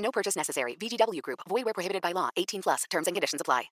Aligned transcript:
No 0.00 0.10
purchase 0.10 0.36
necessary. 0.36 0.76
VGW 0.76 1.22
Group. 1.22 1.40
Void 1.48 1.64
where 1.64 1.74
prohibited 1.74 2.02
by 2.02 2.12
law. 2.12 2.30
18 2.36 2.62
plus. 2.62 2.84
Terms 2.90 3.06
and 3.06 3.14
conditions 3.14 3.40
apply. 3.40 3.70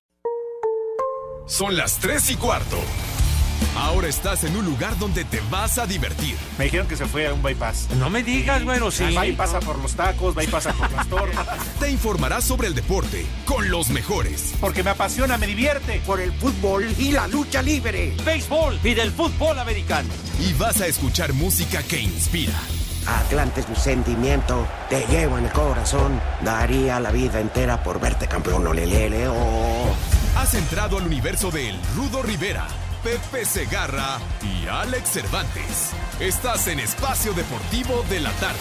Son 1.46 1.74
las 1.74 1.98
3 1.98 2.30
y 2.32 2.36
cuarto. 2.36 2.76
Ahora 3.74 4.08
estás 4.08 4.44
en 4.44 4.56
un 4.56 4.66
lugar 4.66 4.98
donde 4.98 5.24
te 5.24 5.40
vas 5.50 5.78
a 5.78 5.86
divertir. 5.86 6.36
Me 6.58 6.64
dijeron 6.64 6.86
que 6.86 6.96
se 6.96 7.06
fue 7.06 7.26
a 7.26 7.32
un 7.32 7.42
bypass. 7.42 7.88
No 7.96 8.10
me 8.10 8.22
digas, 8.22 8.64
bueno, 8.64 8.90
sí. 8.90 9.14
Va 9.14 9.26
y 9.26 9.32
pasa 9.32 9.60
por 9.60 9.78
los 9.78 9.94
tacos, 9.94 10.36
va 10.36 10.44
y 10.44 10.46
pasa 10.46 10.72
por 10.74 10.90
las 10.92 11.08
tortas. 11.08 11.58
Te 11.80 11.90
informarás 11.90 12.44
sobre 12.44 12.68
el 12.68 12.74
deporte 12.74 13.24
con 13.46 13.70
los 13.70 13.88
mejores. 13.88 14.52
Porque 14.60 14.82
me 14.82 14.90
apasiona, 14.90 15.38
me 15.38 15.46
divierte. 15.46 16.02
Por 16.06 16.20
el 16.20 16.32
fútbol 16.32 16.86
y 16.98 17.12
la 17.12 17.28
lucha 17.28 17.62
libre. 17.62 18.14
Béisbol 18.24 18.78
y 18.84 18.94
del 18.94 19.10
fútbol 19.10 19.58
americano. 19.58 20.10
Y 20.40 20.52
vas 20.54 20.80
a 20.80 20.86
escuchar 20.86 21.32
música 21.32 21.82
que 21.82 22.00
inspira. 22.00 22.60
Atlante 23.08 23.60
es 23.60 23.68
mi 23.68 23.76
sentimiento, 23.76 24.66
te 24.90 25.06
llevo 25.06 25.38
en 25.38 25.46
el 25.46 25.52
corazón. 25.52 26.20
Daría 26.42 27.00
la 27.00 27.10
vida 27.10 27.40
entera 27.40 27.82
por 27.82 28.00
verte 28.00 28.28
campeón, 28.28 28.66
olelele, 28.66 29.28
oh. 29.28 29.94
Has 30.36 30.54
entrado 30.54 30.98
al 30.98 31.06
universo 31.06 31.50
de 31.50 31.70
El 31.70 31.80
Rudo 31.96 32.22
Rivera, 32.22 32.66
Pepe 33.02 33.46
Segarra 33.46 34.18
y 34.42 34.66
Alex 34.68 35.08
Cervantes. 35.10 35.92
Estás 36.20 36.68
en 36.68 36.80
Espacio 36.80 37.32
Deportivo 37.32 38.04
de 38.10 38.20
la 38.20 38.30
Tarde. 38.32 38.58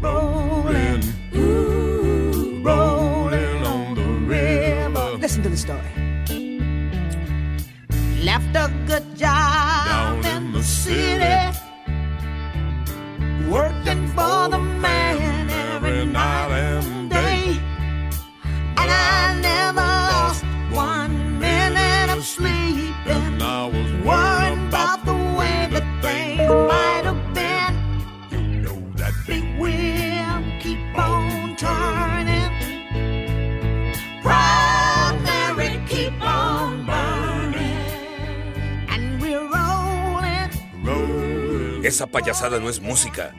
Rolling, 0.00 1.02
ooh, 1.34 2.62
rolling 2.64 3.62
on 3.64 3.94
the 3.94 4.02
river. 4.26 5.18
Listen 5.20 5.42
to 5.42 5.50
the 5.50 5.56
story. 5.56 6.11
Left 8.24 8.54
a 8.54 8.70
good 8.86 9.16
job 9.16 9.84
Down 9.86 10.24
in, 10.24 10.52
the 10.52 10.62
city, 10.62 11.58
working 13.50 14.06
for 14.14 14.48
the 14.48 14.58
man 14.58 15.50
every 15.50 16.06
night 16.06 16.71
payasada 42.12 42.60
no 42.60 42.68
es 42.68 42.80
música. 42.80 43.34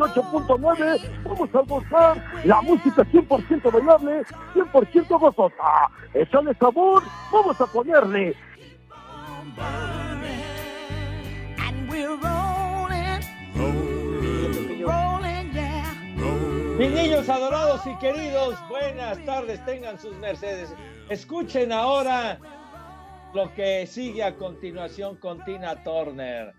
98.9. 0.00 1.22
Vamos 1.24 1.54
a 1.54 1.60
gozar 1.62 2.44
la 2.44 2.62
música 2.62 3.04
100% 3.04 3.72
bailable, 3.72 4.24
100% 4.54 5.18
gozosa. 5.18 5.90
Echale 6.14 6.54
sabor, 6.54 7.02
vamos 7.30 7.60
a 7.60 7.66
ponerle. 7.66 8.34
Mis 16.78 16.90
niños 16.92 17.28
adorados 17.28 17.86
y 17.86 17.94
queridos, 17.98 18.54
buenas 18.70 19.22
tardes, 19.26 19.62
tengan 19.66 19.98
sus 19.98 20.16
mercedes. 20.16 20.74
Escuchen 21.10 21.72
ahora 21.72 22.38
lo 23.34 23.52
que 23.52 23.86
sigue 23.86 24.24
a 24.24 24.34
continuación 24.34 25.16
con 25.16 25.44
Tina 25.44 25.82
Turner. 25.84 26.54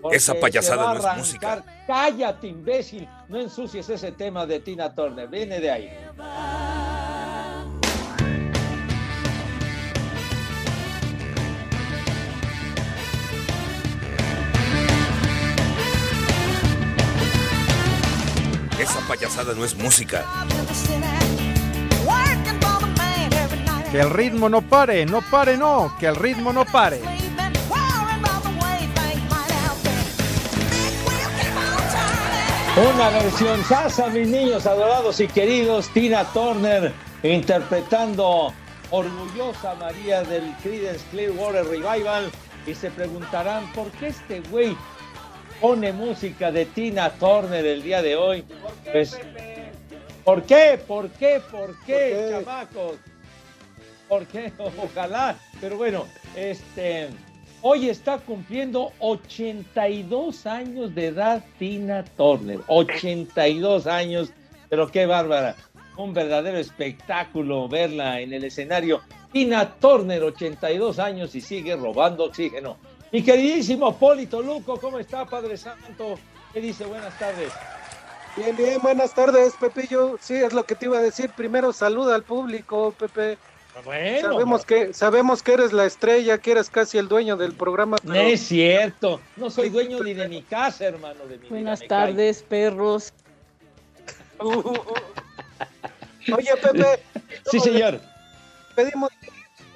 Porque 0.00 0.16
Esa 0.16 0.34
payasada 0.34 0.94
no 0.94 1.08
es 1.10 1.16
música. 1.16 1.64
Cállate, 1.86 2.48
imbécil. 2.48 3.08
No 3.28 3.38
ensucies 3.38 3.88
ese 3.88 4.12
tema 4.12 4.46
de 4.46 4.60
Tina 4.60 4.94
Turner. 4.94 5.28
Viene 5.28 5.60
de 5.60 5.70
ahí. 5.70 5.90
Esa 18.78 19.00
payasada 19.08 19.54
no 19.54 19.64
es 19.64 19.74
música. 19.74 20.24
Que 23.90 24.00
el 24.00 24.10
ritmo 24.10 24.48
no 24.48 24.60
pare, 24.62 25.06
no 25.06 25.22
pare, 25.22 25.56
no, 25.56 25.96
que 25.98 26.06
el 26.06 26.16
ritmo 26.16 26.52
no 26.52 26.64
pare. 26.66 27.15
Una 32.76 33.08
versión 33.08 33.64
sasa, 33.64 34.08
mis 34.10 34.28
niños 34.28 34.66
adorados 34.66 35.18
y 35.20 35.26
queridos. 35.28 35.88
Tina 35.94 36.24
Turner 36.34 36.92
interpretando 37.22 38.52
Orgullosa 38.90 39.74
María 39.76 40.22
del 40.24 40.52
Creedence 40.62 41.02
Clearwater 41.10 41.64
Revival. 41.64 42.30
Y 42.66 42.74
se 42.74 42.90
preguntarán, 42.90 43.72
¿por 43.72 43.90
qué 43.92 44.08
este 44.08 44.40
güey 44.50 44.76
pone 45.58 45.90
música 45.94 46.52
de 46.52 46.66
Tina 46.66 47.08
Turner 47.14 47.64
el 47.64 47.82
día 47.82 48.02
de 48.02 48.14
hoy? 48.14 48.44
Pues, 48.92 49.18
¿por 50.22 50.42
qué? 50.42 50.78
¿Por 50.86 51.08
qué? 51.12 51.40
¿Por 51.50 51.82
qué, 51.86 52.28
chamacos? 52.30 52.96
¿Por 54.06 54.26
qué? 54.26 54.52
Ojalá. 54.84 55.34
Pero 55.62 55.78
bueno, 55.78 56.04
este... 56.34 57.08
Hoy 57.62 57.88
está 57.88 58.18
cumpliendo 58.18 58.92
82 59.00 60.46
años 60.46 60.94
de 60.94 61.06
edad 61.06 61.44
Tina 61.58 62.04
Turner. 62.16 62.60
82 62.66 63.86
años, 63.86 64.30
pero 64.68 64.90
qué 64.90 65.06
bárbara. 65.06 65.56
Un 65.96 66.12
verdadero 66.12 66.58
espectáculo 66.58 67.68
verla 67.68 68.20
en 68.20 68.34
el 68.34 68.44
escenario. 68.44 69.00
Tina 69.32 69.74
Turner, 69.80 70.22
82 70.22 70.98
años 70.98 71.34
y 71.34 71.40
sigue 71.40 71.74
robando 71.76 72.24
oxígeno. 72.24 72.76
Mi 73.10 73.22
queridísimo 73.22 73.96
Polito 73.96 74.42
Luco, 74.42 74.78
¿cómo 74.78 74.98
está, 74.98 75.24
Padre 75.24 75.56
Santo? 75.56 76.18
¿Qué 76.52 76.60
dice? 76.60 76.84
Buenas 76.84 77.18
tardes. 77.18 77.52
Bien, 78.36 78.54
bien, 78.54 78.82
buenas 78.82 79.14
tardes, 79.14 79.54
Pepillo. 79.58 80.18
Sí, 80.20 80.34
es 80.34 80.52
lo 80.52 80.64
que 80.64 80.74
te 80.74 80.86
iba 80.86 80.98
a 80.98 81.02
decir. 81.02 81.30
Primero 81.30 81.72
saluda 81.72 82.14
al 82.14 82.22
público, 82.22 82.92
Pepe. 82.98 83.38
Bueno, 83.84 84.32
sabemos 84.32 84.64
que 84.64 84.94
sabemos 84.94 85.42
que 85.42 85.52
eres 85.52 85.72
la 85.72 85.84
estrella, 85.84 86.38
que 86.38 86.52
eres 86.52 86.70
casi 86.70 86.98
el 86.98 87.08
dueño 87.08 87.36
del 87.36 87.52
programa. 87.52 87.96
no 88.02 88.14
es 88.14 88.40
cierto. 88.40 89.20
No 89.36 89.50
soy 89.50 89.68
dueño 89.68 90.02
ni 90.02 90.14
de 90.14 90.28
mi 90.28 90.42
casa, 90.42 90.86
hermano. 90.86 91.26
De 91.26 91.38
mi 91.38 91.48
Buenas 91.48 91.80
vida, 91.80 91.84
me 91.84 91.88
cae. 91.88 92.08
tardes, 92.08 92.42
perros. 92.42 93.12
Uh, 94.40 94.44
uh, 94.44 94.70
uh. 94.70 96.34
Oye, 96.34 96.50
Pepe. 96.62 97.00
Sí, 97.50 97.60
señor. 97.60 98.00
Pedimos 98.74 99.10
que 99.20 99.30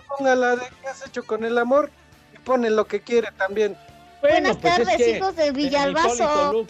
ponga 0.08 0.34
la 0.34 0.56
de 0.56 0.66
qué 0.80 0.88
has 0.88 1.06
hecho 1.06 1.24
con 1.24 1.44
el 1.44 1.56
amor 1.56 1.90
y 2.34 2.38
pone 2.38 2.68
lo 2.68 2.86
que 2.86 3.00
quiere 3.00 3.28
también. 3.36 3.76
Buenas 4.20 4.56
pues 4.56 4.72
es 4.72 4.84
tardes, 4.84 4.96
que, 4.96 5.16
hijos 5.16 5.36
de 5.36 5.52
Villalbazo. 5.52 6.66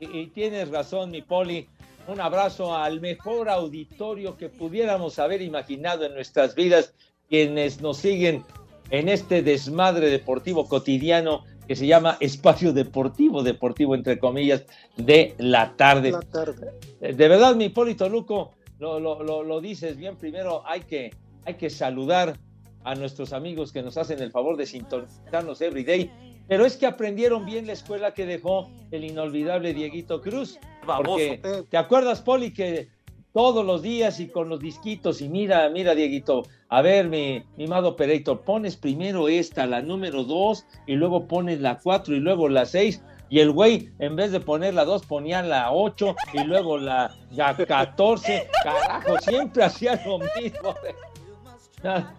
Y, 0.00 0.18
y 0.18 0.26
tienes 0.28 0.70
razón, 0.70 1.12
mi 1.12 1.22
Poli. 1.22 1.68
Un 2.06 2.20
abrazo 2.20 2.76
al 2.76 3.00
mejor 3.00 3.48
auditorio 3.48 4.36
que 4.36 4.48
pudiéramos 4.50 5.18
haber 5.18 5.40
imaginado 5.40 6.04
en 6.04 6.14
nuestras 6.14 6.54
vidas, 6.54 6.94
quienes 7.28 7.80
nos 7.80 7.96
siguen 7.98 8.42
en 8.90 9.08
este 9.08 9.42
desmadre 9.42 10.10
deportivo 10.10 10.68
cotidiano 10.68 11.44
que 11.66 11.74
se 11.76 11.86
llama 11.86 12.18
Espacio 12.20 12.74
Deportivo, 12.74 13.42
deportivo 13.42 13.94
entre 13.94 14.18
comillas, 14.18 14.66
de 14.98 15.34
la 15.38 15.74
tarde. 15.76 16.10
La 16.12 16.20
tarde. 16.20 16.72
Eh, 17.00 17.14
De 17.14 17.26
verdad, 17.28 17.54
mi 17.56 17.70
Polito 17.70 18.06
Luco, 18.10 18.52
lo, 18.78 19.00
lo- 19.00 19.22
lo- 19.22 19.42
lo 19.42 19.60
dices 19.62 19.96
bien, 19.96 20.16
primero 20.16 20.62
hay 20.66 20.80
que, 20.82 21.10
hay 21.46 21.54
que 21.54 21.70
saludar 21.70 22.38
a 22.84 22.94
nuestros 22.94 23.32
amigos 23.32 23.72
que 23.72 23.82
nos 23.82 23.96
hacen 23.96 24.20
el 24.20 24.30
favor 24.30 24.58
de 24.58 24.66
sintonizarnos 24.66 25.62
every 25.62 25.84
day. 25.84 26.10
Pero 26.48 26.66
es 26.66 26.76
que 26.76 26.86
aprendieron 26.86 27.46
bien 27.46 27.66
la 27.66 27.72
escuela 27.72 28.12
que 28.12 28.26
dejó 28.26 28.70
el 28.90 29.04
inolvidable 29.04 29.72
Dieguito 29.72 30.20
Cruz. 30.20 30.58
Porque, 30.86 31.40
¿te 31.70 31.76
acuerdas, 31.76 32.20
Poli, 32.20 32.52
que 32.52 32.88
todos 33.32 33.64
los 33.64 33.82
días 33.82 34.20
y 34.20 34.28
con 34.28 34.48
los 34.48 34.60
disquitos 34.60 35.20
y 35.20 35.28
mira, 35.28 35.68
mira, 35.68 35.94
Dieguito, 35.94 36.42
a 36.68 36.82
ver, 36.82 37.08
mi, 37.08 37.42
mi 37.56 37.64
amado 37.64 37.88
operator, 37.88 38.42
pones 38.42 38.76
primero 38.76 39.28
esta, 39.28 39.66
la 39.66 39.82
número 39.82 40.22
dos, 40.22 40.66
y 40.86 40.94
luego 40.94 41.26
pones 41.26 41.60
la 41.60 41.78
cuatro 41.78 42.14
y 42.14 42.20
luego 42.20 42.48
la 42.48 42.64
seis, 42.64 43.02
y 43.30 43.40
el 43.40 43.50
güey, 43.50 43.90
en 43.98 44.14
vez 44.14 44.30
de 44.30 44.38
poner 44.38 44.74
la 44.74 44.84
dos, 44.84 45.04
ponía 45.04 45.42
la 45.42 45.72
ocho 45.72 46.14
y 46.32 46.44
luego 46.44 46.78
la, 46.78 47.12
la 47.32 47.56
14, 47.56 48.48
carajo, 48.62 49.18
siempre 49.18 49.64
hacía 49.64 50.00
lo 50.06 50.18
mismo. 50.18 50.74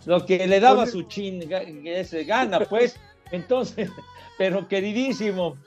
Lo 0.06 0.26
que 0.26 0.46
le 0.46 0.60
daba 0.60 0.86
su 0.86 1.04
chin, 1.04 1.50
ese 1.86 2.24
gana, 2.24 2.60
pues. 2.60 3.00
Entonces, 3.32 3.90
pero 4.38 4.68
queridísimo, 4.68 5.58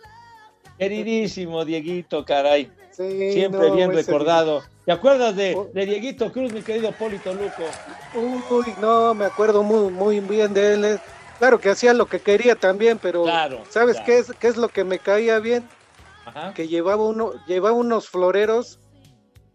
queridísimo 0.78 1.64
Dieguito, 1.64 2.24
caray. 2.24 2.70
Sí, 2.92 3.32
Siempre 3.32 3.68
no, 3.68 3.74
bien 3.76 3.92
recordado. 3.92 4.62
¿Te 4.84 4.90
acuerdas 4.92 5.36
de, 5.36 5.56
de 5.72 5.86
Dieguito 5.86 6.32
Cruz, 6.32 6.52
mi 6.52 6.62
querido 6.62 6.90
Polito 6.92 7.32
Luco? 7.32 7.62
Uy, 8.50 8.74
no, 8.80 9.14
me 9.14 9.26
acuerdo 9.26 9.62
muy, 9.62 9.92
muy 9.92 10.18
bien 10.20 10.52
de 10.52 10.74
él. 10.74 10.84
eh. 10.84 10.98
Claro 11.38 11.60
que 11.60 11.70
hacía 11.70 11.94
lo 11.94 12.06
que 12.06 12.18
quería 12.18 12.56
también, 12.56 12.98
pero 13.00 13.22
Claro, 13.22 13.62
¿sabes 13.70 13.94
claro. 13.96 14.06
qué 14.06 14.18
es 14.18 14.32
qué 14.40 14.48
es 14.48 14.56
lo 14.56 14.68
que 14.68 14.82
me 14.82 14.98
caía 14.98 15.38
bien? 15.38 15.68
Ajá. 16.24 16.52
Que 16.54 16.66
llevaba 16.66 17.04
uno, 17.04 17.32
llevaba 17.46 17.76
unos 17.76 18.08
floreros. 18.08 18.80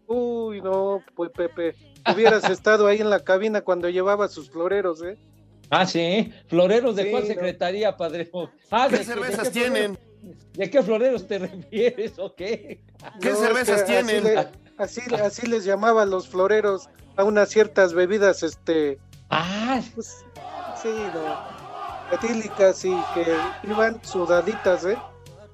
Uy, 0.06 0.62
no, 0.62 1.02
pues 1.14 1.30
Pepe, 1.30 1.74
hubieras 2.14 2.44
estado 2.50 2.86
ahí 2.86 3.00
en 3.00 3.10
la 3.10 3.20
cabina 3.22 3.60
cuando 3.60 3.90
llevaba 3.90 4.28
sus 4.28 4.50
floreros, 4.50 5.02
¿eh? 5.02 5.18
Ah, 5.70 5.86
sí. 5.86 6.32
¿Floreros 6.48 6.96
de 6.96 7.04
Sí, 7.04 7.10
cuál 7.10 7.22
no. 7.22 7.28
secretaría, 7.28 7.96
padre? 7.96 8.30
Ah, 8.70 8.86
¿Qué 8.90 8.98
¿de 8.98 9.04
cervezas 9.04 9.44
de 9.44 9.50
tienen? 9.50 9.96
floreros- 9.96 10.52
¿De 10.54 10.70
qué 10.70 10.82
floreros 10.82 11.26
te 11.26 11.38
refieres 11.38 12.18
o 12.18 12.34
qué? 12.34 12.80
¿Qué 13.20 13.28
No, 13.30 13.34
es 13.34 13.38
cervezas 13.40 13.82
que 13.82 13.96
así 13.98 14.06
tienen? 14.06 14.24
le- 14.24 14.48
Así, 14.76 15.00
así 15.22 15.46
les 15.46 15.64
llamaban 15.64 16.10
los 16.10 16.28
floreros 16.28 16.88
a 17.16 17.22
unas 17.24 17.48
ciertas 17.48 17.92
bebidas, 17.94 18.42
este, 18.42 18.98
Ah, 19.30 19.80
pues, 19.94 20.24
sí, 20.82 20.92
no, 21.14 21.36
etílicas 22.10 22.84
y 22.84 22.94
que 23.14 23.36
iban 23.68 24.04
sudaditas, 24.04 24.84
¿eh? 24.84 24.98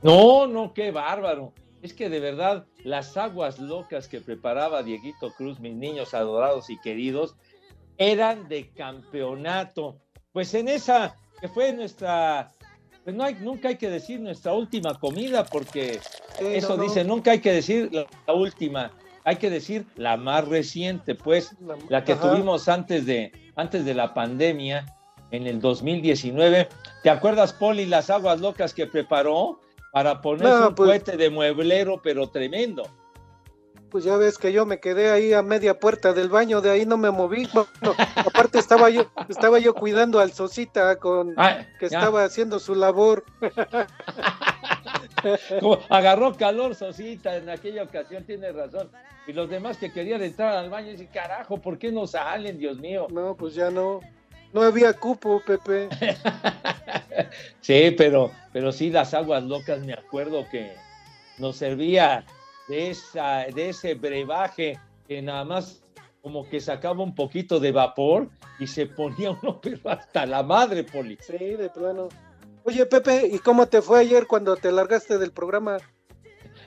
no, 0.03 0.47
no, 0.47 0.73
qué 0.73 0.91
bárbaro. 0.91 1.53
Es 1.83 1.93
que 1.95 2.09
de 2.09 2.21
verdad, 2.21 2.67
las 2.85 3.17
aguas 3.17 3.59
locas 3.59 4.07
que 4.09 4.21
preparaba 4.21 4.83
Dieguito 4.83 5.33
Cruz, 5.35 5.61
mis 5.61 5.75
niños 5.75 6.15
adorados 6.15 6.69
y 6.71 6.79
queridos, 6.81 7.37
eran 8.01 8.49
de 8.49 8.71
campeonato. 8.71 9.99
Pues 10.33 10.55
en 10.55 10.69
esa, 10.69 11.15
que 11.41 11.49
fue 11.49 11.73
nuestra, 11.73 12.51
pues 13.05 13.15
no 13.15 13.25
hay, 13.25 13.35
nunca 13.35 13.69
hay 13.69 13.77
que 13.77 13.91
decir 13.91 14.19
nuestra 14.21 14.53
última 14.55 14.99
comida, 14.99 15.45
porque 15.45 16.01
eso 16.41 16.71
no, 16.71 16.77
no. 16.79 16.83
dice, 16.85 17.05
nunca 17.05 17.33
hay 17.33 17.41
que 17.41 17.53
decir 17.53 17.91
la, 17.93 18.07
la 18.27 18.33
última, 18.33 18.91
hay 19.25 19.37
que 19.37 19.51
decir 19.51 19.85
la 19.97 20.17
más 20.17 20.49
reciente, 20.49 21.15
pues, 21.15 21.55
La- 21.61 21.77
la 21.91 22.05
que 22.05 22.13
ajá. 22.15 22.31
tuvimos 22.31 22.69
antes 22.69 23.05
de, 23.05 23.33
antes 23.55 23.85
de 23.85 23.95
la 23.95 24.15
pandemia, 24.15 24.87
en 25.31 25.47
el 25.47 25.61
2019. 25.61 26.69
¿Te 27.03 27.11
acuerdas, 27.11 27.53
Poli, 27.53 27.85
las 27.87 28.09
aguas 28.11 28.41
locas 28.41 28.73
que 28.75 28.87
preparó 28.87 29.61
para 29.93 30.21
poner 30.23 30.45
No, 30.49 30.69
un 30.69 30.75
pues- 30.75 30.89
cohete 30.89 31.17
de 31.19 31.29
mueblero, 31.29 32.01
pero 32.03 32.29
tremendo? 32.31 32.83
Pues 33.91 34.05
ya 34.05 34.17
ves 34.17 34.39
que 34.39 34.53
yo 34.53 34.67
me 34.67 34.79
quedé 34.79 35.11
ahí 35.11 35.33
a 35.33 35.43
media 35.43 35.79
puerta 35.79 36.13
del 36.13 36.29
baño, 36.29 36.61
de 36.61 36.71
ahí 36.71 36.87
no 36.87 36.97
me 36.97 37.11
moví. 37.11 37.49
Bueno, 37.53 37.69
aparte 38.17 38.59
estaba 38.59 38.89
yo, 38.91 39.11
estaba 39.29 39.59
yo 39.59 39.75
cuidando 39.75 40.21
al 40.21 40.33
Sosita 40.33 40.97
con 40.97 41.35
Ah, 41.37 41.67
que 41.79 41.89
ya. 41.89 41.99
estaba 41.99 42.25
haciendo 42.25 42.59
su 42.61 42.75
labor. 42.75 43.25
Como 45.61 45.79
agarró 45.89 46.35
calor 46.35 46.75
Sosita 46.75 47.37
en 47.37 47.51
aquella 47.51 47.83
ocasión, 47.83 48.25
tiene 48.25 48.53
razón. 48.53 48.91
Y 49.27 49.33
los 49.33 49.51
demás 49.51 49.77
que 49.77 49.93
querían 49.93 50.23
entrar 50.23 50.57
al 50.57 50.71
baño, 50.71 50.91
dicen, 50.93 51.09
carajo, 51.13 51.59
¿por 51.59 51.79
qué 51.79 51.93
no 51.93 52.07
salen, 52.07 52.59
Dios 52.59 52.79
mío? 52.79 53.07
No, 53.11 53.37
pues 53.37 53.55
ya 53.55 53.71
no, 53.71 54.01
no 54.53 54.63
había 54.63 54.93
cupo, 54.93 55.43
Pepe. 55.47 55.89
Sí, 57.61 57.95
pero, 57.97 58.31
pero 58.53 58.73
sí, 58.73 58.91
las 58.91 59.15
aguas 59.15 59.45
locas, 59.45 59.81
me 59.85 59.93
acuerdo 59.93 60.47
que 60.51 60.73
nos 61.39 61.57
servía 61.57 62.25
de, 62.71 62.91
esa, 62.91 63.47
de 63.53 63.71
ese 63.71 63.95
brebaje 63.95 64.79
que 65.07 65.21
nada 65.21 65.45
más 65.45 65.83
como 66.23 66.49
que 66.49 66.61
sacaba 66.61 67.03
un 67.03 67.15
poquito 67.15 67.59
de 67.59 67.73
vapor 67.73 68.29
y 68.59 68.67
se 68.67 68.87
ponía 68.87 69.31
uno, 69.43 69.61
pero 69.61 69.79
hasta 69.91 70.25
la 70.25 70.43
madre, 70.43 70.85
Poli. 70.85 71.19
Sí, 71.21 71.37
de 71.37 71.69
plano. 71.69 72.09
Oye, 72.65 72.87
Pepe, 72.87 73.27
¿y 73.27 73.39
cómo 73.41 73.67
te 73.67 73.83
fue 73.83 74.01
ayer 74.01 74.27
cuando 74.27 74.55
te 74.57 74.71
largaste 74.71 75.19
del 75.19 75.33
programa? 75.33 75.79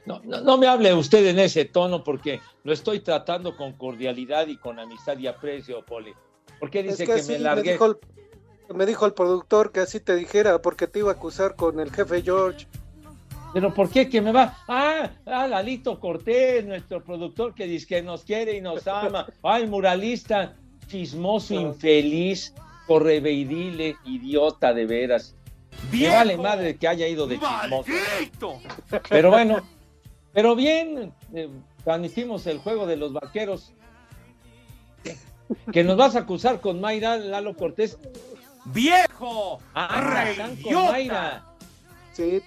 No, 0.06 0.20
no, 0.24 0.42
no 0.42 0.58
me 0.58 0.68
hable 0.68 0.94
usted 0.94 1.26
en 1.28 1.40
ese 1.40 1.66
tono 1.66 2.04
porque 2.04 2.42
lo 2.64 2.74
estoy 2.74 3.00
tratando 3.00 3.56
con 3.56 3.74
cordialidad 3.74 4.48
y 4.48 4.58
con 4.58 4.80
amistad 4.80 5.18
y 5.18 5.28
aprecio, 5.28 5.86
Poli. 5.86 6.14
¿Por 6.60 6.70
qué 6.70 6.84
dice 6.84 7.04
es 7.04 7.10
que, 7.10 7.16
que, 7.16 7.34
me 7.34 7.40
largué? 7.40 7.74
dijo 7.74 7.86
el, 7.86 7.98
me 8.76 8.86
dijo 8.86 9.06
el 9.06 9.14
productor 9.14 9.72
que 9.72 9.82
así 9.82 10.00
te 10.00 10.16
dijera 10.16 10.62
porque 10.62 10.88
te 10.88 11.00
iba 11.00 11.12
a 11.12 11.14
acusar 11.14 11.56
con 11.56 11.80
el 11.80 11.92
jefe 11.92 12.22
George. 12.22 12.68
Pero 13.54 13.74
¿por 13.74 13.90
qué 13.90 14.10
que 14.10 14.20
me 14.20 14.32
va? 14.32 14.58
Ah, 14.68 15.12
ah, 15.28 15.48
Lalito 15.48 16.00
Cortés, 16.00 16.66
nuestro 16.66 17.04
productor 17.04 17.54
que 17.54 17.68
dice 17.68 17.86
que 17.86 18.02
nos 18.02 18.24
quiere 18.24 18.58
y 18.58 18.62
nos 18.62 18.88
ama. 18.88 19.28
Ay, 19.44 19.68
muralista, 19.68 20.56
chismoso, 20.88 21.54
infeliz, 21.54 22.54
correveidile, 22.88 23.96
idiota 24.06 24.74
de 24.74 24.86
veras. 24.86 25.36
Me 25.92 26.08
vale 26.08 26.38
madre 26.38 26.78
que 26.78 26.88
haya 26.88 27.08
ido 27.08 27.28
de 27.28 27.36
chismoso. 27.36 27.92
¡Maldito! 27.92 28.60
Pero 29.10 29.30
bueno, 29.30 29.62
pero 30.34 30.56
bien, 30.56 31.14
eh, 31.36 31.50
transmitimos 31.84 32.48
el 32.48 32.58
juego 32.58 32.88
de 32.88 32.98
los 32.98 33.14
vaqueros. 33.14 33.72
Que 35.72 35.84
nos 35.84 35.98
vas 35.98 36.16
a 36.16 36.20
acusar 36.20 36.60
con 36.62 36.82
Mayra, 36.82 37.18
Lalo 37.18 37.56
Cortés. 37.56 38.00
¡Viejo! 38.66 39.60
Ah, 39.76 40.24
Hassan 40.24 40.56
con. 40.56 40.74
Mayra. 40.74 41.44
Sí, 42.14 42.42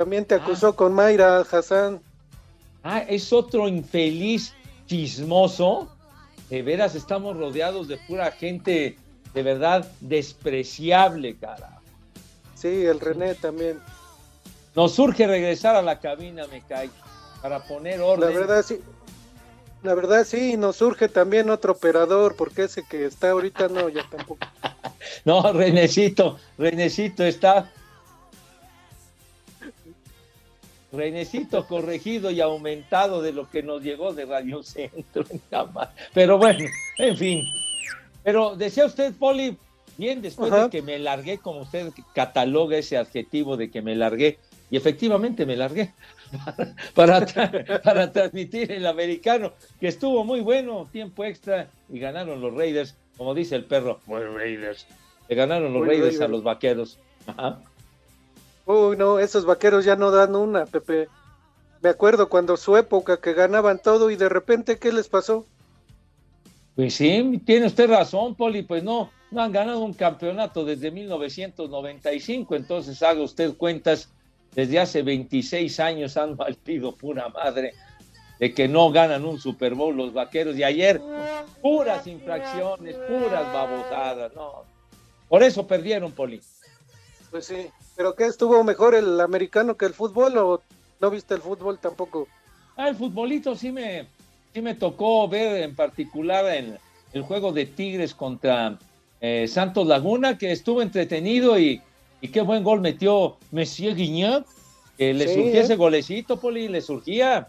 también 0.00 0.24
te 0.24 0.34
acusó 0.34 0.74
con 0.74 0.94
Mayra 0.94 1.40
Hassan. 1.40 2.00
Ah, 2.82 3.00
es 3.00 3.34
otro 3.34 3.68
infeliz 3.68 4.54
chismoso. 4.86 5.90
De 6.48 6.62
veras, 6.62 6.94
estamos 6.94 7.36
rodeados 7.36 7.86
de 7.86 7.98
pura 7.98 8.32
gente 8.32 8.96
de 9.34 9.42
verdad 9.42 9.86
despreciable, 10.00 11.36
cara. 11.36 11.82
Sí, 12.54 12.86
el 12.86 12.98
René 12.98 13.34
también. 13.34 13.78
Nos 14.74 14.92
surge 14.92 15.26
regresar 15.26 15.76
a 15.76 15.82
la 15.82 16.00
cabina, 16.00 16.46
me 16.50 16.62
cae, 16.62 16.88
para 17.42 17.62
poner 17.64 17.98
La 17.98 18.06
orden. 18.06 18.32
verdad 18.32 18.64
sí. 18.66 18.80
La 19.82 19.92
verdad 19.92 20.24
sí, 20.24 20.56
nos 20.56 20.76
surge 20.76 21.10
también 21.10 21.50
otro 21.50 21.72
operador, 21.72 22.36
porque 22.36 22.64
ese 22.64 22.84
que 22.88 23.04
está 23.04 23.32
ahorita 23.32 23.68
no, 23.68 23.90
ya 23.90 24.08
tampoco. 24.08 24.46
No, 25.26 25.52
Renecito, 25.52 26.38
Renecito 26.56 27.22
está. 27.22 27.70
Renecito 30.92 31.66
corregido 31.66 32.30
y 32.30 32.40
aumentado 32.40 33.22
de 33.22 33.32
lo 33.32 33.48
que 33.48 33.62
nos 33.62 33.82
llegó 33.82 34.12
de 34.12 34.24
Radio 34.26 34.62
Centro. 34.62 35.24
nada 35.50 35.64
más. 35.66 35.88
Pero 36.14 36.38
bueno, 36.38 36.64
en 36.98 37.16
fin. 37.16 37.44
Pero 38.24 38.56
decía 38.56 38.86
usted, 38.86 39.12
Poli, 39.14 39.56
bien 39.96 40.20
después 40.20 40.52
Ajá. 40.52 40.64
de 40.64 40.70
que 40.70 40.82
me 40.82 40.98
largué, 40.98 41.38
como 41.38 41.60
usted 41.60 41.90
cataloga 42.14 42.76
ese 42.76 42.96
adjetivo 42.96 43.56
de 43.56 43.70
que 43.70 43.82
me 43.82 43.94
largué, 43.94 44.38
y 44.70 44.76
efectivamente 44.76 45.46
me 45.46 45.56
largué 45.56 45.92
para, 46.94 47.20
tra- 47.26 47.82
para 47.82 48.12
transmitir 48.12 48.70
el 48.72 48.86
americano, 48.86 49.52
que 49.80 49.88
estuvo 49.88 50.24
muy 50.24 50.40
bueno, 50.40 50.88
tiempo 50.92 51.24
extra, 51.24 51.70
y 51.88 51.98
ganaron 51.98 52.40
los 52.40 52.54
Raiders, 52.54 52.96
como 53.16 53.34
dice 53.34 53.56
el 53.56 53.64
perro, 53.64 54.00
"Muy 54.06 54.22
Raiders. 54.22 54.86
Le 55.28 55.34
ganaron 55.36 55.72
los 55.72 55.80
Muy 55.82 55.88
Raiders 55.88 56.16
a 56.16 56.18
Raiders. 56.20 56.30
los 56.30 56.42
vaqueros. 56.42 56.98
Ajá. 57.26 57.60
Uy, 58.66 58.96
no, 58.96 59.18
esos 59.18 59.44
vaqueros 59.44 59.84
ya 59.84 59.96
no 59.96 60.10
dan 60.10 60.36
una, 60.36 60.66
Pepe. 60.66 61.08
Me 61.82 61.88
acuerdo 61.88 62.28
cuando 62.28 62.56
su 62.56 62.76
época 62.76 63.20
que 63.20 63.32
ganaban 63.32 63.80
todo 63.82 64.10
y 64.10 64.16
de 64.16 64.28
repente, 64.28 64.78
¿qué 64.78 64.92
les 64.92 65.08
pasó? 65.08 65.46
Pues 66.76 66.94
sí, 66.94 67.40
tiene 67.44 67.66
usted 67.66 67.88
razón, 67.88 68.34
Poli, 68.34 68.62
pues 68.62 68.82
no, 68.82 69.10
no 69.30 69.42
han 69.42 69.52
ganado 69.52 69.80
un 69.80 69.94
campeonato 69.94 70.64
desde 70.64 70.90
1995, 70.90 72.54
entonces 72.54 73.02
haga 73.02 73.22
usted 73.22 73.56
cuentas, 73.56 74.08
desde 74.54 74.78
hace 74.78 75.02
26 75.02 75.80
años 75.80 76.16
han 76.16 76.36
valido 76.38 76.94
pura 76.94 77.28
madre 77.28 77.74
de 78.38 78.54
que 78.54 78.68
no 78.68 78.90
ganan 78.90 79.24
un 79.24 79.38
Super 79.38 79.74
Bowl 79.74 79.96
los 79.96 80.12
vaqueros 80.12 80.56
y 80.56 80.64
ayer 80.64 81.00
puras 81.60 82.06
infracciones, 82.06 82.96
puras 82.96 83.52
babosadas, 83.52 84.34
no. 84.34 84.64
Por 85.28 85.42
eso 85.42 85.66
perdieron, 85.66 86.12
Poli. 86.12 86.40
Pues 87.30 87.46
sí. 87.46 87.68
¿Pero 87.96 88.14
qué 88.14 88.26
estuvo 88.26 88.62
mejor 88.64 88.94
el 88.94 89.20
americano 89.20 89.76
que 89.76 89.86
el 89.86 89.94
fútbol 89.94 90.36
o 90.38 90.62
no 91.00 91.10
viste 91.10 91.34
el 91.34 91.42
fútbol 91.42 91.78
tampoco? 91.78 92.26
Ah, 92.76 92.88
el 92.88 92.96
futbolito 92.96 93.54
sí 93.54 93.72
me, 93.72 94.06
sí 94.54 94.62
me 94.62 94.74
tocó 94.74 95.28
ver 95.28 95.62
en 95.62 95.74
particular 95.74 96.46
en 96.46 96.78
el 97.12 97.22
juego 97.22 97.52
de 97.52 97.66
Tigres 97.66 98.14
contra 98.14 98.78
eh, 99.20 99.46
Santos 99.48 99.86
Laguna, 99.86 100.38
que 100.38 100.50
estuvo 100.50 100.80
entretenido 100.80 101.58
y, 101.58 101.82
y 102.20 102.28
qué 102.28 102.40
buen 102.40 102.64
gol 102.64 102.80
metió 102.80 103.36
Monsieur 103.50 103.94
Guignot, 103.94 104.46
que 104.96 105.12
le 105.12 105.28
Sí, 105.28 105.34
surgía 105.34 105.60
¿eh? 105.60 105.64
ese 105.64 105.76
golecito, 105.76 106.38
Poli, 106.40 106.68
le 106.68 106.80
surgía. 106.80 107.48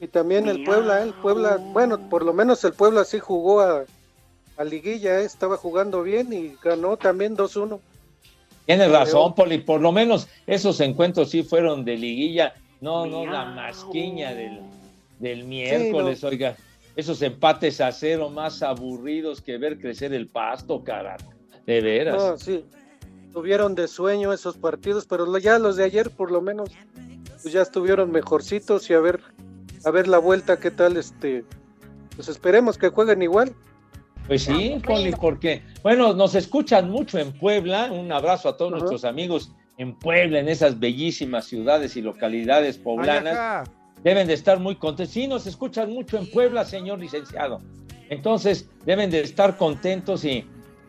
Y 0.00 0.08
también 0.08 0.48
el 0.48 0.64
Puebla, 0.64 1.02
el 1.02 1.14
Puebla, 1.14 1.58
bueno, 1.58 2.08
por 2.08 2.24
lo 2.24 2.32
menos 2.32 2.64
el 2.64 2.72
Puebla 2.72 3.04
sí 3.04 3.20
jugó 3.20 3.60
a, 3.60 3.84
a 4.56 4.64
liguilla, 4.64 5.20
¿eh? 5.20 5.24
estaba 5.24 5.56
jugando 5.56 6.02
bien 6.02 6.32
y 6.32 6.56
ganó 6.60 6.96
también 6.96 7.36
2-1. 7.36 7.78
Tienes 8.66 8.90
razón, 8.90 9.34
Poli, 9.34 9.58
por 9.58 9.80
lo 9.80 9.92
menos 9.92 10.28
esos 10.46 10.80
encuentros 10.80 11.30
sí 11.30 11.42
fueron 11.42 11.84
de 11.84 11.96
liguilla, 11.96 12.54
no, 12.80 13.06
no 13.06 13.26
la 13.26 13.44
masquiña 13.46 14.34
del, 14.34 14.60
del 15.18 15.44
miércoles, 15.44 16.22
oiga, 16.22 16.56
esos 16.94 17.22
empates 17.22 17.80
a 17.80 17.90
cero 17.90 18.30
más 18.30 18.62
aburridos 18.62 19.40
que 19.40 19.58
ver 19.58 19.78
crecer 19.78 20.12
el 20.12 20.28
pasto, 20.28 20.82
cara, 20.84 21.16
de 21.66 21.80
veras. 21.80 22.16
No, 22.16 22.38
sí, 22.38 22.64
tuvieron 23.32 23.74
de 23.74 23.88
sueño 23.88 24.32
esos 24.32 24.56
partidos, 24.56 25.06
pero 25.06 25.38
ya 25.38 25.58
los 25.58 25.76
de 25.76 25.84
ayer 25.84 26.10
por 26.10 26.30
lo 26.30 26.40
menos 26.40 26.70
pues 27.42 27.52
ya 27.52 27.62
estuvieron 27.62 28.12
mejorcitos 28.12 28.88
y 28.88 28.94
a 28.94 29.00
ver, 29.00 29.20
a 29.84 29.90
ver 29.90 30.06
la 30.06 30.18
vuelta 30.18 30.60
qué 30.60 30.70
tal, 30.70 30.96
este, 30.96 31.44
pues 32.14 32.28
esperemos 32.28 32.78
que 32.78 32.90
jueguen 32.90 33.22
igual. 33.22 33.52
Pues 34.26 34.44
sí, 34.44 34.76
Poli, 34.86 35.12
porque, 35.12 35.62
bueno, 35.82 36.14
nos 36.14 36.34
escuchan 36.34 36.90
mucho 36.90 37.18
en 37.18 37.32
Puebla. 37.32 37.90
Un 37.92 38.10
abrazo 38.12 38.48
a 38.48 38.56
todos 38.56 38.70
nuestros 38.70 39.04
amigos 39.04 39.52
en 39.78 39.94
Puebla, 39.94 40.38
en 40.38 40.48
esas 40.48 40.78
bellísimas 40.78 41.46
ciudades 41.46 41.96
y 41.96 42.02
localidades 42.02 42.78
poblanas. 42.78 43.68
Deben 44.04 44.26
de 44.26 44.34
estar 44.34 44.58
muy 44.60 44.76
contentos. 44.76 45.12
Sí, 45.12 45.26
nos 45.26 45.46
escuchan 45.46 45.90
mucho 45.92 46.18
en 46.18 46.30
Puebla, 46.30 46.64
señor 46.64 46.98
licenciado. 47.00 47.60
Entonces, 48.10 48.68
deben 48.84 49.10
de 49.10 49.20
estar 49.20 49.56
contentos 49.56 50.24
y, 50.24 50.44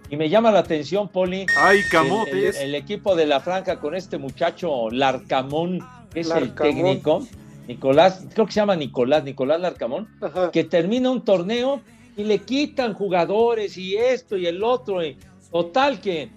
y 0.09 0.17
me 0.17 0.29
llama 0.29 0.51
la 0.51 0.59
atención, 0.59 1.07
Poli. 1.09 1.45
¡Ay, 1.57 1.79
el, 1.79 1.89
camotes! 1.89 2.57
el- 2.59 2.69
el 2.69 2.75
equipo 2.75 3.15
de 3.15 3.25
la 3.25 3.39
Franca 3.39 3.79
con 3.79 3.95
este 3.95 4.17
muchacho 4.17 4.89
Larcamón, 4.91 5.79
que 6.13 6.21
es 6.21 6.29
el 6.31 6.53
técnico. 6.55 7.25
Nicolás, 7.67 8.25
creo 8.33 8.45
que 8.45 8.51
se 8.51 8.59
llama 8.59 8.75
Nicolás, 8.75 9.23
Nicolás 9.23 9.61
Larcamón 9.61 10.09
Ajá. 10.21 10.51
que 10.51 10.65
termina 10.65 11.09
un 11.09 11.23
torneo 11.23 11.79
y 12.15 12.23
le 12.23 12.39
quitan 12.39 12.93
jugadores 12.93 13.77
y 13.77 13.95
esto 13.95 14.37
y 14.37 14.47
el 14.47 14.63
otro. 14.63 15.03
Y 15.03 15.17
total 15.51 15.99
que 15.99 16.29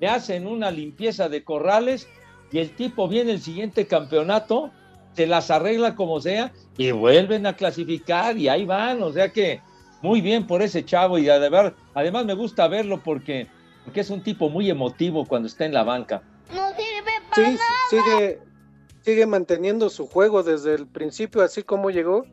le 0.00 0.08
hacen 0.08 0.46
una 0.46 0.70
limpieza 0.70 1.28
de 1.28 1.42
corrales 1.42 2.08
y 2.50 2.58
el 2.58 2.74
tipo 2.74 3.08
viene 3.08 3.32
el 3.32 3.40
siguiente 3.40 3.86
campeonato, 3.86 4.70
se 5.14 5.26
las 5.26 5.50
arregla 5.50 5.94
como 5.94 6.20
sea 6.20 6.52
y 6.76 6.90
vuelven 6.92 7.46
a 7.46 7.54
clasificar 7.54 8.36
y 8.36 8.48
ahí 8.48 8.64
van. 8.64 9.02
O 9.02 9.12
sea 9.12 9.32
que 9.32 9.60
muy 10.00 10.20
bien 10.20 10.46
por 10.46 10.62
ese 10.62 10.84
chavo 10.84 11.18
y 11.18 11.28
además, 11.28 11.72
además 11.94 12.24
me 12.24 12.34
gusta 12.34 12.68
verlo 12.68 13.02
porque, 13.02 13.48
porque 13.84 14.00
es 14.00 14.10
un 14.10 14.22
tipo 14.22 14.48
muy 14.48 14.70
emotivo 14.70 15.26
cuando 15.26 15.48
está 15.48 15.64
en 15.64 15.74
la 15.74 15.82
banca. 15.82 16.22
Sí, 17.34 17.56
sigue, 17.90 18.40
sigue 19.02 19.26
manteniendo 19.26 19.90
su 19.90 20.06
juego 20.06 20.42
desde 20.42 20.74
el 20.74 20.86
principio, 20.86 21.42
así 21.42 21.62
como 21.62 21.90
llegó. 21.90 22.24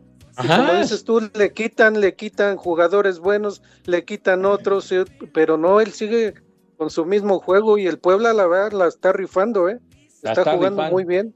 Y 0.44 0.48
como 0.48 0.74
dices 0.74 1.04
tú, 1.04 1.30
le 1.34 1.54
quitan, 1.54 2.02
le 2.02 2.16
quitan 2.16 2.58
jugadores 2.58 3.20
buenos, 3.20 3.62
le 3.86 4.04
quitan 4.04 4.46
otros, 4.46 4.92
eh, 4.92 5.06
pero 5.34 5.58
no, 5.58 5.80
él 5.80 5.94
sigue 5.94 6.34
con 6.78 6.90
su 6.90 7.06
mismo 7.06 7.40
juego 7.40 7.78
y 7.78 7.88
el 7.88 8.00
Puebla 8.00 8.34
la 8.34 8.46
verdad 8.48 8.74
la 8.74 8.88
está 8.88 9.14
rifando, 9.14 9.70
¿eh? 9.70 9.80
Está, 10.08 10.32
está 10.34 10.56
jugando 10.56 10.82
rifando. 10.82 10.92
muy 10.94 11.06
bien. 11.06 11.34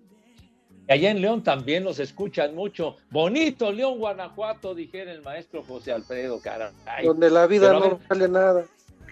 Allá 0.90 1.12
en 1.12 1.22
León 1.22 1.44
también 1.44 1.84
nos 1.84 2.00
escuchan 2.00 2.56
mucho. 2.56 2.98
Bonito 3.12 3.72
León, 3.72 4.00
Guanajuato, 4.00 4.74
dijera 4.74 5.12
el 5.12 5.22
maestro 5.22 5.64
José 5.64 5.92
Alfredo, 5.94 6.42
caray. 6.42 6.74
donde 7.04 7.30
la 7.30 7.46
vida 7.48 7.68
Pero 7.68 7.80
no 7.80 7.90
ver, 7.92 7.98
vale 8.10 8.28
nada. 8.28 8.66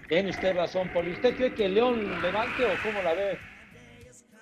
Tiene 0.08 0.30
usted 0.30 0.54
razón, 0.54 0.88
Poli. 0.88 1.12
¿Usted 1.12 1.36
cree 1.36 1.54
que 1.54 1.68
León 1.68 2.20
levante 2.20 2.64
o 2.64 2.76
cómo 2.78 3.00
la 3.02 3.14
ve? 3.14 3.38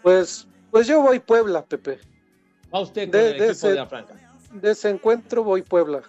Pues, 0.02 0.48
pues 0.70 0.86
yo 0.86 1.02
voy 1.02 1.18
Puebla, 1.18 1.64
Pepe. 1.64 1.98
Va 2.74 2.80
usted 2.80 3.02
con 3.04 3.10
De- 3.12 3.18
el 3.18 3.38
de 3.38 3.44
equipo 3.50 3.50
ese- 3.52 3.68
de 3.68 3.74
la 3.74 3.86
Franca. 3.86 4.25
De 4.52 4.70
ese 4.72 4.90
encuentro 4.90 5.44
voy 5.44 5.62
Puebla. 5.62 6.02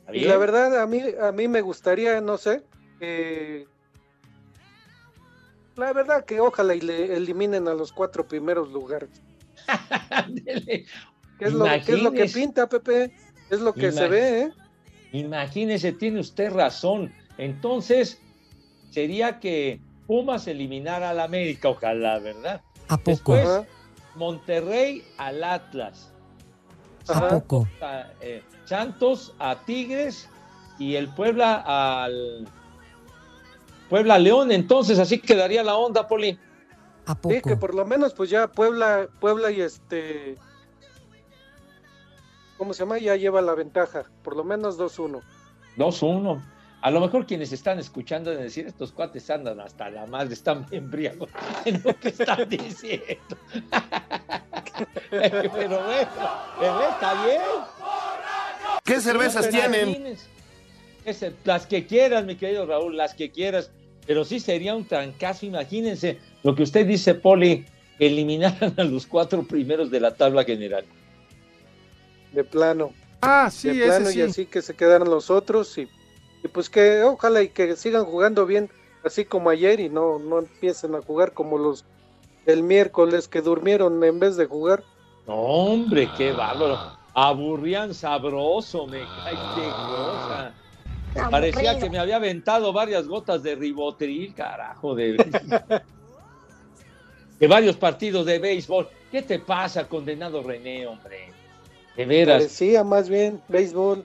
¿Está 0.00 0.16
Y 0.16 0.24
la 0.24 0.36
verdad, 0.36 0.80
a 0.80 0.86
mí, 0.86 1.02
a 1.20 1.32
mí 1.32 1.48
me 1.48 1.60
gustaría, 1.60 2.20
no 2.20 2.38
sé, 2.38 2.62
que... 2.98 3.66
La 5.76 5.92
verdad 5.92 6.24
que 6.24 6.40
ojalá 6.40 6.74
y 6.74 6.80
le 6.80 7.16
eliminen 7.16 7.68
a 7.68 7.74
los 7.74 7.92
cuatro 7.92 8.26
primeros 8.26 8.72
lugares. 8.72 9.10
¿Qué 10.34 10.84
es, 11.38 11.52
lo, 11.52 11.64
qué 11.64 11.92
es 11.92 12.02
lo 12.02 12.10
que 12.10 12.24
pinta, 12.24 12.68
Pepe? 12.68 13.12
Es 13.48 13.60
lo 13.60 13.72
que 13.72 13.92
se 13.92 14.08
ve, 14.08 14.40
¿eh? 14.40 14.52
Imagínese, 15.12 15.92
tiene 15.92 16.18
usted 16.18 16.52
razón. 16.52 17.12
Entonces, 17.38 18.20
sería 18.90 19.38
que 19.38 19.80
Pumas 20.06 20.48
eliminara 20.48 21.10
al 21.10 21.20
América, 21.20 21.68
ojalá, 21.68 22.18
¿verdad? 22.18 22.60
¿A 22.88 22.96
poco? 22.96 23.34
Después. 23.34 23.66
Monterrey 24.16 25.04
al 25.16 25.44
Atlas. 25.44 26.12
¿A 27.10 27.28
poco? 27.28 27.68
eh, 28.20 28.42
Santos 28.64 29.34
a 29.38 29.56
Tigres 29.64 30.28
y 30.78 30.94
el 30.96 31.08
Puebla 31.08 31.62
al 32.04 32.48
Puebla 33.88 34.18
León, 34.18 34.52
entonces 34.52 34.98
así 34.98 35.18
quedaría 35.18 35.62
la 35.62 35.76
onda, 35.76 36.06
Poli. 36.06 36.38
¿A 37.06 37.14
Sí, 37.14 37.28
que 37.28 37.40
poco? 37.40 37.58
por 37.60 37.74
lo 37.74 37.86
menos 37.86 38.12
pues 38.12 38.28
ya 38.28 38.48
Puebla, 38.48 39.08
Puebla 39.20 39.50
y 39.50 39.62
este... 39.62 40.36
¿Cómo 42.58 42.74
se 42.74 42.80
llama? 42.80 42.98
Ya 42.98 43.16
lleva 43.16 43.40
la 43.40 43.54
ventaja, 43.54 44.04
por 44.22 44.36
lo 44.36 44.44
menos 44.44 44.78
2-1. 44.78 45.22
2-1. 45.76 46.42
A 46.80 46.90
lo 46.90 47.00
mejor 47.00 47.24
quienes 47.26 47.52
están 47.52 47.78
escuchando 47.78 48.30
deben 48.30 48.44
decir, 48.44 48.66
estos 48.66 48.92
cuates 48.92 49.30
andan 49.30 49.60
hasta 49.60 49.88
la 49.90 50.06
madre, 50.06 50.34
están 50.34 50.66
bien 50.66 50.90
briagos 50.90 51.30
en 51.64 51.80
lo 51.84 51.94
que 51.98 52.08
están 52.08 52.48
diciendo. 52.48 53.36
Pero 55.10 55.50
bueno, 55.50 55.78
está 56.90 57.24
bien. 57.24 57.42
¿Qué 58.84 59.00
cervezas 59.00 59.46
No, 59.46 59.50
tienen? 59.52 60.16
las 61.44 61.66
que 61.66 61.86
quieras, 61.86 62.24
mi 62.24 62.36
querido 62.36 62.66
Raúl, 62.66 62.96
las 62.96 63.14
que 63.14 63.30
quieras. 63.30 63.70
Pero 64.06 64.24
sí 64.24 64.40
sería 64.40 64.74
un 64.74 64.86
trancazo, 64.86 65.46
imagínense 65.46 66.18
lo 66.42 66.54
que 66.54 66.62
usted 66.62 66.86
dice, 66.86 67.14
Poli, 67.14 67.66
que 67.98 68.06
eliminaran 68.06 68.74
a 68.78 68.84
los 68.84 69.06
cuatro 69.06 69.42
primeros 69.42 69.90
de 69.90 70.00
la 70.00 70.14
tabla 70.14 70.44
general. 70.44 70.84
De 72.32 72.44
plano. 72.44 72.92
Ah, 73.20 73.50
sí, 73.52 73.68
de 73.76 73.86
plano 73.86 74.04
ese 74.08 74.12
sí. 74.12 74.18
y 74.18 74.22
así 74.22 74.46
que 74.46 74.62
se 74.62 74.74
quedaran 74.74 75.10
los 75.10 75.30
otros 75.30 75.76
y, 75.76 75.88
y 76.44 76.48
pues 76.48 76.70
que 76.70 77.02
ojalá 77.02 77.42
y 77.42 77.48
que 77.48 77.76
sigan 77.76 78.04
jugando 78.04 78.46
bien 78.46 78.70
así 79.04 79.24
como 79.24 79.50
ayer 79.50 79.80
y 79.80 79.88
no, 79.88 80.18
no 80.18 80.38
empiecen 80.38 80.94
a 80.94 81.02
jugar 81.02 81.32
como 81.32 81.58
los 81.58 81.84
el 82.48 82.62
miércoles 82.62 83.28
que 83.28 83.42
durmieron 83.42 84.02
en 84.02 84.18
vez 84.18 84.36
de 84.36 84.46
jugar. 84.46 84.82
No, 85.26 85.34
hombre, 85.34 86.08
qué 86.16 86.32
bárbaro. 86.32 86.96
Aburrían 87.12 87.92
sabroso, 87.92 88.86
me 88.86 89.00
cae 89.00 89.34
qué 89.54 89.68
cosa. 89.68 90.54
Parecía 91.30 91.78
que 91.78 91.90
me 91.90 91.98
había 91.98 92.16
aventado 92.16 92.72
varias 92.72 93.06
gotas 93.06 93.42
de 93.42 93.54
ribotril, 93.54 94.34
carajo, 94.34 94.94
de, 94.94 95.16
de 97.38 97.46
varios 97.46 97.76
partidos 97.76 98.24
de 98.24 98.38
béisbol. 98.38 98.88
¿Qué 99.10 99.22
te 99.22 99.38
pasa, 99.38 99.86
condenado 99.86 100.42
René, 100.42 100.86
hombre? 100.86 101.32
De 101.96 102.06
veras. 102.06 102.36
Parecía 102.36 102.82
más 102.82 103.10
bien 103.10 103.42
béisbol. 103.48 104.04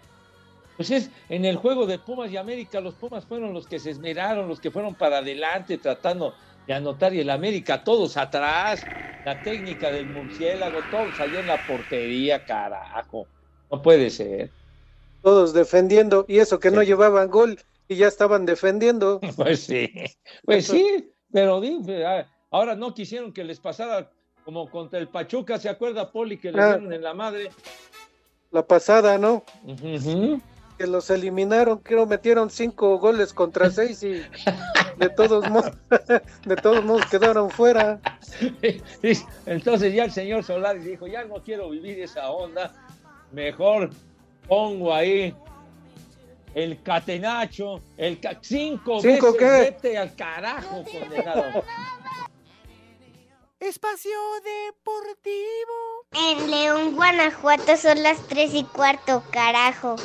Pues 0.76 0.90
es, 0.92 1.12
en 1.30 1.46
el 1.46 1.56
juego 1.56 1.86
de 1.86 2.00
Pumas 2.00 2.32
y 2.32 2.38
América, 2.38 2.82
los 2.82 2.96
Pumas 2.96 3.26
fueron 3.26 3.54
los 3.54 3.68
que 3.68 3.80
se 3.80 3.92
esmeraron, 3.92 4.50
los 4.50 4.60
que 4.60 4.72
fueron 4.72 4.96
para 4.96 5.20
adelante 5.20 5.78
tratando 5.78 6.34
de 6.66 6.74
anotar 6.74 7.14
y 7.14 7.20
el 7.20 7.30
América 7.30 7.84
todos 7.84 8.18
atrás, 8.18 8.90
la 9.24 9.42
técnica 9.42 9.92
del 9.92 10.08
murciélago, 10.08 10.84
todos 10.84 11.20
allá 11.20 11.40
en 11.40 11.48
la 11.48 11.66
portería, 11.66 12.44
carajo. 12.46 13.28
No 13.70 13.82
puede 13.82 14.10
ser. 14.10 14.54
Todos 15.22 15.54
defendiendo 15.54 16.26
y 16.28 16.40
eso 16.40 16.60
que 16.60 16.72
no 16.72 16.84
llevaban 16.84 17.30
gol 17.30 17.60
y 17.88 17.96
ya 17.96 18.08
estaban 18.08 18.46
defendiendo. 18.46 19.20
Pues 19.38 19.62
sí, 19.62 19.90
pues 20.44 20.68
sí, 20.68 21.10
pero 21.32 21.62
di- 21.62 21.80
ah, 22.06 22.28
ahora 22.52 22.76
no 22.76 22.94
quisieron 22.94 23.32
que 23.34 23.44
les 23.44 23.60
pasara 23.60 24.12
como 24.44 24.70
contra 24.70 25.00
el 25.00 25.08
Pachuca, 25.08 25.58
¿se 25.58 25.70
acuerda 25.70 26.12
Poli 26.12 26.38
que 26.38 26.52
le 26.52 26.62
Ah. 26.62 26.68
dieron 26.74 26.92
en 26.92 27.02
la 27.02 27.14
madre? 27.14 27.50
La 28.52 28.68
pasada, 28.68 29.18
¿no? 29.18 29.44
Que 30.78 30.86
los 30.86 31.10
eliminaron, 31.10 31.80
creo 31.80 32.06
metieron 32.06 32.50
cinco 32.50 33.00
goles 33.00 33.34
contra 33.34 33.70
seis 33.72 34.04
y 34.04 34.22
de 34.98 35.10
todos 35.10 35.50
modos, 35.50 35.72
de 36.46 36.56
todos 36.56 36.84
modos 36.84 37.06
quedaron 37.08 37.50
fuera. 37.50 38.00
Entonces 39.46 39.94
ya 39.94 40.06
el 40.06 40.12
señor 40.12 40.44
Solari 40.44 40.80
dijo, 40.80 41.08
ya 41.08 41.24
no 41.26 41.36
quiero 41.44 41.70
vivir 41.70 42.00
esa 42.00 42.30
onda, 42.30 42.72
mejor 43.32 43.90
pongo 44.48 44.94
ahí 44.94 45.36
el 46.54 46.82
catenacho, 46.84 47.82
el 47.98 48.20
ca- 48.20 48.38
cinco, 48.42 49.00
¿Cinco 49.02 49.34
veces 49.34 49.40
qué? 49.40 49.46
vete 49.72 49.98
al 49.98 50.16
carajo, 50.16 50.84
condenado. 50.84 51.64
Espacio 53.60 54.12
Deportivo. 54.44 56.06
En 56.12 56.52
León, 56.52 56.96
Guanajuato 56.96 57.78
son 57.78 58.04
las 58.04 58.20
tres 58.28 58.54
y 58.54 58.64
cuarto, 58.66 59.24
carajo. 59.32 59.96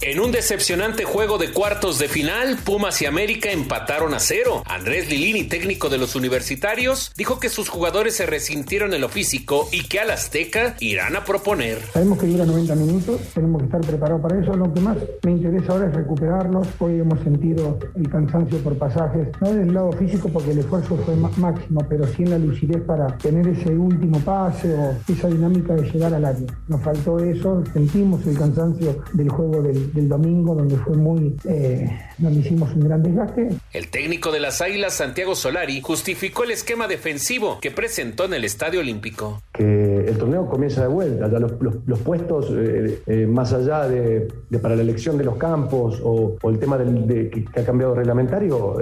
En 0.00 0.20
un 0.20 0.30
decepcionante 0.30 1.02
juego 1.02 1.38
de 1.38 1.52
cuartos 1.52 1.98
de 1.98 2.06
final, 2.06 2.56
Pumas 2.64 3.02
y 3.02 3.06
América 3.06 3.50
empataron 3.50 4.14
a 4.14 4.20
cero. 4.20 4.62
Andrés 4.64 5.10
Lilini, 5.10 5.42
técnico 5.42 5.88
de 5.88 5.98
los 5.98 6.14
universitarios, 6.14 7.10
dijo 7.16 7.40
que 7.40 7.48
sus 7.48 7.68
jugadores 7.68 8.14
se 8.14 8.24
resintieron 8.24 8.94
en 8.94 9.00
lo 9.00 9.08
físico 9.08 9.68
y 9.72 9.88
que 9.88 9.98
al 9.98 10.12
Azteca 10.12 10.76
irán 10.78 11.16
a 11.16 11.24
proponer. 11.24 11.80
Sabemos 11.92 12.20
que 12.20 12.28
dura 12.28 12.46
90 12.46 12.76
minutos, 12.76 13.20
tenemos 13.34 13.60
que 13.60 13.64
estar 13.64 13.80
preparados 13.80 14.22
para 14.22 14.40
eso. 14.40 14.54
Lo 14.54 14.72
que 14.72 14.80
más 14.80 14.98
me 15.24 15.32
interesa 15.32 15.72
ahora 15.72 15.88
es 15.88 15.94
recuperarnos. 15.96 16.68
Hoy 16.78 17.00
hemos 17.00 17.18
sentido 17.24 17.80
el 17.96 18.08
cansancio 18.08 18.58
por 18.58 18.78
pasajes, 18.78 19.26
no 19.40 19.52
del 19.52 19.74
lado 19.74 19.90
físico 19.94 20.28
porque 20.28 20.52
el 20.52 20.60
esfuerzo 20.60 20.96
fue 21.04 21.16
máximo, 21.16 21.84
pero 21.88 22.06
sí 22.06 22.22
en 22.22 22.30
la 22.30 22.38
lucidez 22.38 22.82
para 22.82 23.08
tener 23.18 23.48
ese 23.48 23.70
último 23.70 24.20
pase 24.20 24.72
o 24.74 24.96
esa 25.12 25.26
dinámica 25.26 25.74
de 25.74 25.90
llegar 25.90 26.14
al 26.14 26.24
área. 26.24 26.46
Nos 26.68 26.80
faltó 26.82 27.18
eso, 27.18 27.64
sentimos 27.72 28.24
el 28.28 28.38
cansancio 28.38 29.02
del 29.12 29.28
juego 29.28 29.60
del, 29.60 29.87
del 29.94 30.08
domingo, 30.08 30.54
donde 30.54 30.76
fue 30.76 30.96
muy, 30.96 31.36
eh, 31.48 31.88
donde 32.18 32.40
hicimos 32.40 32.72
un 32.74 32.80
gran 32.80 33.02
desgaste. 33.02 33.48
El 33.72 33.88
técnico 33.88 34.32
de 34.32 34.40
las 34.40 34.60
Águilas, 34.60 34.94
Santiago 34.94 35.34
Solari, 35.34 35.80
justificó 35.80 36.44
el 36.44 36.52
esquema 36.52 36.88
defensivo 36.88 37.58
que 37.60 37.70
presentó 37.70 38.24
en 38.24 38.34
el 38.34 38.44
Estadio 38.44 38.80
Olímpico. 38.80 39.42
Que 39.52 39.97
el 40.08 40.18
torneo 40.18 40.48
comienza 40.48 40.82
de 40.82 40.88
vuelta, 40.88 41.28
ya 41.28 41.38
los, 41.38 41.52
puestos, 42.00 42.46
eh, 42.50 43.02
eh, 43.06 43.26
más 43.26 43.52
allá 43.52 43.88
de, 43.88 44.28
para 44.60 44.76
la 44.76 44.82
elección 44.82 45.18
de 45.18 45.24
los 45.24 45.36
campos 45.36 46.00
o, 46.02 46.36
el 46.48 46.58
tema 46.58 46.78
de, 46.78 47.30
que, 47.30 47.60
ha 47.60 47.64
cambiado 47.64 47.94
reglamentario, 47.94 48.76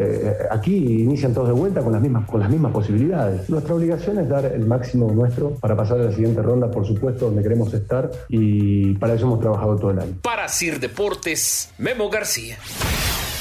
aquí 0.51 1.03
inician 1.03 1.35
todos 1.35 1.49
de 1.49 1.55
vuelta 1.55 1.81
con 1.83 1.93
las, 1.93 2.01
mismas, 2.01 2.29
con 2.29 2.41
las 2.41 2.51
mismas 2.51 2.73
posibilidades. 2.73 3.49
Nuestra 3.51 3.75
obligación 3.75 4.19
es 4.19 4.29
dar 4.29 4.45
el 4.45 4.67
máximo 4.67 5.11
nuestro 5.13 5.51
para 5.51 5.77
pasar 5.77 6.01
a 6.01 6.05
la 6.05 6.13
siguiente 6.13 6.43
ronda, 6.43 6.71
por 6.71 6.87
supuesto, 6.87 7.27
donde 7.27 7.43
queremos 7.43 7.73
estar 7.75 8.11
y 8.29 8.95
para 8.95 9.15
eso 9.15 9.27
hemos 9.27 9.41
trabajado 9.41 9.77
todo 9.77 9.91
el 9.91 9.99
año. 9.99 10.13
Para 10.23 10.49
Sir 10.49 10.81
Deportes, 10.81 11.73
Memo 11.79 12.09
García. 12.09 12.57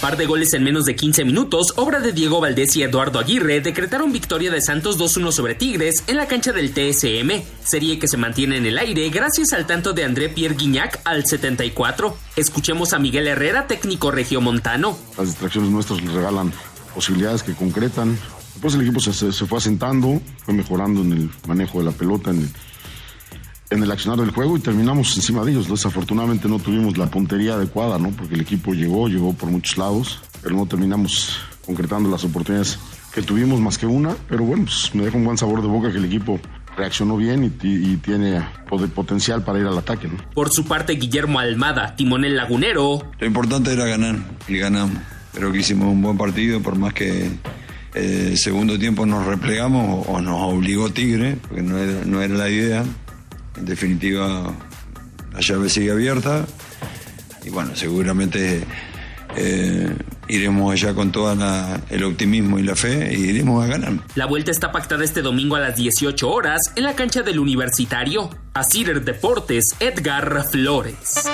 Par 0.05 0.17
de 0.17 0.27
goles 0.27 0.53
en 0.53 0.63
menos 0.63 0.85
de 0.85 0.95
15 0.95 1.25
minutos, 1.25 1.73
obra 1.77 1.99
de 1.99 2.13
Diego 2.13 2.39
Valdés 2.39 2.75
y 2.75 2.83
Eduardo 2.83 3.17
Aguirre 3.17 3.59
decretaron 3.59 4.11
victoria 4.11 4.51
de 4.51 4.61
Santos 4.61 4.99
2-1 4.99 5.31
sobre 5.31 5.55
Tigres 5.55 6.03
en 6.05 6.17
la 6.17 6.27
cancha 6.27 6.51
del 6.51 6.75
TSM, 6.75 7.41
serie 7.63 7.97
que 7.97 8.07
se 8.07 8.15
mantiene 8.15 8.57
en 8.57 8.67
el 8.67 8.77
aire 8.77 9.09
gracias 9.09 9.51
al 9.51 9.65
tanto 9.65 9.93
de 9.93 10.03
André 10.03 10.29
Pierre 10.29 10.53
Guignac 10.53 11.01
al 11.05 11.25
74. 11.25 12.15
Escuchemos 12.35 12.93
a 12.93 12.99
Miguel 12.99 13.27
Herrera, 13.27 13.65
técnico 13.65 14.11
regiomontano. 14.11 14.95
Las 15.17 15.25
distracciones 15.25 15.71
nuestras 15.71 15.99
le 16.03 16.11
regalan 16.11 16.53
posibilidades 16.93 17.41
que 17.41 17.55
concretan. 17.55 18.15
Después 18.53 18.75
el 18.75 18.81
equipo 18.81 18.99
se, 18.99 19.11
se 19.11 19.45
fue 19.47 19.57
asentando, 19.57 20.21
fue 20.43 20.53
mejorando 20.53 21.01
en 21.01 21.13
el 21.13 21.31
manejo 21.47 21.79
de 21.79 21.85
la 21.85 21.91
pelota, 21.91 22.29
en 22.29 22.41
el, 22.41 22.49
en 23.69 23.83
el 23.83 23.91
accionar 23.91 24.19
del 24.19 24.31
juego 24.31 24.57
y 24.57 24.59
terminamos 24.59 25.15
encima 25.15 25.43
de 25.43 25.51
ellos. 25.51 25.69
Desafortunadamente 25.69 26.47
no 26.47 26.59
tuvimos 26.59 26.97
la 26.97 27.07
puntería 27.07 27.55
adecuada, 27.55 27.97
¿no? 27.97 28.09
Porque 28.09 28.35
el 28.35 28.41
equipo 28.41 28.73
llegó, 28.73 29.07
llegó 29.07 29.33
por 29.33 29.49
muchos 29.49 29.77
lados, 29.77 30.19
pero 30.41 30.55
no 30.55 30.65
terminamos 30.65 31.39
concretando 31.65 32.09
las 32.09 32.23
oportunidades 32.23 32.79
que 33.13 33.21
tuvimos 33.21 33.59
más 33.59 33.77
que 33.77 33.85
una. 33.85 34.15
Pero 34.29 34.43
bueno, 34.43 34.65
pues 34.65 34.93
me 34.93 35.03
deja 35.03 35.17
un 35.17 35.25
buen 35.25 35.37
sabor 35.37 35.61
de 35.61 35.67
boca 35.67 35.91
que 35.91 35.97
el 35.97 36.05
equipo 36.05 36.39
reaccionó 36.77 37.17
bien 37.17 37.43
y, 37.43 37.67
y, 37.67 37.97
tiene 37.97 38.43
potencial 38.93 39.43
para 39.43 39.59
ir 39.59 39.65
al 39.65 39.77
ataque. 39.77 40.07
¿no? 40.07 40.17
Por 40.33 40.51
su 40.51 40.65
parte, 40.65 40.93
Guillermo 40.93 41.39
Almada, 41.39 41.95
timonel 41.95 42.35
lagunero. 42.35 43.01
Lo 43.17 43.25
importante 43.25 43.71
era 43.71 43.85
ganar 43.85 44.17
y 44.47 44.57
ganamos. 44.57 44.97
Creo 45.33 45.51
que 45.51 45.59
hicimos 45.59 45.87
un 45.87 46.01
buen 46.01 46.17
partido, 46.17 46.61
por 46.61 46.75
más 46.77 46.93
que 46.93 47.27
el 47.93 48.33
eh, 48.33 48.37
segundo 48.37 48.77
tiempo 48.77 49.05
nos 49.05 49.25
replegamos 49.25 50.05
o, 50.07 50.19
nos 50.19 50.53
obligó 50.53 50.89
Tigre, 50.89 51.37
porque 51.41 51.61
no 51.61 51.77
era, 51.77 52.05
no 52.05 52.21
era 52.21 52.35
la 52.35 52.49
idea. 52.49 52.83
En 53.57 53.65
definitiva, 53.65 54.53
la 55.33 55.39
llave 55.39 55.69
sigue 55.69 55.91
abierta 55.91 56.45
y 57.43 57.49
bueno, 57.49 57.75
seguramente 57.75 58.63
eh, 59.35 59.95
iremos 60.27 60.73
allá 60.73 60.93
con 60.93 61.11
todo 61.11 61.35
el 61.89 62.03
optimismo 62.03 62.57
y 62.57 62.63
la 62.63 62.75
fe 62.75 63.13
y 63.13 63.25
iremos 63.29 63.63
a 63.63 63.67
ganar. 63.67 63.93
La 64.15 64.25
vuelta 64.25 64.51
está 64.51 64.71
pactada 64.71 65.03
este 65.03 65.21
domingo 65.21 65.55
a 65.55 65.59
las 65.59 65.75
18 65.75 66.29
horas 66.29 66.71
en 66.75 66.83
la 66.83 66.95
cancha 66.95 67.21
del 67.21 67.39
Universitario. 67.39 68.29
A 68.53 68.63
Cider 68.63 69.03
Deportes, 69.03 69.75
Edgar 69.79 70.45
Flores. 70.49 71.29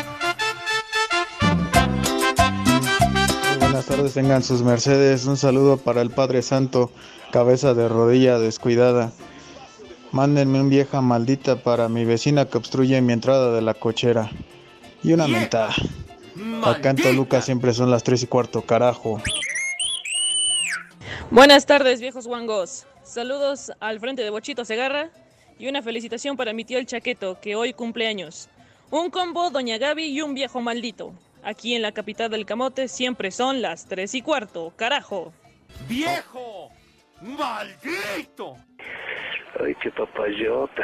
Buenas 3.60 3.86
tardes, 3.86 4.14
tengan 4.14 4.44
sus 4.44 4.64
mercedes. 4.64 5.26
Un 5.26 5.38
saludo 5.38 5.78
para 5.78 6.02
el 6.02 6.10
Padre 6.10 6.42
Santo, 6.42 6.92
cabeza 7.32 7.74
de 7.74 7.88
rodilla 7.88 8.40
descuidada. 8.40 9.12
Mándenme 10.12 10.60
un 10.60 10.70
vieja 10.70 11.00
maldita 11.00 11.64
para 11.64 11.88
mi 11.88 12.04
vecina 12.04 12.46
que 12.46 12.58
obstruye 12.58 13.02
mi 13.02 13.14
entrada 13.14 13.54
de 13.54 13.62
la 13.62 13.74
cochera. 13.74 14.30
Y 15.04 15.14
una 15.14 15.28
mentada. 15.28 15.74
Acá 16.64 16.90
en 16.90 16.98
Toluca 16.98 17.42
siempre 17.42 17.74
son 17.74 17.90
las 17.90 18.04
3 18.04 18.24
y 18.24 18.28
cuarto, 18.28 18.62
carajo. 18.62 19.22
Buenas 21.30 21.66
tardes, 21.66 22.02
viejos 22.02 22.28
guangos. 22.28 22.86
Saludos 23.04 23.72
al 23.80 24.02
frente 24.02 24.22
de 24.22 24.30
Bochito 24.30 24.66
Segarra 24.66 25.10
y 25.58 25.70
una 25.70 25.82
felicitación 25.82 26.36
para 26.36 26.52
mi 26.52 26.66
tío 26.66 26.78
el 26.78 26.86
Chaqueto, 26.86 27.40
que 27.40 27.56
hoy 27.56 27.72
cumple 27.72 28.08
años. 28.08 28.50
Un 28.90 29.10
combo, 29.10 29.50
Doña 29.50 29.78
Gaby 29.78 30.08
y 30.08 30.22
un 30.22 30.34
viejo 30.34 30.60
maldito. 30.60 31.14
Aquí 31.42 31.74
en 31.74 31.82
la 31.82 31.94
capital 31.94 32.30
del 32.30 32.46
Camote 32.46 32.90
siempre 32.90 33.32
son 33.32 33.62
las 33.62 33.86
3 33.86 34.14
y 34.16 34.22
cuarto, 34.22 34.74
carajo. 34.76 35.32
¡Viejo! 35.88 36.70
¡Maldito! 37.22 38.58
Ay, 39.60 39.76
qué 39.82 39.92
papayota. 39.92 40.84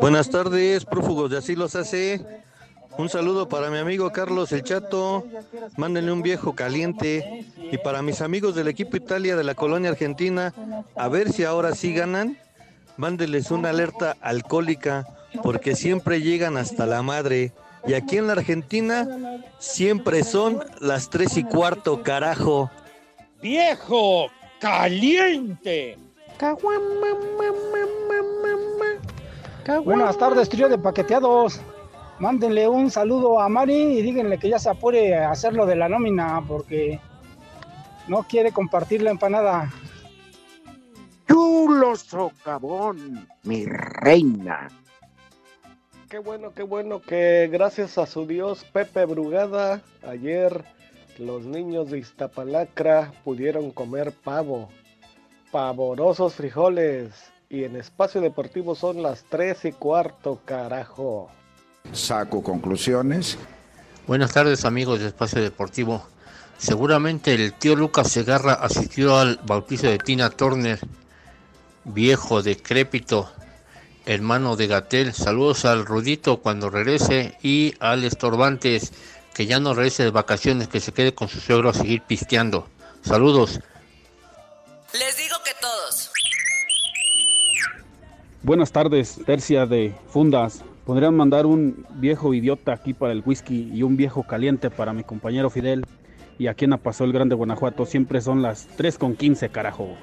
Buenas 0.00 0.30
tardes, 0.30 0.84
prófugos 0.84 1.30
de 1.30 1.38
así 1.38 1.56
los 1.56 1.74
hace. 1.74 2.24
Un 2.96 3.08
saludo 3.08 3.48
para 3.48 3.70
mi 3.70 3.78
amigo 3.78 4.10
Carlos 4.10 4.52
El 4.52 4.62
Chato. 4.62 5.24
Mándenle 5.76 6.12
un 6.12 6.22
viejo 6.22 6.54
caliente. 6.54 7.46
Y 7.56 7.78
para 7.78 8.02
mis 8.02 8.20
amigos 8.20 8.54
del 8.54 8.68
equipo 8.68 8.96
Italia 8.96 9.36
de 9.36 9.44
la 9.44 9.54
colonia 9.54 9.90
argentina, 9.90 10.52
a 10.96 11.08
ver 11.08 11.32
si 11.32 11.44
ahora 11.44 11.74
sí 11.74 11.92
ganan. 11.92 12.38
Mándenles 12.96 13.50
una 13.50 13.70
alerta 13.70 14.16
alcohólica, 14.20 15.06
porque 15.42 15.76
siempre 15.76 16.20
llegan 16.20 16.56
hasta 16.56 16.86
la 16.86 17.02
madre. 17.02 17.52
Y 17.86 17.94
aquí 17.94 18.18
en 18.18 18.26
la 18.26 18.32
Argentina 18.32 19.06
siempre 19.58 20.24
son 20.24 20.60
las 20.80 21.10
tres 21.10 21.36
y 21.36 21.44
cuarto, 21.44 22.02
carajo. 22.02 22.70
¡Viejo 23.40 24.26
caliente! 24.60 25.96
Buenas 29.84 30.18
tardes, 30.18 30.48
trío 30.48 30.68
de 30.68 30.78
paqueteados. 30.78 31.60
Mándenle 32.18 32.66
un 32.66 32.90
saludo 32.90 33.40
a 33.40 33.48
Mari 33.48 33.98
y 33.98 34.02
díganle 34.02 34.38
que 34.38 34.48
ya 34.48 34.58
se 34.58 34.70
apure 34.70 35.16
a 35.16 35.30
hacerlo 35.30 35.66
de 35.66 35.76
la 35.76 35.88
nómina 35.88 36.42
porque 36.48 37.00
no 38.08 38.24
quiere 38.24 38.50
compartir 38.50 39.02
la 39.02 39.10
empanada. 39.10 39.70
Chulo 41.28 41.94
socavón, 41.94 43.28
mi 43.44 43.66
reina. 43.66 44.68
Qué 46.08 46.18
bueno, 46.18 46.52
qué 46.54 46.62
bueno 46.62 47.00
que 47.00 47.48
gracias 47.52 47.98
a 47.98 48.06
su 48.06 48.26
Dios 48.26 48.64
Pepe 48.72 49.04
Brugada, 49.04 49.82
ayer 50.02 50.64
los 51.18 51.44
niños 51.44 51.90
de 51.90 51.98
Iztapalacra 51.98 53.12
pudieron 53.24 53.70
comer 53.70 54.12
pavo 54.12 54.68
pavorosos 55.50 56.34
frijoles. 56.34 57.12
Y 57.50 57.64
en 57.64 57.76
espacio 57.76 58.20
deportivo 58.20 58.74
son 58.74 59.02
las 59.02 59.24
3 59.30 59.64
y 59.66 59.72
cuarto, 59.72 60.40
carajo. 60.44 61.30
Saco 61.92 62.42
conclusiones. 62.42 63.38
Buenas 64.06 64.32
tardes 64.32 64.64
amigos 64.64 65.00
de 65.00 65.06
Espacio 65.06 65.40
Deportivo. 65.40 66.06
Seguramente 66.58 67.34
el 67.34 67.54
tío 67.54 67.74
Lucas 67.74 68.10
Segarra 68.10 68.54
asistió 68.54 69.16
al 69.16 69.40
bautizo 69.46 69.86
de 69.86 69.98
Tina 69.98 70.28
Turner, 70.28 70.78
viejo, 71.84 72.42
decrépito, 72.42 73.30
hermano 74.04 74.56
de 74.56 74.66
Gatel. 74.66 75.14
Saludos 75.14 75.64
al 75.64 75.86
Rudito 75.86 76.40
cuando 76.40 76.68
regrese 76.68 77.38
y 77.42 77.74
al 77.80 78.04
Estorbantes, 78.04 78.92
que 79.38 79.46
ya 79.46 79.60
no 79.60 79.72
regrese 79.72 80.02
de 80.02 80.10
vacaciones, 80.10 80.66
que 80.66 80.80
se 80.80 80.90
quede 80.90 81.14
con 81.14 81.28
su 81.28 81.38
suegro 81.38 81.68
a 81.68 81.72
seguir 81.72 82.02
pisteando. 82.02 82.66
Saludos. 83.02 83.60
Les 84.92 85.16
digo 85.16 85.36
que 85.44 85.52
todos. 85.60 86.10
Buenas 88.42 88.72
tardes, 88.72 89.20
tercia 89.24 89.64
de 89.64 89.94
fundas. 90.08 90.64
Podrían 90.84 91.14
mandar 91.14 91.46
un 91.46 91.86
viejo 91.90 92.34
idiota 92.34 92.72
aquí 92.72 92.94
para 92.94 93.12
el 93.12 93.22
whisky 93.24 93.70
y 93.72 93.84
un 93.84 93.96
viejo 93.96 94.24
caliente 94.24 94.70
para 94.70 94.92
mi 94.92 95.04
compañero 95.04 95.50
Fidel. 95.50 95.86
Y 96.36 96.48
aquí 96.48 96.64
en 96.64 96.72
Apasó 96.72 97.04
el 97.04 97.12
Grande 97.12 97.36
Guanajuato 97.36 97.86
siempre 97.86 98.20
son 98.20 98.42
las 98.42 98.66
3 98.76 98.98
con 98.98 99.14
15, 99.14 99.50
carajo. 99.50 99.96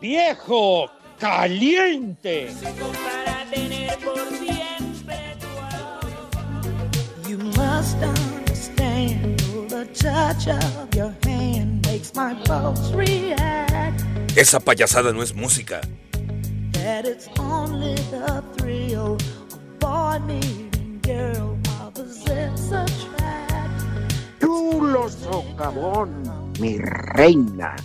¡Viejo 0.00 0.88
caliente! 1.18 2.48
Must 7.80 7.96
understand 7.96 9.40
the 9.72 9.88
touch 9.94 10.48
of 10.48 10.94
your 10.94 11.16
hand 11.24 11.80
makes 11.86 12.14
my 12.14 12.34
pulse 12.44 12.92
react. 12.92 14.04
Esa 14.36 14.60
payasada 14.60 15.14
no 15.14 15.22
es 15.22 15.32
música. 15.32 15.80
that 16.72 17.06
it's 17.06 17.26
only 17.38 17.94
the 18.12 18.44
thrill 18.58 19.16
of 19.16 19.78
boy 19.78 20.18
meeting 20.26 21.00
girl 21.00 21.56
opposites 21.80 22.68
attract. 22.68 23.80
Chulo 24.40 25.08
socavón, 25.08 26.10
mi 26.60 26.76
reina. 27.16 27.76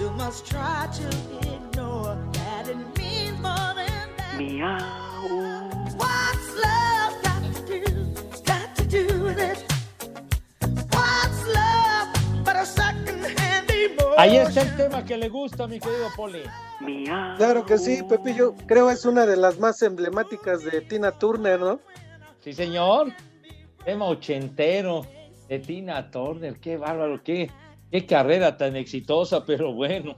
You 0.00 0.10
must 0.18 0.50
try 0.50 0.88
to 0.98 1.08
ignore 1.54 2.27
Miau. 4.38 5.70
What's 5.96 6.48
love 6.56 7.14
got 7.22 7.42
to 7.54 7.80
do? 7.80 8.06
Got 8.44 8.74
to 8.76 8.84
do 8.86 9.22
with 9.24 9.38
it. 9.38 9.64
What's 10.92 11.46
love 11.54 12.08
but 12.44 12.56
a 12.56 12.64
second-hand 12.66 13.70
emotion? 13.70 14.14
Ahí 14.18 14.36
está 14.36 14.62
el 14.62 14.76
tema 14.76 15.04
que 15.04 15.16
le 15.16 15.28
gusta, 15.28 15.66
mi 15.66 15.78
querido 15.80 16.08
Poli. 16.16 16.42
Claro 17.36 17.64
que 17.66 17.78
sí, 17.78 18.02
Pepillo. 18.08 18.54
Creo 18.66 18.90
es 18.90 19.04
una 19.04 19.26
de 19.26 19.36
las 19.36 19.58
más 19.58 19.82
emblemáticas 19.82 20.64
de 20.64 20.80
Tina 20.82 21.12
Turner, 21.12 21.58
¿no? 21.60 21.80
Sí, 22.40 22.52
señor. 22.52 23.12
Tema 23.84 24.06
ochentero 24.06 25.06
de 25.48 25.58
Tina 25.58 26.10
Turner. 26.10 26.58
Qué 26.60 26.76
bárbaro, 26.76 27.22
qué, 27.22 27.50
qué 27.90 28.06
carrera 28.06 28.56
tan 28.56 28.76
exitosa, 28.76 29.44
pero 29.44 29.72
bueno. 29.72 30.16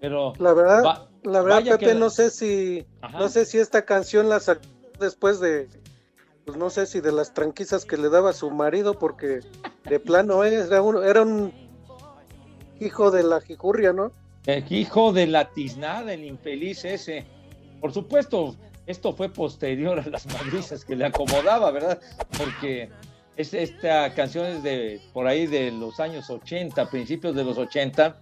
Pero 0.00 0.34
La 0.38 0.52
verdad, 0.52 0.84
va- 0.84 1.08
la 1.26 1.42
verdad, 1.42 1.56
vaya 1.56 1.78
Pepe, 1.78 1.94
no 1.94 2.10
sé 2.10 2.30
si, 2.30 2.86
Ajá. 3.00 3.18
no 3.18 3.28
sé 3.28 3.44
si 3.44 3.58
esta 3.58 3.84
canción 3.84 4.28
la 4.28 4.40
sacó 4.40 4.62
después 4.98 5.40
de, 5.40 5.68
pues 6.44 6.56
no 6.56 6.70
sé 6.70 6.86
si 6.86 7.00
de 7.00 7.12
las 7.12 7.34
tranquisas 7.34 7.84
que 7.84 7.96
le 7.96 8.08
daba 8.08 8.30
a 8.30 8.32
su 8.32 8.50
marido, 8.50 8.98
porque 8.98 9.40
de 9.84 10.00
plano 10.00 10.44
era 10.44 10.80
un, 10.80 11.04
era 11.04 11.22
un 11.22 11.52
hijo 12.80 13.10
de 13.10 13.22
la 13.22 13.40
jicurria, 13.40 13.92
¿no? 13.92 14.12
El 14.46 14.64
hijo 14.72 15.12
de 15.12 15.26
la 15.26 15.52
tiznada, 15.52 16.12
el 16.12 16.24
infeliz 16.24 16.84
ese. 16.84 17.26
Por 17.80 17.92
supuesto, 17.92 18.54
esto 18.86 19.12
fue 19.12 19.28
posterior 19.28 19.98
a 19.98 20.08
las 20.08 20.26
madrizas 20.26 20.84
que 20.84 20.94
le 20.94 21.06
acomodaba, 21.06 21.70
¿verdad? 21.72 22.00
Porque 22.38 22.90
es, 23.36 23.52
esta 23.52 24.14
canción 24.14 24.46
es 24.46 24.62
de 24.62 25.00
por 25.12 25.26
ahí 25.26 25.46
de 25.46 25.72
los 25.72 25.98
años 25.98 26.30
80, 26.30 26.88
principios 26.90 27.34
de 27.34 27.44
los 27.44 27.58
80. 27.58 28.20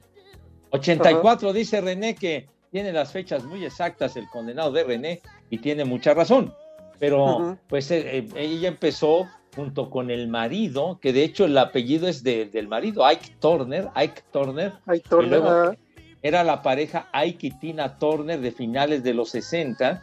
84 0.71 1.53
dice 1.53 1.81
René 1.83 2.15
que 2.15 2.49
tiene 2.75 2.93
las 2.93 3.13
fechas 3.13 3.45
muy 3.45 3.65
exactas 3.65 4.17
el 4.17 4.29
condenado 4.29 4.73
de 4.73 4.83
René 4.83 5.23
y 5.49 5.59
tiene 5.59 5.85
mucha 5.85 6.13
razón. 6.13 6.53
Pero 6.99 7.57
pues 7.69 7.89
eh, 7.93 8.19
eh, 8.19 8.29
ella 8.35 8.67
empezó 8.67 9.29
junto 9.55 9.91
con 9.91 10.11
el 10.11 10.27
marido, 10.27 10.99
que 11.01 11.13
de 11.13 11.23
hecho 11.23 11.45
el 11.45 11.57
apellido 11.57 12.09
es 12.09 12.25
de- 12.25 12.47
del 12.47 12.67
marido, 12.67 13.07
Ike 13.07 13.37
Turner, 13.39 13.91
Ike 13.95 14.23
Turner. 14.33 14.73
Ike 14.87 15.05
y 15.07 15.09
Turner, 15.09 15.31
luego 15.31 15.49
ah. 15.51 15.77
era 16.21 16.43
la 16.43 16.63
pareja 16.63 17.09
Ike 17.13 17.47
y 17.47 17.59
Tina 17.61 17.97
Turner 17.97 18.41
de 18.41 18.51
finales 18.51 19.05
de 19.05 19.15
los 19.15 19.31
60 19.31 20.03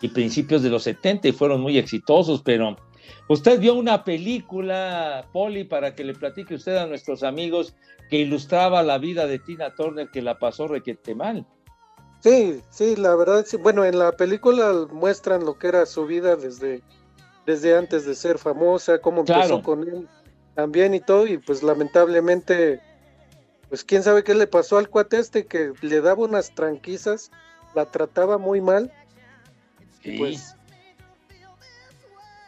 y 0.00 0.08
principios 0.08 0.64
de 0.64 0.70
los 0.70 0.82
70 0.82 1.28
y 1.28 1.32
fueron 1.32 1.60
muy 1.60 1.78
exitosos, 1.78 2.42
pero 2.42 2.76
usted 3.28 3.60
vio 3.60 3.74
una 3.74 4.02
película, 4.02 5.24
Poli, 5.32 5.62
para 5.62 5.94
que 5.94 6.02
le 6.02 6.14
platique 6.14 6.56
usted 6.56 6.78
a 6.78 6.88
nuestros 6.88 7.22
amigos 7.22 7.76
que 8.10 8.18
ilustraba 8.18 8.82
la 8.82 8.98
vida 8.98 9.28
de 9.28 9.38
Tina 9.38 9.72
Turner 9.76 10.08
que 10.12 10.20
la 10.20 10.40
pasó 10.40 10.66
requete 10.66 11.14
mal. 11.14 11.46
Sí, 12.20 12.62
sí, 12.70 12.96
la 12.96 13.14
verdad, 13.14 13.44
sí. 13.46 13.56
Bueno, 13.56 13.84
en 13.84 13.98
la 13.98 14.12
película 14.12 14.86
muestran 14.90 15.44
lo 15.44 15.58
que 15.58 15.68
era 15.68 15.86
su 15.86 16.04
vida 16.06 16.34
desde, 16.36 16.82
desde 17.46 17.76
antes 17.76 18.04
de 18.06 18.14
ser 18.14 18.38
famosa, 18.38 18.98
cómo 19.00 19.20
empezó 19.20 19.38
Claro. 19.40 19.62
con 19.62 19.82
él 19.88 20.08
también 20.54 20.94
y 20.94 21.00
todo, 21.00 21.26
y 21.26 21.38
pues 21.38 21.62
lamentablemente, 21.62 22.80
pues 23.68 23.84
quién 23.84 24.02
sabe 24.02 24.24
qué 24.24 24.34
le 24.34 24.48
pasó 24.48 24.78
al 24.78 24.88
cuate 24.88 25.18
este 25.18 25.46
que 25.46 25.72
le 25.82 26.00
daba 26.00 26.24
unas 26.24 26.52
tranquisas, 26.54 27.30
la 27.76 27.84
trataba 27.86 28.38
muy 28.38 28.60
mal. 28.60 28.92
y 30.02 30.18
Pues, 30.18 30.56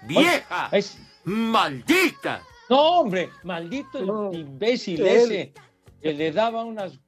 ¡Vieja! 0.03 0.69
Es... 0.73 0.99
¡Maldita! 1.25 2.43
No, 2.69 3.01
hombre, 3.01 3.31
maldito 3.43 3.99
el 4.33 4.41
imbécil 4.41 5.01
él. 5.07 5.31
ese 5.33 5.53
que 6.01 6.13
le 6.15 6.33
daba 6.33 6.65
unas 6.65 6.99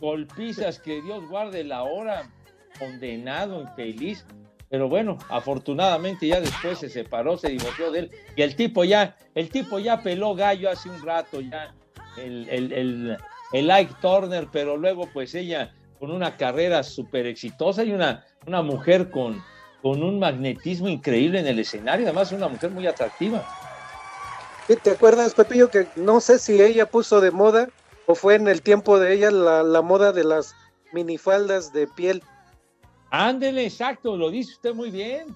golpizas 0.00 0.78
que 0.78 1.02
Dios 1.02 1.28
guarde 1.28 1.64
la 1.64 1.82
hora, 1.82 2.30
condenado, 2.78 3.62
infeliz. 3.62 4.24
Pero 4.70 4.88
bueno, 4.88 5.16
afortunadamente 5.30 6.26
ya 6.26 6.40
después 6.40 6.78
se 6.78 6.90
separó, 6.90 7.38
se 7.38 7.48
divorció 7.48 7.90
de 7.90 8.00
él 8.00 8.10
y 8.36 8.42
el 8.42 8.54
tipo 8.54 8.84
ya, 8.84 9.16
el 9.34 9.48
tipo 9.48 9.78
ya 9.78 10.02
peló 10.02 10.34
gallo 10.34 10.70
hace 10.70 10.90
un 10.90 11.00
rato 11.02 11.40
ya, 11.40 11.74
el, 12.18 12.46
el, 12.50 12.72
el, 12.72 13.16
el 13.52 13.70
Ike 13.70 13.94
Turner, 14.02 14.46
pero 14.52 14.76
luego 14.76 15.08
pues 15.10 15.34
ella 15.34 15.74
con 15.98 16.10
una 16.10 16.36
carrera 16.36 16.82
súper 16.82 17.26
exitosa 17.26 17.82
y 17.82 17.92
una, 17.92 18.26
una 18.46 18.60
mujer 18.60 19.10
con, 19.10 19.42
con 19.80 20.02
un 20.02 20.18
magnetismo 20.18 20.88
increíble 20.88 21.40
en 21.40 21.46
el 21.46 21.58
escenario, 21.58 22.06
además 22.06 22.30
una 22.32 22.48
mujer 22.48 22.70
muy 22.70 22.86
atractiva. 22.86 23.46
¿Sí 24.66 24.76
¿Te 24.76 24.90
acuerdas, 24.90 25.32
Pepillo, 25.32 25.70
que 25.70 25.86
no 25.96 26.20
sé 26.20 26.38
si 26.38 26.60
ella 26.60 26.84
puso 26.84 27.22
de 27.22 27.30
moda 27.30 27.68
o 28.08 28.14
fue 28.14 28.34
en 28.36 28.48
el 28.48 28.62
tiempo 28.62 28.98
de 28.98 29.12
ella 29.12 29.30
la, 29.30 29.62
la 29.62 29.82
moda 29.82 30.12
de 30.12 30.24
las 30.24 30.56
minifaldas 30.92 31.72
de 31.74 31.86
piel? 31.86 32.22
Ándele, 33.10 33.64
exacto, 33.66 34.16
lo 34.16 34.30
dice 34.30 34.52
usted 34.52 34.74
muy 34.74 34.90
bien. 34.90 35.26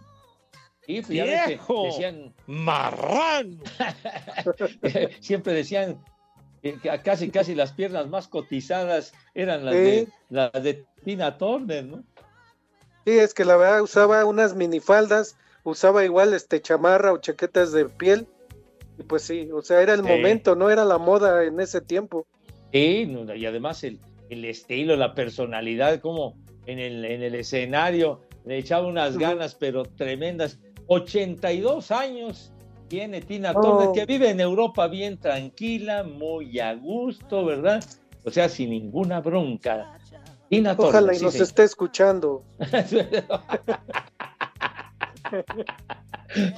Sí, 0.87 1.03
pues 1.03 1.09
ya 1.11 1.25
ves 1.25 1.43
que 1.43 1.49
¡Viejo! 1.51 1.85
decían, 1.85 2.35
¡Marrano! 2.47 3.59
siempre 5.21 5.53
decían 5.53 6.03
que 6.63 6.79
que 6.79 7.01
casi 7.03 7.31
casi 7.31 7.55
las 7.55 7.73
piernas 7.73 8.09
más 8.09 8.27
cotizadas 8.27 9.13
eran 9.35 9.65
las, 9.67 9.75
Sí. 9.75 9.81
de, 9.83 10.09
las 10.31 10.53
de 10.53 10.87
Tina 11.05 11.37
Turner, 11.37 11.85
¿no? 11.85 12.03
Sí, 13.05 13.19
es 13.19 13.35
que 13.35 13.45
la 13.45 13.57
verdad 13.57 13.83
usaba 13.83 14.25
unas 14.25 14.55
minifaldas, 14.55 15.37
usaba 15.63 16.05
igual 16.05 16.33
este 16.33 16.63
chamarra 16.63 17.13
o 17.13 17.19
chaquetas 17.19 17.73
de 17.73 17.85
piel. 17.87 18.27
Y 18.99 19.03
pues 19.03 19.23
sí, 19.23 19.51
o 19.53 19.61
sea, 19.61 19.83
era 19.83 19.93
el 19.95 20.03
Sí. 20.03 20.07
momento, 20.09 20.57
no 20.57 20.71
era 20.71 20.85
la 20.85 20.99
moda 20.99 21.45
en 21.45 21.61
ese 21.61 21.81
tiempo. 21.81 22.27
Sí, 22.73 23.15
y 23.37 23.47
además 23.47 23.85
el, 23.85 24.01
el 24.31 24.45
estilo, 24.45 24.97
la 24.97 25.15
personalidad, 25.15 26.01
como 26.01 26.37
en 26.67 26.79
el, 26.79 27.05
en 27.05 27.23
el 27.23 27.35
escenario 27.35 28.21
le 28.45 28.59
echaba 28.59 28.87
unas 28.87 29.19
ganas, 29.19 29.55
pero 29.55 29.85
tremendas. 29.85 30.59
82 30.87 31.91
años 31.91 32.53
tiene 32.89 33.21
Tina 33.21 33.53
Oh. 33.55 33.61
Turner, 33.61 33.93
que 33.93 34.07
vive 34.07 34.31
en 34.31 34.41
Europa 34.41 34.87
bien 34.89 35.19
tranquila, 35.19 36.03
muy 36.03 36.59
a 36.61 36.75
gusto, 36.75 37.45
¿verdad? 37.45 37.83
O 38.25 38.31
sea, 38.31 38.49
sin 38.49 38.71
ninguna 38.71 39.21
bronca. 39.21 39.99
Tina 40.49 40.77
Turner. 40.77 40.91
Ojalá 40.91 41.15
y 41.15 41.17
sí, 41.17 41.25
nos 41.25 41.35
sí. 41.35 41.43
esté 41.43 41.65
escuchando. 41.65 42.45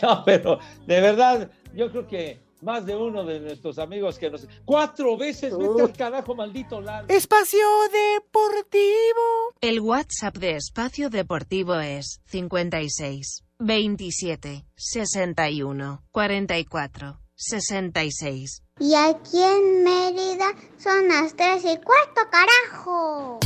No, 0.02 0.22
pero 0.24 0.58
de 0.86 1.00
verdad, 1.00 1.50
yo 1.74 1.90
creo 1.90 2.06
que 2.06 2.38
más 2.64 2.86
de 2.86 2.96
uno 2.96 3.24
de 3.24 3.40
nuestros 3.40 3.78
amigos 3.78 4.18
que 4.18 4.30
nos... 4.30 4.46
Cuatro 4.64 5.16
veces, 5.16 5.56
vete 5.56 5.82
al 5.82 5.92
carajo, 5.92 6.34
maldito 6.34 6.80
Lalo. 6.80 7.06
Espacio 7.08 7.66
Deportivo. 7.92 9.54
El 9.60 9.80
WhatsApp 9.80 10.36
de 10.38 10.56
Espacio 10.56 11.10
Deportivo 11.10 11.76
es 11.76 12.20
56 12.26 13.44
27 13.58 14.66
61 14.74 16.02
44 16.10 17.20
66. 17.36 18.62
Y 18.80 18.94
aquí 18.94 19.40
en 19.40 19.84
Mérida 19.84 20.52
son 20.78 21.08
las 21.08 21.34
tres 21.34 21.64
y 21.64 21.76
cuarto, 21.78 22.22
carajo. 22.30 23.38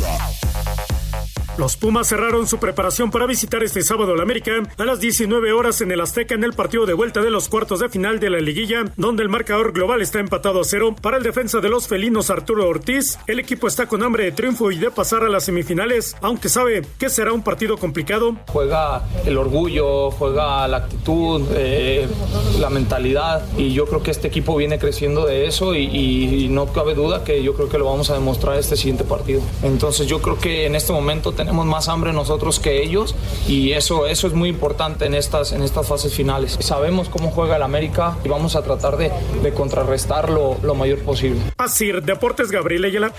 Los 1.59 1.77
Pumas 1.77 2.07
cerraron 2.07 2.47
su 2.47 2.59
preparación 2.59 3.11
para 3.11 3.27
visitar 3.27 3.65
este 3.65 3.83
sábado 3.83 4.13
al 4.13 4.21
América 4.21 4.53
a 4.77 4.85
las 4.85 5.01
19 5.01 5.53
horas 5.53 5.81
en 5.81 5.91
el 5.91 6.01
Azteca 6.01 6.37
en 6.37 6.45
el 6.45 6.53
partido 6.53 6.87
de 6.87 6.93
vuelta 6.95 7.21
de 7.21 7.31
los 7.31 7.49
cuartos 7.49 7.81
de 7.81 7.89
final 7.89 8.21
de 8.21 8.31
la 8.31 8.39
liguilla, 8.39 8.85
donde 8.97 9.25
el 9.25 9.29
marcador 9.29 9.73
global 9.73 10.01
está 10.01 10.21
empatado 10.21 10.61
a 10.61 10.65
cero. 10.65 10.95
Para 11.03 11.17
el 11.17 11.25
defensa 11.25 11.59
de 11.59 11.69
los 11.69 11.89
felinos 11.89 12.31
Arturo 12.31 12.69
Ortiz, 12.69 13.19
el 13.27 13.41
equipo 13.41 13.67
está 13.67 13.87
con 13.89 14.05
hambre 14.05 14.23
de 14.23 14.33
triunfo 14.33 14.71
y 14.71 14.79
de 14.79 14.93
pasar 14.93 15.25
a 15.25 15.29
las 15.29 15.47
semifinales, 15.47 16.17
aunque 16.21 16.49
sabe 16.49 16.83
que 16.97 17.11
será 17.11 17.33
un 17.33 17.43
partido 17.43 17.77
complicado. 17.77 18.37
Juega 18.47 19.03
el 19.27 19.37
orgullo, 19.37 20.13
juega 20.13 20.69
la 20.69 20.77
actitud, 20.77 21.43
eh, 21.57 22.07
la 22.61 22.71
mentalidad 22.71 23.45
y 23.57 23.73
yo 23.73 23.87
creo 23.87 24.01
que 24.05 24.13
este 24.13 24.29
equipo 24.29 24.55
viene 24.57 24.79
creciendo 24.79 25.27
de 25.27 25.47
eso 25.49 25.75
y, 25.75 25.87
y- 25.87 26.49
no 26.49 26.73
cabe 26.73 26.95
duda 26.95 27.25
que 27.25 27.43
yo 27.43 27.55
creo 27.55 27.69
que 27.69 27.79
lo 27.79 27.85
vamos 27.87 28.11
a 28.11 28.15
demostrar 28.15 28.57
este 28.59 28.77
siguiente 28.77 29.03
partido. 29.03 29.41
Entonces 29.65 30.07
yo 30.07 30.23
creo 30.23 30.39
que 30.39 30.67
en 30.67 30.77
este 30.77 30.93
momento 30.93 31.33
tenemos 31.33 31.48
más 31.53 31.89
hambre 31.89 32.13
nosotros 32.13 32.61
que 32.61 32.83
ellos 32.83 33.15
y 33.47 33.73
eso, 33.73 34.07
eso 34.07 34.27
es 34.27 34.33
muy 34.33 34.49
importante 34.49 35.07
en 35.07 35.15
estas, 35.15 35.53
en 35.53 35.63
estas 35.63 35.87
fases 35.87 36.15
finales. 36.15 36.59
Sabemos 36.61 37.09
cómo 37.09 37.31
juega 37.31 37.57
el 37.57 37.63
América 37.63 38.17
y 38.25 38.29
vamos 38.29 38.57
a 38.57 38.63
tratar 38.63 38.97
de, 38.97 39.11
de 39.43 39.53
contrarrestar 39.53 40.31
lo, 40.31 40.57
lo 40.63 40.75
mayor 40.75 41.01
posible. 41.01 41.41
Así, 41.57 41.91
Deportes 41.93 42.51
Gabriel 42.51 42.85
Ayala. 42.85 43.13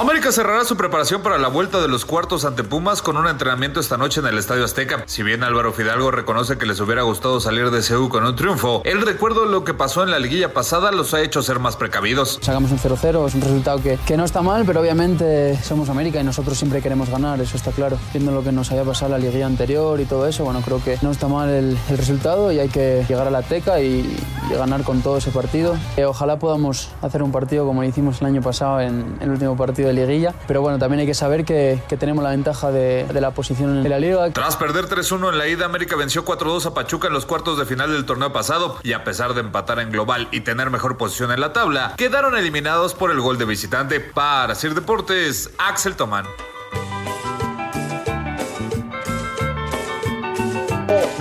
América 0.00 0.32
cerrará 0.32 0.64
su 0.64 0.78
preparación 0.78 1.20
para 1.20 1.36
la 1.36 1.48
vuelta 1.48 1.78
de 1.82 1.86
los 1.86 2.06
cuartos 2.06 2.46
ante 2.46 2.64
Pumas 2.64 3.02
con 3.02 3.18
un 3.18 3.28
entrenamiento 3.28 3.80
esta 3.80 3.98
noche 3.98 4.20
en 4.20 4.26
el 4.28 4.38
Estadio 4.38 4.64
Azteca. 4.64 5.02
Si 5.04 5.22
bien 5.22 5.42
Álvaro 5.42 5.74
Fidalgo 5.74 6.10
reconoce 6.10 6.56
que 6.56 6.64
les 6.64 6.80
hubiera 6.80 7.02
gustado 7.02 7.38
salir 7.38 7.70
de 7.70 7.82
CEU 7.82 8.08
con 8.08 8.24
un 8.24 8.34
triunfo, 8.34 8.80
el 8.86 9.02
recuerdo 9.02 9.44
de 9.44 9.50
lo 9.50 9.62
que 9.62 9.74
pasó 9.74 10.02
en 10.02 10.10
la 10.10 10.18
liguilla 10.18 10.54
pasada 10.54 10.90
los 10.90 11.12
ha 11.12 11.20
hecho 11.20 11.42
ser 11.42 11.58
más 11.58 11.76
precavidos. 11.76 12.38
Sacamos 12.40 12.70
un 12.72 12.78
0-0, 12.78 13.26
es 13.26 13.34
un 13.34 13.42
resultado 13.42 13.82
que, 13.82 13.98
que 14.06 14.16
no 14.16 14.24
está 14.24 14.40
mal, 14.40 14.64
pero 14.64 14.80
obviamente 14.80 15.58
somos 15.62 15.90
América 15.90 16.18
y 16.18 16.24
nosotros 16.24 16.56
siempre 16.56 16.80
queremos 16.80 17.10
ganar, 17.10 17.38
eso 17.42 17.58
está 17.58 17.70
claro. 17.70 17.98
Viendo 18.14 18.32
lo 18.32 18.42
que 18.42 18.52
nos 18.52 18.70
había 18.70 18.84
pasado 18.84 19.14
en 19.14 19.20
la 19.20 19.26
liguilla 19.26 19.44
anterior 19.44 20.00
y 20.00 20.06
todo 20.06 20.26
eso, 20.26 20.44
bueno, 20.44 20.62
creo 20.64 20.82
que 20.82 20.96
no 21.02 21.10
está 21.10 21.28
mal 21.28 21.50
el, 21.50 21.76
el 21.90 21.98
resultado 21.98 22.50
y 22.50 22.58
hay 22.58 22.70
que 22.70 23.04
llegar 23.06 23.26
a 23.26 23.30
la 23.30 23.40
Azteca 23.40 23.78
y, 23.80 24.18
y 24.50 24.54
ganar 24.54 24.82
con 24.82 25.02
todo 25.02 25.18
ese 25.18 25.30
partido. 25.30 25.76
Eh, 25.98 26.06
ojalá 26.06 26.38
podamos 26.38 26.88
hacer 27.02 27.22
un 27.22 27.32
partido 27.32 27.66
como 27.66 27.84
hicimos 27.84 28.22
el 28.22 28.28
año 28.28 28.40
pasado 28.40 28.80
en, 28.80 29.00
en 29.20 29.22
el 29.24 29.30
último 29.32 29.58
partido 29.58 29.89
liguilla, 29.92 30.34
pero 30.46 30.62
bueno, 30.62 30.78
también 30.78 31.00
hay 31.00 31.06
que 31.06 31.14
saber 31.14 31.44
que, 31.44 31.80
que 31.88 31.96
tenemos 31.96 32.22
la 32.22 32.30
ventaja 32.30 32.70
de, 32.70 33.04
de, 33.04 33.20
la 33.20 33.30
posición 33.32 33.78
en 33.78 33.88
la 33.88 33.98
liga. 33.98 34.30
Tras 34.32 34.56
perder 34.56 34.86
3-1 34.86 35.30
en 35.30 35.38
la 35.38 35.48
ida, 35.48 35.66
América 35.66 35.96
venció 35.96 36.24
4-2 36.24 36.66
a 36.66 36.74
Pachuca 36.74 37.08
en 37.08 37.14
los 37.14 37.26
cuartos 37.26 37.58
de 37.58 37.64
final 37.64 37.92
del 37.92 38.04
torneo 38.06 38.32
pasado 38.32 38.78
y 38.82 38.92
a 38.92 39.04
pesar 39.04 39.34
de 39.34 39.40
empatar 39.40 39.78
en 39.78 39.90
global 39.90 40.28
y 40.30 40.40
tener 40.40 40.70
mejor 40.70 40.96
posición 40.96 41.32
en 41.32 41.40
la 41.40 41.52
tabla, 41.52 41.94
quedaron 41.96 42.36
eliminados 42.36 42.94
por 42.94 43.10
el 43.10 43.20
gol 43.20 43.38
de 43.38 43.44
visitante. 43.44 44.00
Para 44.00 44.54
Sir 44.54 44.74
Deportes, 44.74 45.50
Axel 45.58 45.96
Tomán. 45.96 46.26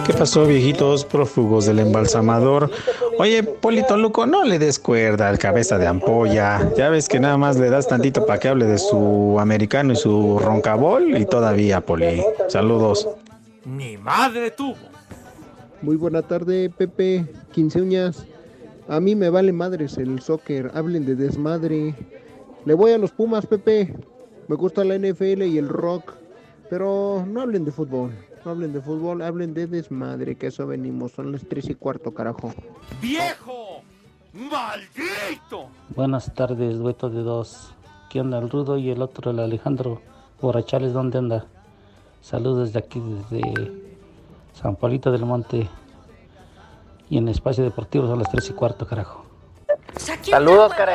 ¿Qué 0.09 0.17
pasó, 0.17 0.47
viejitos 0.47 1.05
prófugos 1.05 1.67
del 1.67 1.77
embalsamador? 1.77 2.71
Oye, 3.19 3.43
Polito 3.43 3.95
Luco, 3.95 4.25
no 4.25 4.43
le 4.43 4.57
des 4.57 4.79
cuerda 4.79 5.29
al 5.29 5.37
cabeza 5.37 5.77
de 5.77 5.85
ampolla. 5.85 6.73
Ya 6.75 6.89
ves 6.89 7.07
que 7.07 7.19
nada 7.19 7.37
más 7.37 7.59
le 7.59 7.69
das 7.69 7.87
tantito 7.87 8.25
para 8.25 8.39
que 8.39 8.47
hable 8.47 8.65
de 8.65 8.79
su 8.79 9.37
americano 9.39 9.93
y 9.93 9.95
su 9.95 10.39
roncabol 10.39 11.15
y 11.15 11.27
todavía, 11.27 11.81
Poli. 11.81 12.23
Saludos. 12.47 13.07
Mi 13.65 13.97
madre 13.97 14.49
tuvo. 14.49 14.77
Muy 15.83 15.95
buena 15.95 16.23
tarde, 16.23 16.71
Pepe. 16.75 17.27
Quince 17.51 17.79
uñas. 17.79 18.25
A 18.87 18.99
mí 18.99 19.15
me 19.15 19.29
vale 19.29 19.53
madres 19.53 19.99
el 19.99 20.21
soccer. 20.23 20.71
Hablen 20.73 21.05
de 21.05 21.13
desmadre. 21.13 21.93
Le 22.65 22.73
voy 22.73 22.93
a 22.93 22.97
los 22.97 23.11
Pumas, 23.11 23.45
Pepe. 23.45 23.93
Me 24.47 24.55
gusta 24.55 24.83
la 24.83 24.97
NFL 24.97 25.43
y 25.43 25.59
el 25.59 25.69
rock. 25.69 26.13
Pero 26.67 27.23
no 27.27 27.41
hablen 27.41 27.63
de 27.63 27.71
fútbol. 27.71 28.11
No 28.45 28.51
hablen 28.51 28.71
de 28.71 28.81
fútbol, 28.81 29.21
hablen 29.21 29.53
de 29.53 29.67
desmadre, 29.67 30.35
que 30.35 30.47
eso 30.47 30.65
venimos. 30.65 31.11
Son 31.11 31.31
las 31.31 31.41
tres 31.47 31.69
y 31.69 31.75
cuarto, 31.75 32.13
carajo. 32.13 32.53
¡Viejo! 33.01 33.81
¡Maldito! 34.33 35.67
Buenas 35.89 36.33
tardes, 36.33 36.77
dueto 36.77 37.09
de 37.09 37.21
dos. 37.21 37.73
¿Qué 38.09 38.21
onda 38.21 38.39
el 38.39 38.49
Rudo 38.49 38.77
y 38.77 38.89
el 38.91 39.01
otro, 39.01 39.31
el 39.31 39.39
Alejandro? 39.39 40.01
Borrachales, 40.41 40.93
¿dónde 40.93 41.17
anda? 41.17 41.45
Saludos 42.21 42.71
de 42.71 42.79
aquí, 42.79 43.01
desde 43.01 43.73
San 44.53 44.75
Paulito 44.75 45.11
del 45.11 45.25
Monte. 45.25 45.69
Y 47.09 47.17
en 47.17 47.27
el 47.27 47.33
espacio 47.33 47.63
deportivo 47.63 48.07
son 48.07 48.19
las 48.19 48.31
tres 48.31 48.49
y 48.49 48.53
cuarto, 48.53 48.87
carajo. 48.87 49.25
Saludos, 50.23 50.73
cara. 50.75 50.93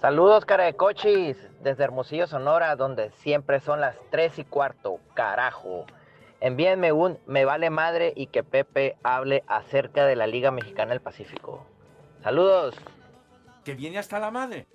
Saludos, 0.00 0.46
cara 0.46 0.64
de 0.64 0.74
cochis, 0.76 1.36
desde 1.62 1.84
Hermosillo, 1.84 2.26
Sonora, 2.26 2.74
donde 2.74 3.10
siempre 3.10 3.60
son 3.60 3.82
las 3.82 3.96
3 4.10 4.38
y 4.38 4.44
cuarto, 4.44 4.98
carajo. 5.12 5.84
Envíenme 6.40 6.90
un 6.90 7.18
me 7.26 7.44
vale 7.44 7.68
madre 7.68 8.14
y 8.16 8.28
que 8.28 8.42
Pepe 8.42 8.96
hable 9.02 9.44
acerca 9.46 10.06
de 10.06 10.16
la 10.16 10.26
Liga 10.26 10.50
Mexicana 10.52 10.92
del 10.92 11.02
Pacífico. 11.02 11.66
Saludos. 12.22 12.76
Que 13.62 13.74
viene 13.74 13.98
hasta 13.98 14.18
la 14.18 14.30
madre. 14.30 14.66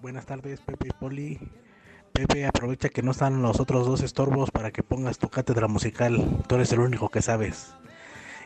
Buenas 0.00 0.24
tardes, 0.24 0.60
Pepe 0.60 0.88
y 0.88 0.92
Poli. 0.92 1.40
Pepe, 2.12 2.46
aprovecha 2.46 2.88
que 2.88 3.02
no 3.02 3.10
están 3.10 3.42
los 3.42 3.58
otros 3.58 3.84
dos 3.84 4.02
estorbos 4.02 4.52
para 4.52 4.70
que 4.70 4.84
pongas 4.84 5.18
tu 5.18 5.28
cátedra 5.28 5.66
musical. 5.66 6.24
Tú 6.46 6.54
eres 6.54 6.72
el 6.72 6.78
único 6.78 7.08
que 7.08 7.20
sabes. 7.20 7.74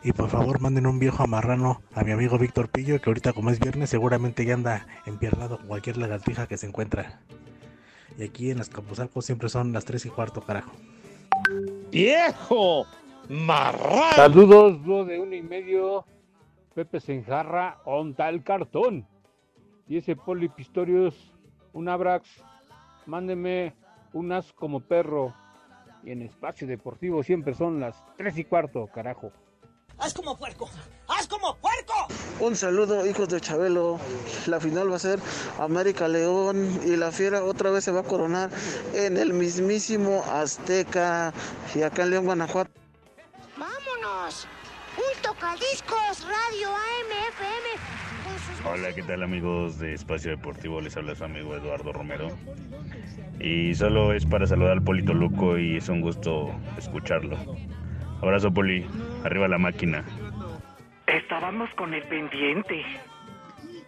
Y 0.07 0.13
por 0.13 0.29
favor 0.29 0.61
manden 0.61 0.87
un 0.87 1.01
viejo 1.01 1.25
amarrano 1.25 1.83
a 1.93 2.05
mi 2.05 2.13
amigo 2.13 2.39
Víctor 2.39 2.69
Pillo, 2.69 3.01
que 3.01 3.11
ahorita 3.11 3.33
como 3.33 3.51
es 3.51 3.59
viernes 3.59 3.91
seguramente 3.91 4.45
ya 4.45 4.55
anda 4.55 4.87
empiernado 5.05 5.59
con 5.59 5.67
cualquier 5.67 5.97
lagartija 5.97 6.47
que 6.47 6.57
se 6.57 6.69
encuentra. 6.69 7.19
Y 8.17 8.23
aquí 8.23 8.53
en 8.53 8.59
las 8.59 8.69
Capuzalcos 8.69 9.27
siempre 9.27 9.49
son 9.49 9.73
las 9.73 9.85
3 9.85 10.07
y 10.07 10.11
cuarto, 10.11 10.43
carajo. 10.43 10.71
¡Viejo! 11.91 12.87
¡Marrano! 13.29 14.13
Saludos, 14.15 14.81
lo 14.87 15.05
de 15.05 15.19
uno 15.19 15.35
y 15.35 15.43
medio. 15.43 16.05
Pepe 16.73 17.01
se 17.01 17.13
enjarra, 17.13 17.81
onta 17.85 18.29
el 18.29 18.45
cartón. 18.45 19.09
Y 19.89 19.97
ese 19.97 20.15
Poli 20.15 20.49
Pistorius, 20.49 21.35
un 21.73 21.89
abrax, 21.89 22.45
mándeme 23.07 23.75
un 24.13 24.31
as 24.31 24.53
como 24.53 24.79
perro. 24.79 25.35
Y 26.05 26.13
en 26.13 26.23
espacio 26.23 26.69
deportivo 26.69 27.25
siempre 27.25 27.55
son 27.55 27.81
las 27.81 28.01
3 28.19 28.39
y 28.39 28.45
cuarto, 28.45 28.87
carajo. 28.87 29.33
¡Haz 29.99 30.13
como 30.13 30.37
puerco! 30.37 30.69
¡Haz 31.09 31.27
como 31.27 31.57
puerco! 31.57 31.95
Un 32.41 32.55
saludo, 32.55 33.07
hijos 33.07 33.29
de 33.29 33.41
Chabelo. 33.41 33.99
La 34.47 34.61
final 34.61 34.91
va 34.93 34.97
a 34.97 34.99
ser 34.99 35.19
América 35.59 36.07
León 36.07 36.81
y 36.85 36.97
la 36.97 37.11
Fiera 37.13 37.43
otra 37.43 37.71
vez 37.71 37.85
se 37.85 37.93
va 37.93 38.01
a 38.01 38.05
coronar 38.05 38.51
en 38.93 39.17
el 39.17 39.33
mismísimo 39.33 40.23
Azteca 40.31 41.33
y 41.75 41.83
acá 41.83 42.03
en 42.03 42.11
León, 42.11 42.27
Guanajuato. 42.27 42.71
¡Vámonos! 43.57 44.47
Un 44.99 45.23
tocadiscos 45.23 46.25
Radio 46.25 46.69
AMFM. 46.69 47.97
Hola, 48.69 48.93
¿qué 48.93 49.03
tal 49.03 49.23
amigos 49.23 49.79
de 49.79 49.95
Espacio 49.95 50.31
Deportivo? 50.31 50.81
Les 50.81 50.97
habla 50.97 51.15
su 51.15 51.25
amigo 51.25 51.57
Eduardo 51.57 51.93
Romero. 51.93 52.37
Y 53.41 53.75
solo 53.75 54.13
es 54.13 54.27
para 54.27 54.47
saludar 54.47 54.73
al 54.73 54.83
Polito 54.83 55.15
Luco 55.15 55.57
y 55.57 55.77
es 55.77 55.89
un 55.89 56.01
gusto 56.03 56.51
escucharlo. 56.77 57.39
Abrazo, 58.23 58.53
Poli. 58.53 58.87
Arriba 59.25 59.49
la 59.49 59.59
máquina. 59.59 60.05
Estábamos 61.07 61.71
con 61.77 61.95
el 61.95 62.03
pendiente. 62.05 62.83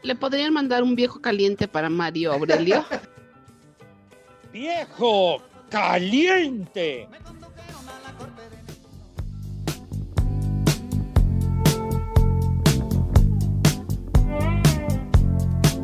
¿Le 0.02 0.14
podrían 0.14 0.52
mandar 0.52 0.82
un 0.82 0.94
viejo 0.94 1.20
caliente 1.20 1.66
para 1.66 1.88
Mario 1.88 2.32
Aurelio? 2.32 2.84
¡Viejo 4.52 5.42
caliente! 5.68 7.08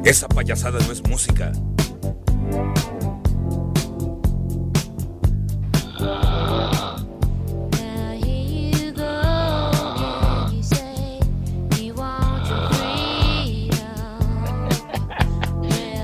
Esa 0.05 0.29
payasada 0.29 0.79
no 0.81 0.93
es 0.93 1.03
música. 1.09 1.51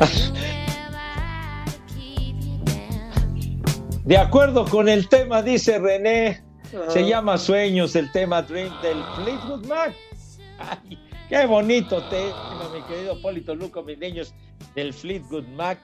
De 4.05 4.17
acuerdo 4.17 4.65
con 4.65 4.89
el 4.89 5.09
tema, 5.09 5.43
dice 5.43 5.79
René, 5.79 6.43
se 6.89 7.07
llama 7.07 7.37
Sueños, 7.39 7.95
el 7.97 8.11
tema 8.13 8.43
Dream 8.43 8.73
del 8.83 9.03
Fleetwood 9.17 9.67
Mac. 9.67 9.95
Ay, 10.59 10.99
qué 11.29 11.47
bonito 11.47 12.03
tema, 12.09 12.69
mi 12.75 12.83
querido 12.83 13.21
Polito 13.21 13.55
Luco, 13.55 13.83
mis 13.83 13.99
niños 13.99 14.35
del 14.75 14.93
Fleetwood 14.93 15.47
Mac. 15.49 15.79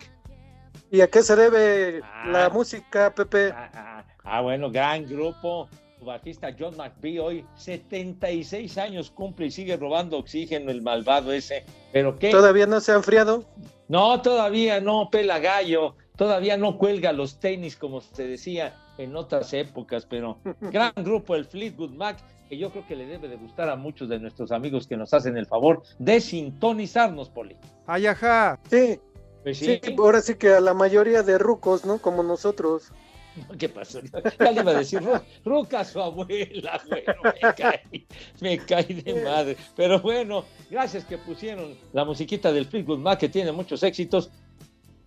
¿Y 0.90 1.02
a 1.02 1.09
qué 1.09 1.22
se 1.22 1.37
debe 1.37 2.00
la 2.26 2.50
música, 2.50 3.14
Pepe? 3.14 3.52
Ah, 3.55 4.05
ah, 4.24 4.40
bueno, 4.40 4.70
gran 4.70 5.07
grupo. 5.07 5.68
Su 5.98 6.05
bajista 6.05 6.55
John 6.59 6.76
McVie 6.76 7.20
hoy 7.20 7.46
76 7.57 8.76
años 8.79 9.11
cumple 9.11 9.46
y 9.46 9.50
sigue 9.50 9.76
robando 9.76 10.18
oxígeno 10.18 10.70
el 10.70 10.83
malvado 10.83 11.33
ese. 11.33 11.64
¿Pero 11.92 12.18
qué? 12.18 12.31
¿Todavía 12.31 12.66
no 12.66 12.81
se 12.81 12.92
ha 12.92 12.96
enfriado? 12.96 13.44
No, 13.88 14.20
todavía 14.22 14.81
no, 14.81 15.09
pela 15.11 15.38
gallo. 15.38 15.94
Todavía 16.16 16.57
no 16.57 16.79
cuelga 16.79 17.12
los 17.12 17.38
tenis 17.40 17.77
como 17.77 18.01
se 18.01 18.27
decía 18.27 18.75
en 18.99 19.16
otras 19.16 19.53
épocas, 19.53 20.07
pero 20.07 20.38
gran 20.61 20.92
grupo 20.96 21.35
el 21.35 21.44
Fleetwood 21.44 21.90
Mac 21.90 22.18
que 22.49 22.57
yo 22.57 22.70
creo 22.70 22.87
que 22.87 22.96
le 22.96 23.07
debe 23.07 23.29
de 23.29 23.37
gustar 23.37 23.68
a 23.68 23.77
muchos 23.77 24.09
de 24.09 24.18
nuestros 24.18 24.53
amigos 24.53 24.87
que 24.87 24.96
nos 24.96 25.12
hacen 25.12 25.37
el 25.37 25.46
favor 25.46 25.83
de 25.99 26.20
sintonizarnos, 26.20 27.29
Poli. 27.29 27.57
Ay, 27.87 28.07
ajá. 28.07 28.59
Sí. 28.70 29.01
Pues 29.42 29.59
sí. 29.59 29.81
sí. 29.83 29.96
ahora 29.99 30.20
sí 30.20 30.37
que 30.37 30.55
a 30.55 30.61
la 30.61 30.75
mayoría 30.75 31.22
de 31.22 31.38
rucos, 31.38 31.85
¿no? 31.85 31.99
Como 31.99 32.22
nosotros. 32.22 32.92
¿Qué 33.59 33.68
pasó? 33.68 34.01
Ya 34.38 34.51
le 34.51 34.61
iba 34.61 34.70
a 34.70 34.75
decir, 34.75 35.01
Ruca 35.44 35.85
su 35.85 36.01
abuela, 36.01 36.81
bueno, 36.88 37.14
me 37.22 37.55
cae, 37.55 38.07
me 38.40 38.59
cae 38.59 38.85
de 38.85 39.25
madre. 39.25 39.57
Pero 39.75 40.01
bueno, 40.01 40.44
gracias 40.70 41.05
que 41.05 41.18
pusieron 41.18 41.75
la 41.92 42.05
musiquita 42.05 42.53
del 42.53 42.66
Fleetwood 42.66 42.99
Mac, 42.99 43.18
que 43.18 43.29
tiene 43.29 43.53
muchos 43.53 43.83
éxitos. 43.83 44.31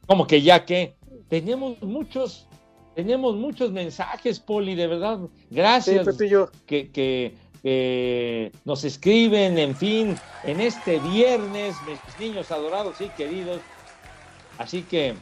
Como 0.07 0.25
que 0.25 0.41
ya 0.41 0.65
que 0.65 0.95
tenemos 1.27 1.81
muchos, 1.81 2.47
tenemos 2.95 3.35
muchos 3.35 3.71
mensajes, 3.71 4.39
Poli, 4.39 4.75
de 4.75 4.87
verdad. 4.87 5.19
Gracias. 5.49 6.05
Sí, 6.05 6.11
Pepillo. 6.11 6.51
Que, 6.65 6.89
que 6.89 7.35
que 7.61 8.51
nos 8.65 8.83
escriben, 8.83 9.57
en 9.57 9.75
fin, 9.75 10.15
en 10.43 10.61
este 10.61 10.99
viernes, 10.99 11.75
mis 11.85 12.19
niños 12.19 12.51
adorados 12.51 13.01
y 13.01 13.09
queridos. 13.09 13.59
Así 14.57 14.83
que 14.83 15.15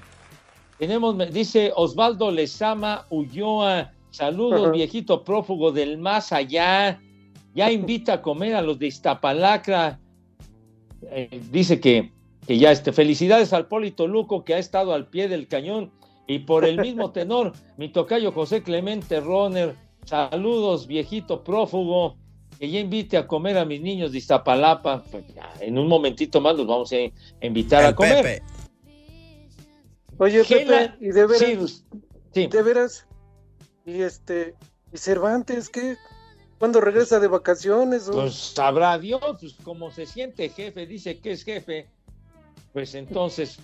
tenemos, 0.77 1.17
dice 1.31 1.71
Osvaldo 1.75 2.31
Lezama 2.31 3.05
Ulloa, 3.09 3.91
saludos 4.11 4.71
viejito 4.71 5.23
prófugo 5.23 5.71
del 5.71 5.97
más 5.97 6.31
allá, 6.31 7.01
ya 7.55 7.71
invita 7.71 8.13
a 8.13 8.21
comer 8.21 8.55
a 8.55 8.61
los 8.61 8.77
de 8.77 8.87
Iztapalacra. 8.87 9.99
Eh, 11.11 11.41
dice 11.51 11.79
que, 11.79 12.11
que 12.45 12.57
ya 12.57 12.71
este, 12.71 12.91
felicidades 12.91 13.53
al 13.53 13.67
Polito 13.67 14.07
Luco 14.07 14.43
que 14.43 14.53
ha 14.53 14.59
estado 14.59 14.93
al 14.93 15.07
pie 15.07 15.27
del 15.27 15.47
cañón 15.47 15.91
y 16.27 16.39
por 16.39 16.65
el 16.65 16.79
mismo 16.79 17.11
tenor, 17.13 17.53
mi 17.77 17.89
tocayo 17.89 18.31
José 18.31 18.61
Clemente 18.61 19.19
Roner, 19.19 19.75
saludos 20.05 20.85
viejito 20.85 21.43
prófugo, 21.43 22.15
que 22.59 22.69
ya 22.69 22.79
invite 22.79 23.17
a 23.17 23.27
comer 23.27 23.57
a 23.57 23.65
mis 23.65 23.81
niños 23.81 24.11
de 24.11 24.19
Iztapalapa. 24.19 25.03
Pues 25.11 25.23
ya, 25.33 25.51
en 25.59 25.77
un 25.77 25.87
momentito 25.87 26.41
más 26.41 26.55
los 26.55 26.67
vamos 26.67 26.91
a 26.91 26.97
invitar 27.45 27.85
a 27.85 27.95
comer. 27.95 28.41
Oye, 30.19 30.43
Gela- 30.43 30.91
Pepe, 30.93 31.05
y 31.05 31.11
de 31.11 31.25
veras, 31.25 31.39
Sí, 31.39 31.75
sí. 32.33 32.47
de 32.47 32.61
veras, 32.63 33.05
y 33.85 34.01
este, 34.01 34.55
y 34.91 34.97
Cervantes, 34.97 35.69
¿qué? 35.69 35.95
¿Cuándo 36.59 36.81
regresa 36.81 37.19
de 37.19 37.27
vacaciones? 37.27 38.09
o? 38.09 38.13
Pues 38.13 38.33
sabrá 38.33 38.97
Dios, 38.97 39.21
pues 39.39 39.53
como 39.63 39.91
se 39.91 40.05
siente 40.07 40.49
jefe, 40.49 40.87
dice 40.87 41.19
que 41.19 41.31
es 41.33 41.43
jefe, 41.43 41.87
pues 42.73 42.95
entonces 42.95 43.59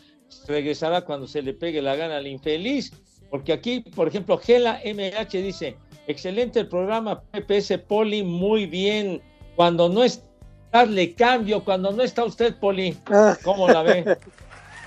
regresará 0.48 1.02
cuando 1.02 1.28
se 1.28 1.42
le 1.42 1.54
pegue 1.54 1.82
la 1.82 1.96
gana 1.96 2.18
al 2.18 2.28
infeliz. 2.28 2.92
Porque 3.32 3.52
aquí, 3.52 3.80
por 3.80 4.08
ejemplo, 4.08 4.38
Gela 4.38 4.80
MH 4.86 5.42
dice, 5.42 5.76
excelente 6.06 6.60
el 6.60 6.68
programa 6.68 7.24
PPS 7.32 7.80
Poli, 7.80 8.22
muy 8.22 8.68
bien. 8.68 9.24
Cuando 9.56 9.90
no 9.90 10.04
está, 10.04 10.86
le 10.88 11.16
cambio. 11.16 11.64
Cuando 11.64 11.92
no 11.92 12.04
está 12.04 12.24
usted, 12.26 12.56
Poli, 12.60 12.96
¿cómo 13.44 13.68
la 13.68 13.82
ve? 13.82 14.18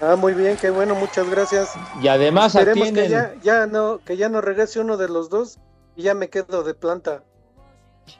Ah, 0.01 0.15
muy 0.17 0.35
bien, 0.35 0.57
qué 0.61 0.71
bueno, 0.71 0.95
muchas 0.95 1.29
gracias. 1.31 1.73
Y 2.03 2.09
además 2.09 2.55
Esperemos 2.55 2.93
que 2.93 3.01
atienden... 3.01 3.11
ya, 3.11 3.35
ya 3.43 3.67
no, 3.67 3.99
que 4.05 4.17
ya 4.17 4.29
no 4.29 4.41
regrese 4.41 4.81
uno 4.81 4.97
de 4.97 5.09
los 5.09 5.31
dos 5.31 5.59
y 5.97 6.03
ya 6.03 6.15
me 6.15 6.29
quedo 6.29 6.63
de 6.63 6.75
planta. 6.75 7.23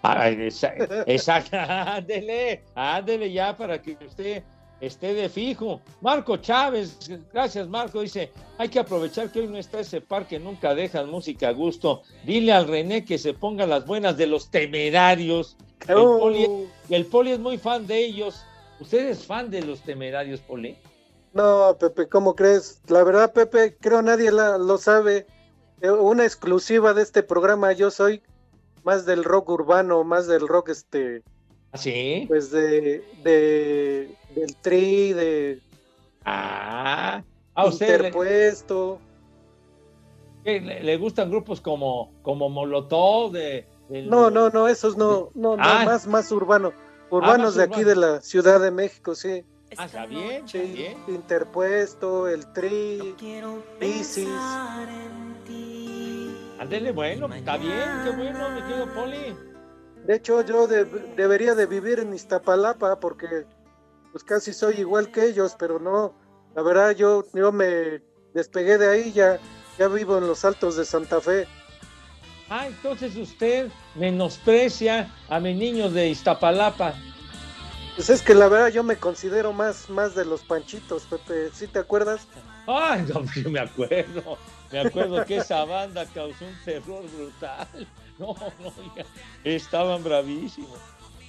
Exacto, 1.07 1.57
ándele, 1.59 2.65
ándele 2.75 3.31
ya 3.31 3.57
para 3.57 3.81
que 3.81 3.97
usted 4.05 4.43
esté 4.81 5.15
de 5.15 5.29
fijo. 5.29 5.81
Marco 6.01 6.39
Chávez, 6.39 6.99
gracias 7.33 7.69
Marco, 7.69 8.01
dice, 8.01 8.33
hay 8.59 8.69
que 8.69 8.79
aprovechar 8.79 9.31
que 9.31 9.41
hoy 9.41 9.47
no 9.49 9.59
está 9.59 9.81
ese 9.81 10.01
par 10.01 10.27
que 10.27 10.39
nunca 10.41 10.75
dejan 10.75 11.11
música 11.11 11.49
a 11.49 11.53
gusto. 11.53 12.03
Dile 12.25 12.53
al 12.53 12.67
René 12.69 13.05
que 13.05 13.19
se 13.19 13.35
ponga 13.35 13.67
las 13.67 13.87
buenas 13.87 14.17
de 14.17 14.27
los 14.27 14.51
temerarios. 14.51 15.57
El, 15.87 15.97
Oh. 15.99 16.19
poli, 16.19 16.49
el 16.89 17.07
Poli 17.07 17.33
es 17.33 17.39
muy 17.39 17.59
fan 17.59 17.87
de 17.87 17.99
ellos. 18.05 18.45
¿Usted 18.81 19.09
es 19.09 19.25
fan 19.25 19.51
de 19.51 19.63
los 19.63 19.81
temerarios, 19.83 20.41
Poli? 20.41 20.77
No, 21.37 21.77
Pepe, 21.79 22.09
¿cómo 22.09 22.35
crees? 22.35 22.81
La 22.89 23.05
verdad, 23.05 23.33
Pepe, 23.33 23.77
creo 23.79 24.01
nadie 24.01 24.33
la- 24.33 24.57
lo 24.59 24.79
sabe. 24.79 25.27
Eh, 25.83 25.91
Una 25.91 26.25
exclusiva 26.25 26.95
de 26.95 27.03
este 27.03 27.23
programa, 27.23 27.73
yo 27.73 27.91
soy 27.91 28.23
más 28.85 29.05
del 29.05 29.23
rock 29.23 29.51
urbano, 29.51 30.03
más 30.05 30.27
del 30.27 30.49
rock 30.49 30.71
este, 30.71 31.23
¿Ah, 31.73 31.77
¿Sí? 31.79 32.25
pues 32.29 32.51
de, 32.51 33.05
de 33.23 34.17
del 34.35 34.57
tri, 34.63 35.13
de 35.13 35.61
Ah, 36.25 37.23
a 37.55 37.67
usted 37.67 37.97
interpuesto. 37.97 38.99
¿Le- 40.45 40.83
le 40.83 40.97
gustan 40.97 41.29
grupos 41.31 41.61
como, 41.61 42.13
como 42.23 42.49
Molotov 42.49 43.33
de, 43.33 43.67
del- 43.91 44.09
No, 44.09 44.31
no, 44.31 44.49
no, 44.49 44.69
esos 44.69 44.97
no, 44.97 45.31
no, 45.35 45.57
no, 45.57 45.63
Ah. 45.63 45.83
más, 45.85 46.07
más 46.07 46.33
urbano. 46.33 46.73
Urbanos 47.11 47.49
más 47.49 47.55
de 47.57 47.63
aquí 47.65 47.85
de 47.85 47.97
la 47.97 48.21
Ciudad 48.23 48.59
de 48.61 48.71
México, 48.71 49.15
sí. 49.15 49.45
Ah, 49.77 49.85
está 49.87 50.07
bien, 50.07 50.45
bien. 50.73 50.97
Interpuesto, 51.09 52.29
el 52.29 52.51
tri, 52.53 53.15
Isis. 53.81 54.29
Ándele, 56.59 56.93
bueno, 56.93 57.33
está 57.35 57.57
bien, 57.57 57.81
qué 58.05 58.11
bueno, 58.11 58.49
mi 58.51 58.63
querido 58.63 58.95
Poli. 58.95 59.37
De 60.07 60.17
hecho, 60.17 60.41
yo 60.43 60.67
de- 60.67 60.85
debería 61.17 61.55
de 61.55 61.67
vivir 61.67 61.99
en 61.99 62.15
Iztapalapa 62.15 62.99
porque 63.01 63.45
pues 64.13 64.25
casi 64.25 64.53
soy 64.55 64.77
igual 64.77 65.11
que 65.11 65.27
ellos, 65.27 65.57
pero 65.59 65.79
no. 65.79 66.15
La 66.55 66.63
verdad, 66.63 66.93
yo, 66.93 67.25
yo 67.35 67.53
me 67.53 68.01
despegué 68.33 68.79
de 68.79 68.89
ahí, 68.89 69.13
ya, 69.13 69.39
ya 69.79 69.89
vivo 69.89 70.17
en 70.17 70.27
los 70.27 70.45
altos 70.45 70.77
de 70.77 70.85
Santa 70.87 71.21
Fe. 71.21 71.47
Ah, 72.49 72.67
entonces 72.69 73.15
usted 73.17 73.69
menosprecia 73.97 75.13
a 75.29 75.41
mis 75.41 75.57
niños 75.57 75.93
de 75.93 76.09
Iztapalapa. 76.09 76.95
Pues 77.97 78.11
es 78.11 78.21
que 78.21 78.35
la 78.35 78.49
verdad 78.49 78.69
yo 78.69 78.83
me 78.83 78.97
considero 78.97 79.55
más, 79.55 79.89
más 79.89 80.15
de 80.15 80.27
los 80.27 80.43
panchitos, 80.43 81.05
Pepe. 81.05 81.51
¿Sí 81.55 81.67
te 81.67 81.79
acuerdas? 81.79 82.29
Ay, 82.67 83.07
no, 83.09 83.25
yo 83.35 83.51
me 83.51 83.61
acuerdo, 83.61 84.37
me 84.71 84.81
acuerdo 84.81 85.25
que 85.25 85.39
esa 85.39 85.65
banda 85.65 86.05
causó 86.07 86.45
un 86.45 86.55
terror 86.65 87.03
brutal. 87.11 87.67
No, 88.19 88.35
no, 88.61 88.73
ya, 88.97 89.05
estaban 89.45 90.03
bravísimos. 90.03 90.79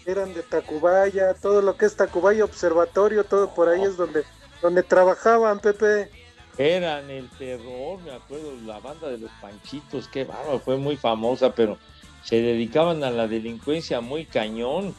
Eran 0.06 0.34
de 0.34 0.42
Tacubaya, 0.42 1.34
todo 1.34 1.62
lo 1.62 1.76
que 1.76 1.86
es 1.86 1.96
Tacubaya 1.96 2.46
Observatorio, 2.46 3.26
todo 3.26 3.54
por 3.54 3.68
ahí 3.68 3.84
es 3.84 3.98
donde, 3.98 4.24
donde 4.62 4.84
trabajaban, 4.84 5.60
Pepe. 5.60 6.10
Eran 6.58 7.10
el 7.10 7.30
terror, 7.32 8.00
me 8.02 8.12
acuerdo, 8.12 8.54
la 8.66 8.80
banda 8.80 9.10
de 9.10 9.18
los 9.18 9.32
Panchitos, 9.42 10.08
qué 10.08 10.24
bárbaro, 10.24 10.60
fue 10.60 10.78
muy 10.78 10.98
famosa, 10.98 11.54
pero 11.54 11.78
se 12.24 12.42
dedicaban 12.42 13.04
a 13.04 13.12
la 13.12 13.28
delincuencia 13.28 14.02
muy 14.02 14.26
cañón. 14.26 14.96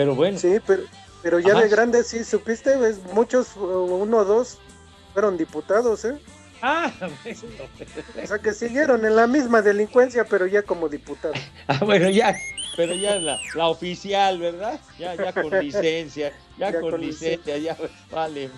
Pero 0.00 0.14
bueno. 0.14 0.38
Sí, 0.38 0.56
pero, 0.66 0.84
pero 1.22 1.40
ya 1.40 1.52
Ajá. 1.52 1.60
de 1.60 1.68
grandes, 1.68 2.06
sí, 2.06 2.24
supiste, 2.24 2.74
ves, 2.78 3.00
muchos, 3.12 3.54
uno 3.54 4.16
o 4.16 4.24
dos, 4.24 4.56
fueron 5.12 5.36
diputados, 5.36 6.06
¿eh? 6.06 6.18
Ah, 6.62 6.90
O 8.24 8.26
sea 8.26 8.38
que 8.38 8.54
siguieron 8.54 9.04
en 9.04 9.14
la 9.14 9.26
misma 9.26 9.60
delincuencia, 9.60 10.24
pero 10.24 10.46
ya 10.46 10.62
como 10.62 10.88
diputados. 10.88 11.36
Ah, 11.68 11.80
bueno, 11.84 12.08
ya, 12.08 12.34
pero 12.78 12.94
ya 12.94 13.16
la, 13.16 13.38
la 13.54 13.68
oficial, 13.68 14.38
¿verdad? 14.38 14.80
Ya, 14.98 15.14
ya 15.16 15.34
con 15.34 15.50
licencia, 15.60 16.32
ya, 16.56 16.70
Ya 16.70 16.80
con, 16.80 16.92
con 16.92 17.00
licencia, 17.02 17.58
ya 17.58 17.76
vale, 18.10 18.48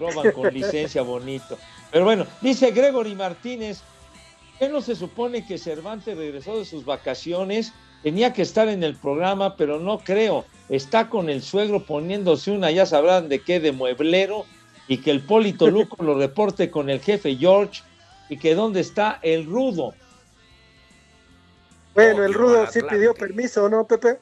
roban 0.00 0.32
con 0.32 0.52
licencia 0.52 1.02
bonito. 1.02 1.56
Pero 1.92 2.04
bueno, 2.06 2.26
dice 2.40 2.72
Gregory 2.72 3.14
Martínez, 3.14 3.82
¿qué 4.58 4.68
no 4.68 4.82
se 4.82 4.96
supone 4.96 5.46
que 5.46 5.58
Cervantes 5.58 6.16
regresó 6.18 6.58
de 6.58 6.64
sus 6.64 6.84
vacaciones? 6.84 7.72
Tenía 8.04 8.34
que 8.34 8.42
estar 8.42 8.68
en 8.68 8.84
el 8.84 8.94
programa, 8.94 9.56
pero 9.56 9.80
no 9.80 9.98
creo. 9.98 10.44
Está 10.68 11.08
con 11.08 11.30
el 11.30 11.42
suegro 11.42 11.82
poniéndose 11.82 12.50
una, 12.50 12.70
ya 12.70 12.84
sabrán 12.84 13.30
de 13.30 13.40
qué, 13.40 13.60
de 13.60 13.72
mueblero, 13.72 14.44
y 14.86 14.98
que 14.98 15.10
el 15.10 15.22
Polito 15.22 15.68
Luco 15.70 16.04
lo 16.04 16.16
reporte 16.18 16.70
con 16.70 16.90
el 16.90 17.00
jefe 17.00 17.34
George, 17.34 17.82
y 18.28 18.36
que 18.36 18.54
dónde 18.54 18.80
está 18.80 19.18
el 19.22 19.46
rudo. 19.46 19.94
Bueno, 21.94 22.24
el 22.24 22.34
Rudo 22.34 22.66
sí 22.70 22.80
pidió 22.82 23.14
permiso, 23.14 23.68
¿no, 23.68 23.86
Pepe? 23.86 24.18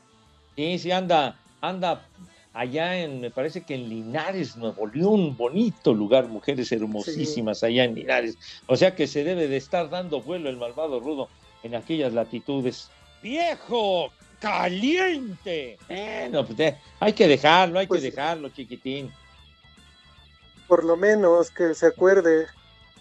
Sí, 0.57 0.79
sí, 0.79 0.91
anda, 0.93 1.37
anda 1.61 2.07
allá 2.53 2.99
en, 2.99 3.21
me 3.21 3.31
parece 3.31 3.63
que 3.63 3.75
en 3.75 3.89
Linares, 3.89 4.57
Nuevo 4.57 4.87
León, 4.87 5.37
bonito 5.37 5.93
lugar, 5.93 6.29
mujeres 6.29 6.71
hermosísimas 6.71 7.65
allá 7.65 7.85
en 7.85 7.95
Linares. 7.95 8.37
O 8.67 8.77
sea 8.77 8.95
que 8.95 9.07
se 9.07 9.25
debe 9.25 9.49
de 9.49 9.57
estar 9.57 9.91
dando 9.91 10.21
vuelo 10.21 10.51
el 10.51 10.57
malvado 10.57 11.01
rudo 11.01 11.29
en 11.63 11.75
aquellas 11.75 12.13
latitudes. 12.13 12.91
¡Viejo! 13.23 14.13
¡Caliente! 14.41 15.79
Bueno, 15.87 16.45
pues 16.45 16.59
eh, 16.59 16.79
hay 16.99 17.13
que 17.13 17.29
dejarlo, 17.29 17.79
hay 17.79 17.87
Pues 17.87 18.03
que 18.03 18.11
dejarlo, 18.11 18.49
chiquitín. 18.49 19.13
Por 20.67 20.85
lo 20.85 20.97
menos 20.97 21.51
que 21.51 21.75
se 21.75 21.87
acuerde. 21.87 22.47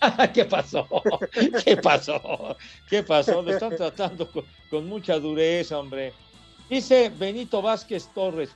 ¿Qué 0.33 0.45
pasó? 0.45 0.87
¿Qué 1.65 1.77
pasó? 1.77 2.57
¿Qué 2.89 3.01
pasó? 3.01 3.41
Lo 3.41 3.51
están 3.51 3.75
tratando 3.75 4.31
con, 4.31 4.45
con 4.69 4.87
mucha 4.87 5.17
dureza, 5.17 5.79
hombre. 5.79 6.13
Dice 6.69 7.09
Benito 7.09 7.61
Vázquez 7.61 8.07
Torres. 8.13 8.51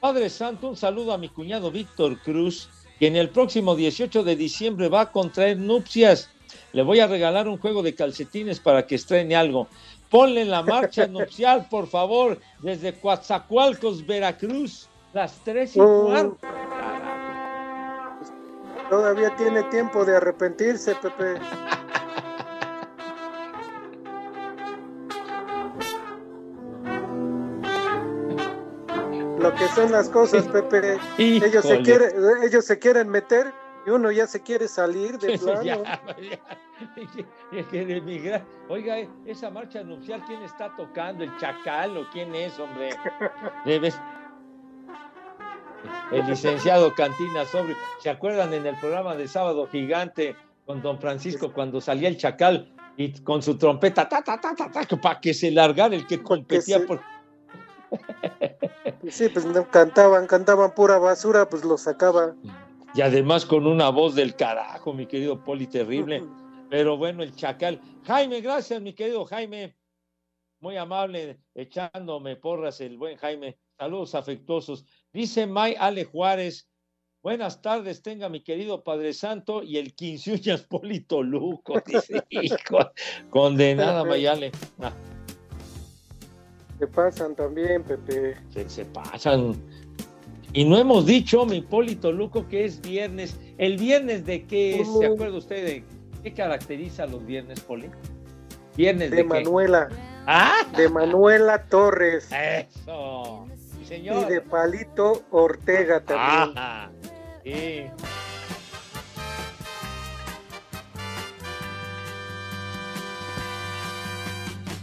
Padre 0.00 0.30
Santo, 0.30 0.68
un 0.68 0.76
saludo 0.76 1.12
a 1.12 1.18
mi 1.18 1.28
cuñado 1.28 1.70
Víctor 1.70 2.18
Cruz, 2.20 2.68
que 2.98 3.08
en 3.08 3.16
el 3.16 3.30
próximo 3.30 3.74
18 3.74 4.22
de 4.22 4.36
diciembre 4.36 4.88
va 4.88 5.00
a 5.02 5.12
contraer 5.12 5.58
nupcias. 5.58 6.30
Le 6.72 6.82
voy 6.82 7.00
a 7.00 7.06
regalar 7.06 7.48
un 7.48 7.58
juego 7.58 7.82
de 7.82 7.94
calcetines 7.94 8.60
para 8.60 8.86
que 8.86 8.94
estrene 8.94 9.34
algo. 9.34 9.68
Ponle 10.16 10.46
la 10.46 10.62
marcha 10.62 11.06
nupcial, 11.06 11.66
por 11.68 11.86
favor, 11.88 12.38
desde 12.62 12.98
Coatzacoalcos, 12.98 14.06
Veracruz, 14.06 14.88
las 15.12 15.34
tres 15.44 15.76
y 15.76 15.80
Oh. 15.80 16.06
cuarto. 16.06 16.38
Todavía 18.88 19.36
tiene 19.36 19.62
tiempo 19.64 20.06
de 20.06 20.16
arrepentirse, 20.16 20.94
Pepe. 20.94 21.34
Lo 29.38 29.54
que 29.54 29.68
son 29.68 29.92
las 29.92 30.08
cosas, 30.08 30.48
Pepe. 30.48 30.98
Ellos 31.18 31.64
se 31.64 31.82
quieren, 31.82 32.10
ellos 32.42 32.64
se 32.64 32.78
quieren 32.78 33.08
meter 33.08 33.52
Y 33.86 33.90
uno 33.90 34.10
ya 34.10 34.26
se 34.26 34.42
quiere 34.42 34.66
salir 34.66 35.18
de 35.18 35.38
plano. 35.38 35.62
Ya, 37.52 37.64
emigrar. 37.72 38.44
Oiga, 38.68 38.96
esa 39.24 39.48
marcha 39.48 39.82
nupcial, 39.82 40.22
¿quién 40.26 40.42
está 40.42 40.76
tocando? 40.76 41.24
¿El 41.24 41.34
chacal 41.38 41.96
o 41.96 42.06
quién 42.12 42.34
es, 42.34 42.58
hombre? 42.58 42.90
Debes. 43.64 43.98
El 46.12 46.26
licenciado 46.26 46.94
Cantina 46.94 47.46
Sobre. 47.46 47.74
¿Se 48.00 48.10
acuerdan 48.10 48.52
en 48.52 48.66
el 48.66 48.76
programa 48.76 49.14
de 49.16 49.26
Sábado 49.26 49.66
Gigante 49.68 50.36
con 50.66 50.82
don 50.82 50.98
Francisco 51.00 51.50
cuando 51.52 51.80
salía 51.80 52.08
el 52.08 52.18
chacal 52.18 52.70
y 52.98 53.12
con 53.20 53.42
su 53.42 53.56
trompeta, 53.56 54.06
ta, 54.06 54.22
ta, 54.22 54.38
ta, 54.38 54.54
ta, 54.54 54.70
ta, 54.70 54.96
para 55.00 55.20
que 55.20 55.32
se 55.32 55.50
largara 55.50 55.94
el 55.94 56.06
que 56.06 56.22
competía 56.22 56.84
por. 56.86 57.00
Sí, 59.08 59.28
pues 59.28 59.46
cantaban, 59.70 60.26
cantaban 60.26 60.74
pura 60.74 60.98
basura, 60.98 61.48
pues 61.48 61.64
lo 61.64 61.78
sacaba. 61.78 62.34
Y 62.96 63.02
además 63.02 63.44
con 63.44 63.66
una 63.66 63.90
voz 63.90 64.14
del 64.14 64.34
carajo, 64.34 64.94
mi 64.94 65.06
querido 65.06 65.44
Poli, 65.44 65.66
terrible. 65.66 66.24
Pero 66.70 66.96
bueno, 66.96 67.22
el 67.22 67.34
chacal. 67.36 67.78
Jaime, 68.04 68.40
gracias, 68.40 68.80
mi 68.80 68.94
querido 68.94 69.26
Jaime. 69.26 69.76
Muy 70.60 70.78
amable, 70.78 71.38
echándome 71.54 72.36
porras 72.36 72.80
el 72.80 72.96
buen 72.96 73.18
Jaime. 73.18 73.58
Saludos 73.78 74.14
afectuosos. 74.14 74.86
Dice 75.12 75.46
May 75.46 75.76
Ale 75.78 76.04
Juárez. 76.04 76.70
Buenas 77.22 77.60
tardes, 77.60 78.00
tenga 78.00 78.30
mi 78.30 78.40
querido 78.42 78.82
Padre 78.82 79.12
Santo 79.12 79.62
y 79.62 79.76
el 79.76 79.94
quinceuñas 79.94 80.62
Polito 80.62 81.22
Luco. 81.22 81.74
Dice, 81.86 82.24
hijo, 82.30 82.78
condenada 83.28 84.04
Mayale. 84.04 84.52
Ah, 84.80 84.92
Se 86.78 86.86
pasan 86.86 87.34
también, 87.36 87.82
Pepe. 87.82 88.36
se, 88.48 88.66
se 88.70 88.84
pasan. 88.86 89.54
Y 90.56 90.64
no 90.64 90.78
hemos 90.78 91.04
dicho, 91.04 91.44
mi 91.44 91.60
Polito 91.60 92.10
Luco, 92.10 92.48
que 92.48 92.64
es 92.64 92.80
viernes. 92.80 93.38
¿El 93.58 93.76
viernes 93.76 94.24
de 94.24 94.46
qué 94.46 94.80
es? 94.80 94.86
¿Se 94.88 95.10
Uh. 95.10 95.12
acuerda 95.12 95.36
usted 95.36 95.62
de 95.66 95.84
qué 96.22 96.32
caracteriza 96.32 97.04
los 97.04 97.26
viernes, 97.26 97.60
Poli? 97.60 97.90
¿Viernes 98.74 99.10
de, 99.10 99.18
De 99.18 99.22
qué? 99.22 99.28
Manuela. 99.28 99.88
¡Ah! 100.26 100.62
De 100.74 100.88
Manuela 100.88 101.62
Torres. 101.66 102.30
Eso. 102.32 103.46
Sí, 103.54 103.80
Y 103.82 103.84
señor. 103.84 104.26
de 104.28 104.40
Palito 104.40 105.24
Ortega 105.30 106.00
también. 106.00 106.54
Ah, 106.56 106.90
sí. 107.44 107.82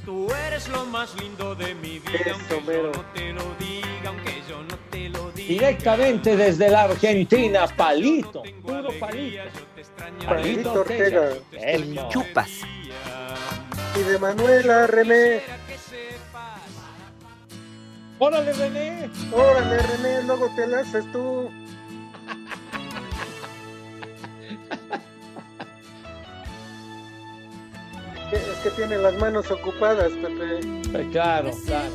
Tú 0.06 0.28
eres 0.48 0.68
lo 0.70 0.86
más 0.86 1.16
lindo 1.20 1.56
de 1.56 1.74
mi 1.76 2.00
vida, 2.00 2.34
aunque 2.34 2.62
yo 2.76 2.84
no 2.92 3.06
te 3.14 3.34
lo 3.34 3.42
diga, 3.58 4.10
aunque 4.10 4.42
yo 4.50 4.62
no 4.62 4.68
te 4.68 4.74
lo 4.74 4.78
diga. 4.78 4.83
Directamente 5.48 6.36
desde 6.36 6.70
la 6.70 6.84
Argentina, 6.84 7.68
Palito. 7.68 8.44
Puro 8.62 8.90
Palito. 9.00 9.44
Palito 10.26 10.74
Ortega. 10.74 11.30
Eso. 11.52 12.10
Chupas. 12.10 12.50
Y 13.96 14.04
de 14.04 14.18
Manuela 14.20 14.88
René. 14.88 15.42
Órale, 18.20 18.54
René. 18.54 19.10
Órale, 19.32 19.78
René, 19.80 20.24
luego 20.24 20.50
te 20.56 20.68
la 20.68 20.80
haces 20.80 21.12
tú. 21.12 21.50
Es 28.32 28.42
que 28.64 28.70
tiene 28.72 28.98
las 28.98 29.14
manos 29.20 29.52
ocupadas, 29.52 30.12
Pepe. 30.14 30.60
Eh, 30.60 31.10
Claro, 31.12 31.52
claro. 31.68 31.92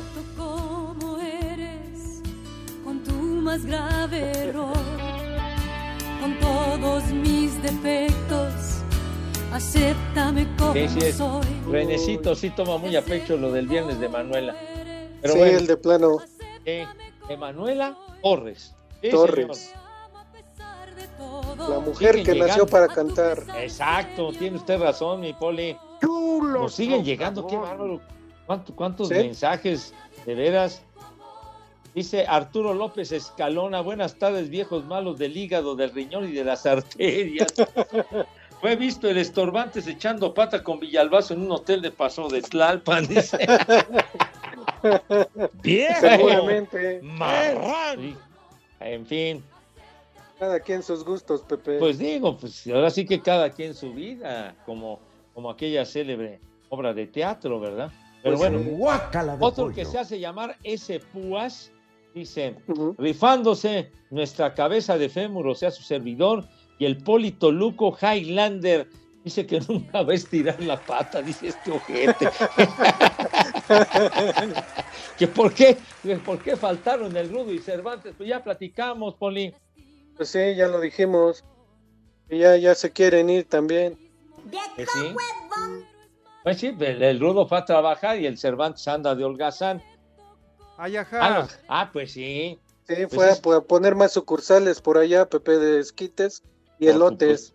Más 3.49 3.65
grave 3.65 4.31
error, 4.43 4.77
con 6.21 6.37
todos 6.39 7.03
mis 7.05 7.59
defectos, 7.63 8.53
acéptame 9.51 10.47
como 10.55 10.73
Sí, 10.73 10.87
soy. 11.11 11.41
Renecito 11.67 12.35
sí 12.35 12.51
toma 12.51 12.77
muy 12.77 12.95
a 12.95 13.01
pecho 13.01 13.37
lo 13.37 13.51
del 13.51 13.67
viernes 13.67 13.99
de 13.99 14.07
Manuela. 14.07 14.55
Pero 15.23 15.33
sí, 15.33 15.39
bueno, 15.39 15.57
el 15.57 15.65
de 15.65 15.77
plano. 15.77 16.17
eh, 16.63 16.85
Emanuela 17.27 17.97
Torres. 18.21 18.75
Sí, 19.01 19.09
Torres. 19.09 19.57
señor. 19.57 19.79
La 21.69 21.79
mujer 21.79 22.15
Siguen 22.17 22.25
que 22.25 22.39
nació 22.39 22.67
para 22.67 22.87
cantar. 22.87 23.43
Exacto, 23.57 24.31
tiene 24.31 24.57
usted 24.57 24.79
razón, 24.79 25.21
mi 25.21 25.33
Poli. 25.33 25.75
Nos 26.03 26.75
siguen 26.75 27.03
llegando, 27.03 27.47
qué 27.47 27.57
bárbaro. 27.57 27.99
¿Cuánto- 28.45 28.75
¿Cuántos 28.75 29.07
Sí. 29.07 29.15
mensajes, 29.15 29.91
de 30.27 30.35
veras? 30.35 30.83
Dice 31.95 32.25
Arturo 32.27 32.73
López 32.73 33.11
Escalona, 33.11 33.81
buenas 33.81 34.15
tardes, 34.15 34.49
viejos 34.49 34.85
malos 34.85 35.17
del 35.17 35.35
hígado, 35.35 35.75
del 35.75 35.91
riñón 35.91 36.29
y 36.29 36.31
de 36.33 36.43
las 36.43 36.65
arterias. 36.65 37.53
Fue 38.61 38.75
visto 38.75 39.09
el 39.09 39.17
estorbantes 39.17 39.87
echando 39.87 40.33
pata 40.33 40.61
con 40.63 40.79
Villalbazo 40.79 41.33
en 41.33 41.41
un 41.43 41.51
hotel 41.51 41.81
de 41.81 41.91
Paso 41.91 42.27
de 42.27 42.41
Tlalpan, 42.41 43.07
dice. 43.07 43.37
¡Viejo! 45.63 45.99
Seguramente. 46.01 46.99
¡Marrán! 47.01 47.99
Sí. 47.99 48.15
En 48.81 49.05
fin, 49.05 49.43
Cada 50.37 50.59
quien 50.59 50.83
sus 50.83 51.03
gustos, 51.03 51.41
Pepe. 51.41 51.79
pues 51.79 51.97
digo, 51.97 52.37
pues 52.37 52.65
ahora 52.67 52.89
sí 52.89 53.05
que 53.05 53.21
cada 53.21 53.49
quien 53.49 53.73
su 53.73 53.93
vida, 53.93 54.55
como, 54.65 54.99
como 55.33 55.49
aquella 55.49 55.85
célebre 55.85 56.39
obra 56.69 56.93
de 56.93 57.07
teatro, 57.07 57.59
¿verdad? 57.59 57.91
Pero 58.23 58.37
Pues 58.37 58.51
bueno, 58.51 58.59
sí. 58.63 59.35
otro 59.39 59.73
que 59.73 59.83
se 59.85 59.97
hace 59.99 60.19
llamar 60.19 60.55
ese 60.63 60.99
Púas, 60.99 61.71
dice, 62.13 62.55
rifándose 62.97 63.91
nuestra 64.09 64.53
cabeza 64.53 64.97
de 64.97 65.09
fémur, 65.09 65.47
o 65.47 65.55
sea, 65.55 65.71
su 65.71 65.83
servidor, 65.83 66.45
y 66.77 66.85
el 66.85 66.97
Polito 66.97 67.51
Luco 67.51 67.95
Highlander, 68.01 68.87
dice 69.23 69.45
que 69.45 69.59
nunca 69.67 70.01
va 70.03 70.13
a 70.13 70.15
estirar 70.15 70.61
la 70.61 70.79
pata, 70.79 71.21
dice 71.21 71.47
este 71.49 71.71
ojete. 71.71 72.29
que 75.17 75.27
por 75.27 75.53
qué, 75.53 75.77
por 76.25 76.39
qué 76.39 76.55
faltaron 76.55 77.15
el 77.15 77.29
Rudo 77.29 77.51
y 77.51 77.59
Cervantes, 77.59 78.13
pues 78.17 78.29
ya 78.29 78.43
platicamos, 78.43 79.15
Poli. 79.15 79.53
Pues 80.15 80.29
sí, 80.29 80.55
ya 80.55 80.67
lo 80.67 80.79
dijimos. 80.79 81.43
Ya, 82.29 82.55
ya 82.57 82.75
se 82.75 82.91
quieren 82.91 83.29
ir 83.29 83.45
también. 83.45 83.97
Pues 84.75 84.89
sí. 84.93 85.15
Pues 86.43 86.57
sí, 86.57 86.75
el, 86.79 87.03
el 87.03 87.19
Rudo 87.19 87.47
fue 87.47 87.57
a 87.57 87.65
trabajar 87.65 88.19
y 88.19 88.25
el 88.25 88.37
Cervantes 88.37 88.87
anda 88.87 89.15
de 89.15 89.23
holgazán. 89.23 89.81
Ay, 90.81 90.95
ajá. 90.95 91.19
Ah, 91.21 91.41
no. 91.41 91.47
Ah, 91.67 91.89
pues 91.91 92.13
sí. 92.13 92.57
Sí, 92.87 92.95
Pues 92.95 93.09
fue 93.09 93.25
a, 93.25 93.31
es- 93.33 93.57
a 93.57 93.61
poner 93.61 93.95
más 93.95 94.13
sucursales 94.13 94.79
por 94.79 94.97
allá, 94.97 95.29
Pepe, 95.29 95.57
de 95.57 95.79
esquites 95.81 96.41
y 96.79 96.85
Por 96.85 96.95
elotes. 96.95 97.53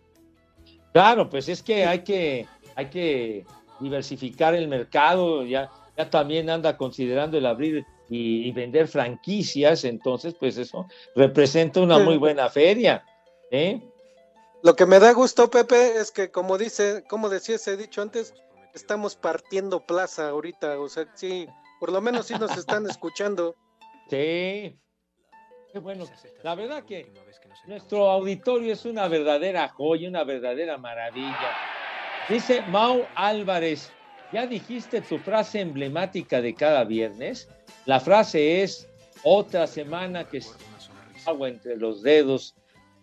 Claro, 0.93 1.27
pues 1.29 1.49
es 1.49 1.63
que 1.63 1.85
hay 1.85 2.03
que, 2.03 2.47
hay 2.75 2.89
que 2.89 3.47
diversificar 3.79 4.53
el 4.53 4.67
mercado, 4.67 5.43
ya, 5.43 5.71
ya 5.97 6.09
también 6.09 6.49
anda 6.51 6.77
considerando 6.77 7.37
el 7.37 7.47
abrir 7.47 7.85
y, 8.09 8.47
y 8.47 8.51
vender 8.51 8.87
franquicias, 8.87 9.83
entonces 9.83 10.35
pues 10.39 10.57
eso 10.57 10.87
representa 11.15 11.81
una 11.81 11.97
muy 11.97 12.17
buena 12.17 12.47
feria. 12.49 13.03
¿eh? 13.49 13.81
Lo 14.61 14.75
que 14.75 14.85
me 14.85 14.99
da 14.99 15.11
gusto, 15.13 15.49
Pepe, 15.49 15.97
es 15.97 16.11
que 16.11 16.29
como 16.29 16.57
dice, 16.57 17.03
como 17.09 17.27
decía 17.27 17.55
ese 17.55 17.75
dicho 17.75 18.01
antes, 18.01 18.33
estamos 18.73 19.15
partiendo 19.15 19.83
plaza 19.85 20.29
ahorita, 20.29 20.79
o 20.79 20.87
sea, 20.87 21.07
sí, 21.15 21.47
por 21.85 21.93
lo 21.93 22.01
menos 22.01 22.25
sí 22.25 22.33
nos 22.39 22.57
están 22.57 22.89
escuchando. 22.89 23.55
Sí. 24.09 24.75
Qué 25.71 25.79
bueno. 25.79 26.05
La 26.41 26.55
verdad 26.55 26.83
que 26.83 27.13
nuestro 27.67 28.09
auditorio 28.09 28.73
es 28.73 28.85
una 28.85 29.07
verdadera 29.07 29.69
joya, 29.69 30.09
una 30.09 30.23
verdadera 30.23 30.79
maravilla. 30.79 31.51
Dice 32.27 32.63
Mau 32.69 33.05
Álvarez, 33.13 33.91
¿ya 34.33 34.47
dijiste 34.47 35.01
tu 35.01 35.19
frase 35.19 35.59
emblemática 35.59 36.41
de 36.41 36.55
cada 36.55 36.83
viernes? 36.85 37.47
La 37.85 37.99
frase 37.99 38.63
es, 38.63 38.89
otra 39.21 39.67
semana 39.67 40.27
que 40.27 40.39
es 40.39 40.57
agua 41.27 41.49
entre 41.49 41.77
los 41.77 42.01
dedos, 42.01 42.55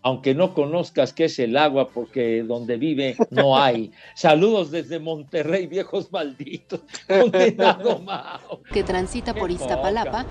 aunque 0.03 0.35
no 0.35 0.53
conozcas 0.55 1.13
qué 1.13 1.25
es 1.27 1.39
el 1.39 1.57
agua, 1.57 1.89
porque 1.89 2.43
donde 2.43 2.77
vive 2.77 3.17
no 3.31 3.57
hay. 3.57 3.93
Saludos 4.15 4.71
desde 4.71 4.99
Monterrey, 4.99 5.67
viejos 5.67 6.11
malditos. 6.13 6.81
Condenado 7.09 7.99
Mau. 8.01 8.63
que 8.73 8.83
transita 8.83 9.33
por 9.35 9.51
Iztapalapa, 9.51 10.27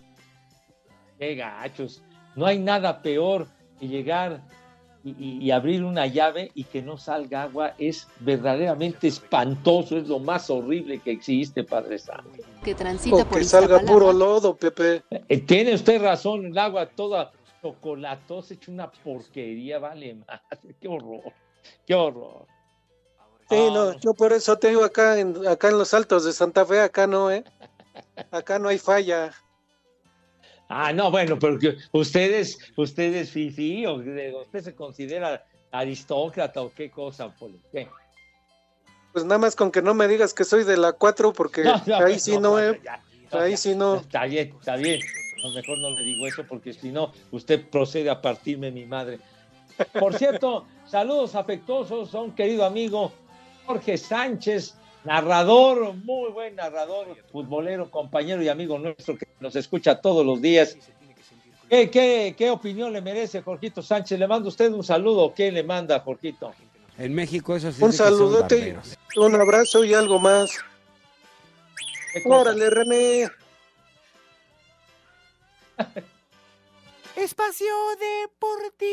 Qué 1.17 1.35
gachos. 1.35 2.01
No 2.35 2.45
hay 2.45 2.59
nada 2.59 3.01
peor 3.01 3.47
que 3.79 3.87
llegar 3.87 4.41
y, 5.03 5.11
y- 5.11 5.37
y 5.39 5.51
abrir 5.51 5.83
una 5.83 6.05
llave 6.07 6.51
y 6.55 6.63
que 6.63 6.81
no 6.81 6.97
salga 6.97 7.43
agua. 7.43 7.73
Es 7.77 8.07
verdaderamente 8.19 9.07
espantoso, 9.07 9.97
es 9.97 10.07
lo 10.07 10.19
más 10.19 10.49
horrible 10.49 10.99
que 10.99 11.11
existe, 11.11 11.63
Padre 11.63 11.99
Santo. 11.99 12.31
que 12.63 12.73
transita 12.75 13.17
O 13.17 13.25
por 13.25 13.37
que 13.39 13.43
salga 13.43 13.79
puro 13.79 14.11
lodo, 14.13 14.55
Pepe. 14.55 15.03
Eh, 15.29 15.39
tiene 15.41 15.73
usted 15.75 16.01
razón, 16.01 16.45
el 16.47 16.57
agua 16.57 16.87
toda 16.87 17.31
chocolatosa, 17.61 18.53
hecha 18.53 18.71
una 18.71 18.91
porquería, 18.91 19.79
vale 19.79 20.15
madre. 20.15 20.75
Qué 20.79 20.87
horror, 20.87 21.33
qué 21.85 21.93
horror. 21.95 22.45
Sí, 23.49 23.55
Ah, 23.57 23.71
no, 23.73 23.99
yo 23.99 24.13
por 24.13 24.31
eso 24.33 24.57
te 24.57 24.69
digo 24.69 24.83
acá 24.83 25.19
en, 25.19 25.45
acá 25.47 25.69
en 25.69 25.77
los 25.77 25.93
altos 25.93 26.23
de 26.25 26.31
Santa 26.33 26.65
Fe, 26.65 26.79
acá 26.79 27.05
no, 27.07 27.29
¿eh? 27.29 27.43
Acá 28.31 28.57
no 28.59 28.69
hay 28.69 28.77
falla. 28.79 29.31
Ah, 30.69 30.93
no, 30.93 31.11
bueno, 31.11 31.37
pero 31.37 31.59
que 31.59 31.75
ustedes, 31.91 32.57
ustedes, 32.77 33.29
Fifi, 33.31 33.85
o 33.85 33.97
de- 33.99 34.33
usted 34.33 34.61
se 34.61 34.73
considera 34.73 35.43
aristócrata 35.69 36.61
o 36.61 36.71
qué 36.73 36.89
cosa, 36.89 37.29
Poli. 37.35 37.59
¿Qué? 37.73 37.89
Pues 39.11 39.25
nada 39.25 39.37
más 39.37 39.57
con 39.57 39.69
que 39.69 39.81
no 39.81 39.93
me 39.93 40.07
digas 40.07 40.33
que 40.33 40.45
soy 40.45 40.63
de 40.63 40.77
la 40.77 40.93
4, 40.93 41.33
porque 41.33 41.63
No, 41.65 41.81
no, 41.85 41.97
ahí 41.97 42.17
sí 42.19 42.35
no, 42.35 42.39
no, 42.39 42.59
eh. 42.61 42.81
ya, 42.81 43.03
ahí 43.37 43.57
sí 43.57 43.75
no. 43.75 43.97
Está 43.97 44.23
bien, 44.25 44.55
está 44.57 44.77
bien. 44.77 45.01
A 45.41 45.47
lo 45.47 45.53
mejor 45.53 45.79
no 45.79 45.89
le 45.91 46.03
digo 46.03 46.27
eso 46.27 46.45
porque 46.47 46.73
si 46.73 46.91
no, 46.91 47.11
usted 47.31 47.67
procede 47.69 48.09
a 48.09 48.21
partirme 48.21 48.71
mi 48.71 48.85
madre. 48.85 49.19
Por 49.99 50.15
cierto, 50.15 50.65
saludos 50.87 51.35
afectuosos 51.35 52.13
a 52.13 52.21
un 52.21 52.31
querido 52.31 52.65
amigo, 52.65 53.11
Jorge 53.65 53.97
Sánchez, 53.97 54.75
narrador, 55.03 55.93
muy 55.95 56.31
buen 56.31 56.55
narrador, 56.55 57.17
futbolero, 57.31 57.89
compañero 57.89 58.41
y 58.43 58.49
amigo 58.49 58.77
nuestro 58.77 59.17
que 59.17 59.27
nos 59.39 59.55
escucha 59.55 59.99
todos 59.99 60.25
los 60.25 60.41
días. 60.41 60.77
¿Qué, 61.69 61.89
qué, 61.89 62.35
qué 62.37 62.51
opinión 62.51 62.91
le 62.91 63.01
merece 63.01 63.41
Jorgito 63.41 63.81
Sánchez? 63.81 64.19
¿Le 64.19 64.27
manda 64.27 64.49
usted 64.49 64.71
un 64.71 64.83
saludo? 64.83 65.33
¿Qué 65.33 65.51
le 65.51 65.63
manda, 65.63 65.99
Jorgito? 66.01 66.53
En 66.97 67.15
México 67.15 67.55
eso 67.55 67.71
sí 67.71 67.81
Un 67.81 67.93
saludote, 67.93 68.77
un 69.15 69.35
abrazo 69.35 69.83
y 69.85 69.93
algo 69.93 70.19
más. 70.19 70.51
Órale, 72.25 72.69
René. 72.69 73.29
Espacio 77.15 77.67
Deportivo. 77.99 78.91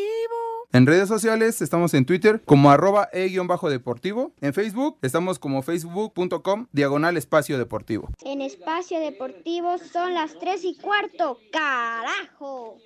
En 0.72 0.86
redes 0.86 1.08
sociales 1.08 1.62
estamos 1.62 1.94
en 1.94 2.04
Twitter 2.04 2.42
como 2.44 2.70
arroba 2.70 3.08
e-deportivo. 3.12 4.32
En 4.40 4.52
Facebook 4.52 4.98
estamos 5.02 5.38
como 5.38 5.62
facebook.com 5.62 6.66
diagonal 6.72 7.16
espacio 7.16 7.58
deportivo. 7.58 8.10
En 8.24 8.42
espacio 8.42 9.00
deportivo 9.00 9.78
son 9.78 10.14
las 10.14 10.38
3 10.38 10.64
y 10.64 10.76
cuarto. 10.76 11.38
¡Carajo! 11.52 12.76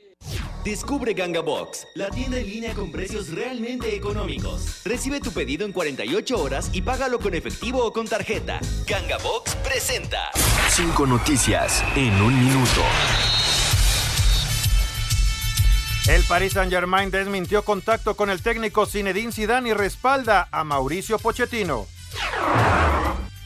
Descubre 0.64 1.12
Ganga 1.12 1.40
Box, 1.40 1.88
la 1.96 2.08
tienda 2.10 2.38
en 2.38 2.46
línea 2.46 2.72
con 2.74 2.92
precios 2.92 3.34
realmente 3.34 3.96
económicos. 3.96 4.82
Recibe 4.84 5.18
tu 5.18 5.32
pedido 5.32 5.66
en 5.66 5.72
48 5.72 6.40
horas 6.40 6.70
y 6.72 6.82
págalo 6.82 7.18
con 7.18 7.34
efectivo 7.34 7.84
o 7.84 7.92
con 7.92 8.06
tarjeta. 8.06 8.60
Ganga 8.86 9.18
Box 9.18 9.56
presenta. 9.56 10.30
Cinco 10.68 11.04
noticias 11.04 11.82
en 11.96 12.12
un 12.22 12.38
minuto. 12.38 12.82
El 16.08 16.24
Paris 16.24 16.54
Saint-Germain 16.54 17.12
desmintió 17.12 17.64
contacto 17.64 18.16
con 18.16 18.28
el 18.28 18.42
técnico 18.42 18.86
Zinedine 18.86 19.30
Zidane 19.30 19.68
y 19.68 19.72
respalda 19.72 20.48
a 20.50 20.64
Mauricio 20.64 21.18
Pochettino. 21.18 21.86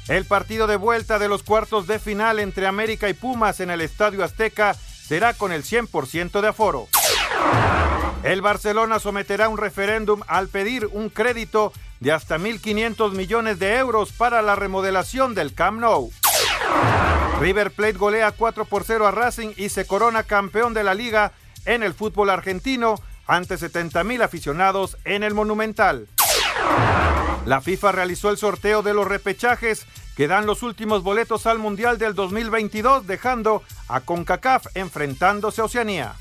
El 0.08 0.24
partido 0.24 0.66
de 0.66 0.76
vuelta 0.76 1.18
de 1.18 1.28
los 1.28 1.42
cuartos 1.42 1.86
de 1.86 1.98
final 1.98 2.38
entre 2.38 2.66
América 2.66 3.10
y 3.10 3.14
Pumas 3.14 3.60
en 3.60 3.70
el 3.70 3.82
Estadio 3.82 4.24
Azteca 4.24 4.74
será 4.74 5.34
con 5.34 5.52
el 5.52 5.64
100% 5.64 6.40
de 6.40 6.48
aforo. 6.48 6.88
El 8.22 8.40
Barcelona 8.40 9.00
someterá 9.00 9.50
un 9.50 9.58
referéndum 9.58 10.22
al 10.26 10.48
pedir 10.48 10.88
un 10.92 11.10
crédito 11.10 11.74
de 12.00 12.12
hasta 12.12 12.38
1.500 12.38 13.12
millones 13.12 13.58
de 13.58 13.76
euros 13.76 14.12
para 14.12 14.40
la 14.40 14.56
remodelación 14.56 15.34
del 15.34 15.52
Camp 15.52 15.80
Nou. 15.80 16.10
River 17.38 17.70
Plate 17.70 17.98
golea 17.98 18.32
4 18.32 18.64
por 18.64 18.84
0 18.84 19.06
a 19.06 19.10
Racing 19.10 19.50
y 19.58 19.68
se 19.68 19.86
corona 19.86 20.22
campeón 20.22 20.72
de 20.72 20.84
la 20.84 20.94
liga 20.94 21.32
en 21.66 21.82
el 21.82 21.92
fútbol 21.92 22.30
argentino 22.30 22.96
ante 23.26 23.58
70 23.58 24.02
mil 24.04 24.22
aficionados 24.22 24.96
en 25.04 25.22
el 25.22 25.34
Monumental. 25.34 26.08
La 27.44 27.60
FIFA 27.60 27.92
realizó 27.92 28.30
el 28.30 28.38
sorteo 28.38 28.82
de 28.82 28.94
los 28.94 29.06
repechajes 29.06 29.86
que 30.16 30.26
dan 30.26 30.46
los 30.46 30.62
últimos 30.62 31.02
boletos 31.02 31.46
al 31.46 31.58
Mundial 31.58 31.98
del 31.98 32.14
2022, 32.14 33.06
dejando 33.06 33.62
a 33.88 34.00
CONCACAF 34.00 34.66
enfrentándose 34.74 35.60
a 35.60 35.64
Oceanía. 35.64 36.14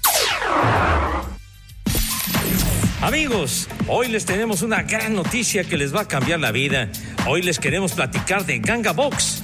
Amigos, 3.02 3.68
hoy 3.88 4.08
les 4.08 4.26
tenemos 4.26 4.64
una 4.64 4.82
gran 4.82 5.14
noticia 5.16 5.64
que 5.64 5.78
les 5.78 5.96
va 5.96 6.02
a 6.02 6.08
cambiar 6.08 6.40
la 6.40 6.52
vida. 6.52 6.90
Hoy 7.28 7.42
les 7.42 7.60
queremos 7.60 7.94
platicar 7.94 8.46
de 8.46 8.60
Ganga 8.60 8.94
Box, 8.94 9.44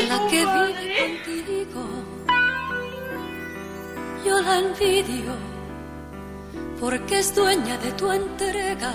A 0.00 0.02
la 0.02 0.28
que 0.28 0.40
vive 0.46 0.86
contigo. 1.00 1.82
Yo 4.24 4.40
la 4.40 4.58
envidio 4.58 5.34
porque 6.78 7.18
es 7.18 7.34
dueña 7.34 7.76
de 7.78 7.92
tu 7.92 8.10
entrega, 8.10 8.92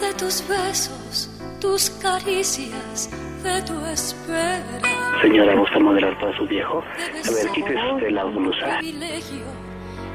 de 0.00 0.14
tus 0.14 0.46
besos, 0.48 1.28
tus 1.60 1.90
caricias, 1.90 3.10
de 3.42 3.62
tu 3.62 3.84
espera. 3.86 4.80
Señora, 5.20 5.54
¿gusta 5.56 5.78
modelar 5.78 6.18
para 6.18 6.36
su 6.36 6.46
viejo? 6.46 6.78
A 6.78 7.30
ver, 7.30 7.48
quítese 7.52 7.92
usted 7.92 8.10
la 8.10 8.24
blusa. 8.24 8.78
privilegio 8.78 9.44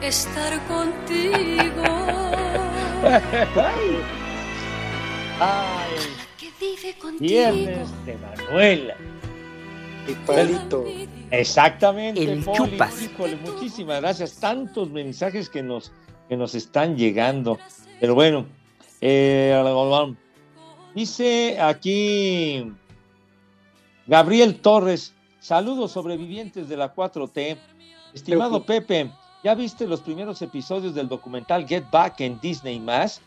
estar 0.01 0.59
contigo. 0.67 1.83
Ay, 5.39 6.22
contigo. 7.03 7.51
viernes 7.51 8.05
de 8.05 8.17
Manuela. 8.17 8.95
Y 10.07 10.13
palito. 10.25 10.85
Exactamente. 11.29 12.23
El 12.23 12.43
Poli. 12.43 12.57
chupas. 12.57 13.01
Híjole, 13.01 13.35
muchísimas 13.37 14.01
gracias. 14.01 14.35
Tantos 14.39 14.89
mensajes 14.89 15.49
que 15.49 15.61
nos, 15.61 15.91
que 16.27 16.35
nos 16.35 16.55
están 16.55 16.97
llegando. 16.97 17.59
Pero 17.99 18.15
bueno, 18.15 18.45
eh, 18.99 19.53
dice 20.95 21.59
aquí 21.59 22.71
Gabriel 24.07 24.59
Torres, 24.59 25.13
saludos 25.39 25.91
sobrevivientes 25.91 26.67
de 26.67 26.77
la 26.77 26.93
4T. 26.93 27.57
Estimado 28.13 28.63
Pepe, 28.63 29.09
¿ya 29.43 29.55
viste 29.55 29.87
los 29.87 30.01
primeros 30.01 30.41
episodios 30.41 30.93
del 30.93 31.07
documental 31.07 31.67
Get 31.67 31.89
Back 31.89 32.21
en 32.21 32.39
Disney 32.39 32.79
más? 32.79 33.21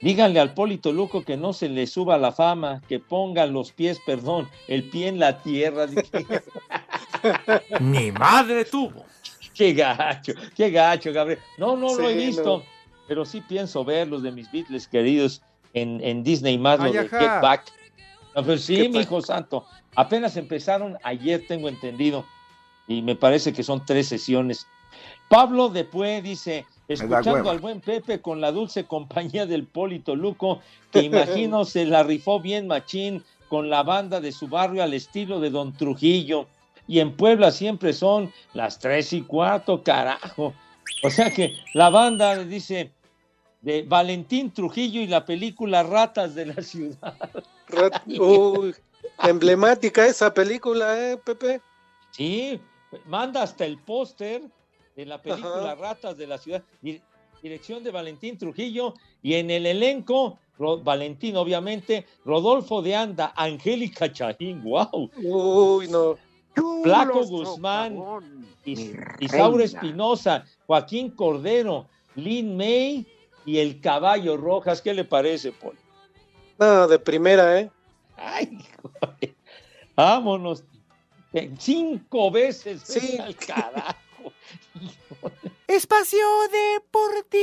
Díganle 0.00 0.40
al 0.40 0.52
Polito 0.54 0.92
Luco 0.92 1.22
que 1.24 1.36
no 1.36 1.52
se 1.52 1.68
le 1.68 1.86
suba 1.86 2.18
la 2.18 2.32
fama, 2.32 2.82
que 2.88 2.98
ponga 2.98 3.46
los 3.46 3.72
pies, 3.72 4.00
perdón, 4.04 4.48
el 4.68 4.88
pie 4.90 5.08
en 5.08 5.18
la 5.18 5.40
tierra. 5.42 5.86
Ni 7.80 8.12
madre 8.12 8.64
tuvo. 8.64 9.04
Qué 9.54 9.72
gacho, 9.72 10.32
qué 10.56 10.70
gacho, 10.70 11.12
Gabriel. 11.12 11.38
No, 11.58 11.76
no 11.76 11.94
lo 11.96 12.08
he 12.08 12.14
Sí, 12.18 12.26
visto, 12.26 12.58
no. 12.58 12.64
pero 13.06 13.24
sí 13.24 13.40
pienso 13.40 13.84
ver 13.84 14.08
los 14.08 14.22
de 14.22 14.32
mis 14.32 14.50
Beatles 14.50 14.88
queridos 14.88 15.42
en, 15.74 16.02
en 16.02 16.24
Disney 16.24 16.58
más, 16.58 16.80
los 16.80 16.92
de. 16.92 17.08
Get 17.08 17.40
Back. 17.40 17.64
No, 18.34 18.44
pero 18.44 18.58
sí, 18.58 18.76
¿Qué 18.76 18.88
mi 18.88 18.98
hijo 18.98 19.22
santo. 19.22 19.64
Apenas 19.94 20.36
empezaron 20.36 20.98
ayer, 21.04 21.44
tengo 21.46 21.68
entendido. 21.68 22.26
Y 22.88 23.00
me 23.02 23.14
parece 23.14 23.52
que 23.52 23.62
son 23.62 23.86
tres 23.86 24.08
sesiones. 24.08 24.66
Pablo 25.28 25.68
Depué 25.68 26.20
dice, 26.20 26.66
escuchando 26.88 27.50
al 27.50 27.58
buen 27.58 27.80
Pepe 27.80 28.20
con 28.20 28.40
la 28.40 28.52
dulce 28.52 28.84
compañía 28.84 29.46
del 29.46 29.66
Polito 29.66 30.14
Luco, 30.16 30.60
que 30.90 31.00
imagino 31.02 31.64
se 31.64 31.84
la 31.84 32.02
rifó 32.02 32.40
bien 32.40 32.66
machín 32.66 33.24
con 33.48 33.70
la 33.70 33.82
banda 33.82 34.20
de 34.20 34.32
su 34.32 34.48
barrio 34.48 34.82
al 34.82 34.94
estilo 34.94 35.40
de 35.40 35.50
Don 35.50 35.72
Trujillo. 35.76 36.46
Y 36.86 37.00
en 37.00 37.16
Puebla 37.16 37.50
siempre 37.50 37.92
son 37.92 38.32
las 38.52 38.78
tres 38.78 39.12
y 39.12 39.22
cuarto, 39.22 39.82
carajo. 39.82 40.52
O 41.02 41.10
sea 41.10 41.30
que 41.30 41.54
la 41.72 41.88
banda 41.88 42.36
dice 42.44 42.92
de 43.62 43.82
Valentín 43.82 44.50
Trujillo 44.50 45.00
y 45.00 45.06
la 45.06 45.24
película 45.24 45.82
Ratas 45.82 46.34
de 46.34 46.46
la 46.46 46.62
Ciudad. 46.62 47.14
Rat- 47.68 48.02
Uy, 48.18 48.74
emblemática 49.22 50.04
esa 50.06 50.34
película, 50.34 51.12
¿eh, 51.12 51.16
Pepe? 51.16 51.62
Sí, 52.10 52.60
manda 53.06 53.42
hasta 53.42 53.64
el 53.64 53.78
póster 53.78 54.42
de 54.94 55.06
la 55.06 55.20
película 55.20 55.72
Ajá. 55.72 55.74
Ratas 55.74 56.16
de 56.16 56.26
la 56.26 56.38
Ciudad. 56.38 56.62
Dirección 57.42 57.84
de 57.84 57.90
Valentín 57.90 58.38
Trujillo 58.38 58.94
y 59.22 59.34
en 59.34 59.50
el 59.50 59.66
elenco, 59.66 60.38
Valentín 60.58 61.36
obviamente, 61.36 62.06
Rodolfo 62.24 62.80
de 62.80 62.96
Anda, 62.96 63.34
Angélica 63.36 64.10
Chaín, 64.10 64.62
wow. 64.62 65.10
Uy, 65.22 65.88
no. 65.88 66.16
Flaco 66.82 67.26
Guzmán, 67.26 67.98
Isaura 68.64 69.64
Espinosa, 69.64 70.44
Joaquín 70.66 71.10
Cordero, 71.10 71.86
Lin 72.14 72.56
May 72.56 73.06
y 73.44 73.58
el 73.58 73.80
Caballo 73.80 74.36
Rojas. 74.36 74.80
¿Qué 74.80 74.94
le 74.94 75.04
parece, 75.04 75.52
Paul? 75.52 75.76
No, 76.58 76.86
de 76.86 76.98
primera, 76.98 77.60
¿eh? 77.60 77.70
Ay, 78.16 78.58
joder. 78.80 79.34
Vámonos. 79.96 80.64
Cinco 81.58 82.30
veces. 82.30 82.82
Sí. 82.84 83.18
Al 83.18 83.34
carajo. 83.34 83.98
Espacio 85.68 86.26
Deportivo. 86.52 87.42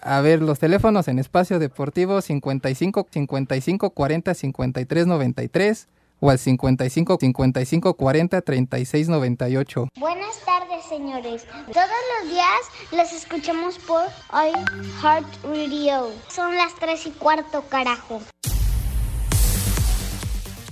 A 0.00 0.20
ver, 0.20 0.42
los 0.42 0.58
teléfonos 0.58 1.08
en 1.08 1.18
Espacio 1.18 1.58
Deportivo 1.58 2.20
55 2.20 3.06
55 3.10 3.90
40 3.90 4.34
53 4.34 5.06
93 5.06 5.88
o 6.20 6.30
al 6.30 6.38
55 6.38 7.18
55 7.20 7.94
40 7.94 8.40
36 8.42 9.08
98. 9.08 9.88
Buenas 9.98 10.38
tardes, 10.44 10.84
señores. 10.88 11.46
Todos 11.72 11.88
los 12.20 12.30
días 12.30 12.60
los 12.92 13.12
escuchamos 13.12 13.78
por 13.78 14.04
iHeart 14.32 15.26
Radio. 15.44 16.12
Son 16.28 16.56
las 16.56 16.74
3 16.76 17.06
y 17.06 17.10
cuarto, 17.12 17.64
carajo. 17.68 18.20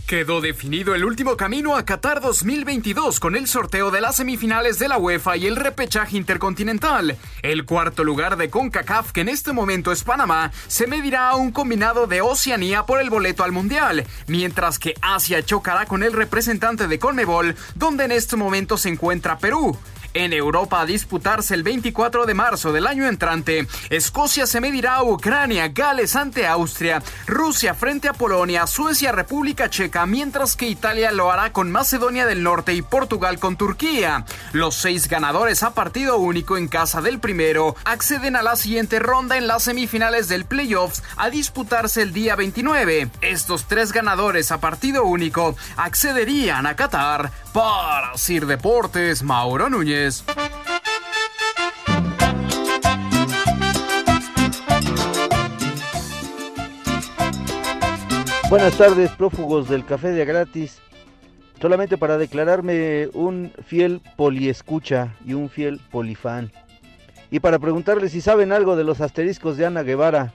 Quedó 0.06 0.40
definido 0.40 0.94
el 0.94 1.04
último 1.04 1.36
camino 1.36 1.74
a 1.74 1.84
Qatar 1.84 2.20
2022 2.20 3.18
con 3.18 3.34
el 3.34 3.48
sorteo 3.48 3.90
de 3.90 4.00
las 4.00 4.14
semifinales 4.14 4.78
de 4.78 4.86
la 4.86 4.98
UEFA 4.98 5.36
y 5.36 5.48
el 5.48 5.56
repechaje 5.56 6.16
intercontinental. 6.16 7.16
El 7.42 7.64
cuarto 7.64 8.04
lugar 8.04 8.36
de 8.36 8.48
CONCACAF, 8.48 9.10
que 9.10 9.22
en 9.22 9.28
este 9.28 9.52
momento 9.52 9.90
es 9.90 10.04
Panamá, 10.04 10.52
se 10.68 10.86
medirá 10.86 11.30
a 11.30 11.34
un 11.34 11.50
combinado 11.50 12.06
de 12.06 12.20
Oceanía 12.20 12.84
por 12.84 13.00
el 13.00 13.10
boleto 13.10 13.42
al 13.42 13.50
Mundial, 13.50 14.06
mientras 14.28 14.78
que 14.78 14.94
Asia 15.02 15.44
chocará 15.44 15.86
con 15.86 16.04
el 16.04 16.12
representante 16.12 16.86
de 16.86 17.00
CONMEBOL, 17.00 17.56
donde 17.74 18.04
en 18.04 18.12
este 18.12 18.36
momento 18.36 18.78
se 18.78 18.90
encuentra 18.90 19.38
Perú. 19.38 19.76
En 20.18 20.32
Europa 20.32 20.80
a 20.80 20.86
disputarse 20.86 21.52
el 21.52 21.62
24 21.62 22.24
de 22.24 22.32
marzo 22.32 22.72
del 22.72 22.86
año 22.86 23.06
entrante, 23.06 23.68
Escocia 23.90 24.46
se 24.46 24.62
medirá 24.62 24.94
a 24.94 25.02
Ucrania, 25.02 25.68
Gales 25.68 26.16
ante 26.16 26.46
Austria, 26.46 27.02
Rusia 27.26 27.74
frente 27.74 28.08
a 28.08 28.14
Polonia, 28.14 28.66
Suecia, 28.66 29.12
República 29.12 29.68
Checa, 29.68 30.06
mientras 30.06 30.56
que 30.56 30.68
Italia 30.68 31.12
lo 31.12 31.30
hará 31.30 31.52
con 31.52 31.70
Macedonia 31.70 32.24
del 32.24 32.42
Norte 32.42 32.72
y 32.72 32.80
Portugal 32.80 33.38
con 33.38 33.56
Turquía. 33.56 34.24
Los 34.52 34.76
seis 34.76 35.06
ganadores 35.06 35.62
a 35.62 35.74
partido 35.74 36.16
único 36.16 36.56
en 36.56 36.68
casa 36.68 37.02
del 37.02 37.20
primero 37.20 37.76
acceden 37.84 38.36
a 38.36 38.42
la 38.42 38.56
siguiente 38.56 39.00
ronda 39.00 39.36
en 39.36 39.46
las 39.46 39.64
semifinales 39.64 40.28
del 40.28 40.46
playoffs 40.46 41.02
a 41.18 41.28
disputarse 41.28 42.00
el 42.00 42.14
día 42.14 42.36
29. 42.36 43.10
Estos 43.20 43.68
tres 43.68 43.92
ganadores 43.92 44.50
a 44.50 44.60
partido 44.60 45.04
único 45.04 45.56
accederían 45.76 46.64
a 46.64 46.74
Qatar 46.74 47.30
para 47.52 48.16
Sir 48.16 48.46
Deportes 48.46 49.22
Mauro 49.22 49.68
Núñez. 49.68 50.05
Buenas 58.48 58.78
tardes, 58.78 59.10
prófugos 59.12 59.68
del 59.68 59.84
Café 59.84 60.12
de 60.12 60.24
Gratis. 60.24 60.80
Solamente 61.60 61.98
para 61.98 62.18
declararme 62.18 63.08
un 63.14 63.52
fiel 63.66 64.00
poliescucha 64.16 65.16
y 65.24 65.34
un 65.34 65.50
fiel 65.50 65.80
polifan. 65.90 66.52
Y 67.32 67.40
para 67.40 67.58
preguntarles 67.58 68.12
si 68.12 68.20
saben 68.20 68.52
algo 68.52 68.76
de 68.76 68.84
los 68.84 69.00
asteriscos 69.00 69.56
de 69.56 69.66
Ana 69.66 69.82
Guevara. 69.82 70.32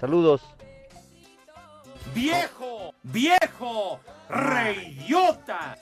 Saludos. 0.00 0.42
¡Viejo! 2.12 2.92
¡Viejo! 3.04 4.00
¡Reyota! 4.28 5.76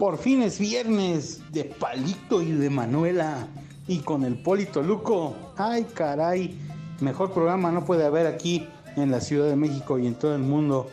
Por 0.00 0.16
fin 0.16 0.40
es 0.40 0.58
viernes 0.58 1.42
de 1.52 1.64
Palito 1.64 2.40
y 2.40 2.52
de 2.52 2.70
Manuela. 2.70 3.46
Y 3.86 3.98
con 3.98 4.24
el 4.24 4.40
Polito 4.40 4.82
Luco. 4.82 5.36
Ay, 5.58 5.84
caray. 5.92 6.58
Mejor 7.00 7.34
programa 7.34 7.70
no 7.70 7.84
puede 7.84 8.06
haber 8.06 8.26
aquí 8.26 8.66
en 8.96 9.10
la 9.10 9.20
Ciudad 9.20 9.46
de 9.46 9.56
México 9.56 9.98
y 9.98 10.06
en 10.06 10.14
todo 10.14 10.34
el 10.34 10.40
mundo. 10.40 10.88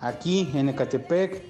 Aquí 0.00 0.50
en 0.54 0.70
Ecatepec 0.70 1.40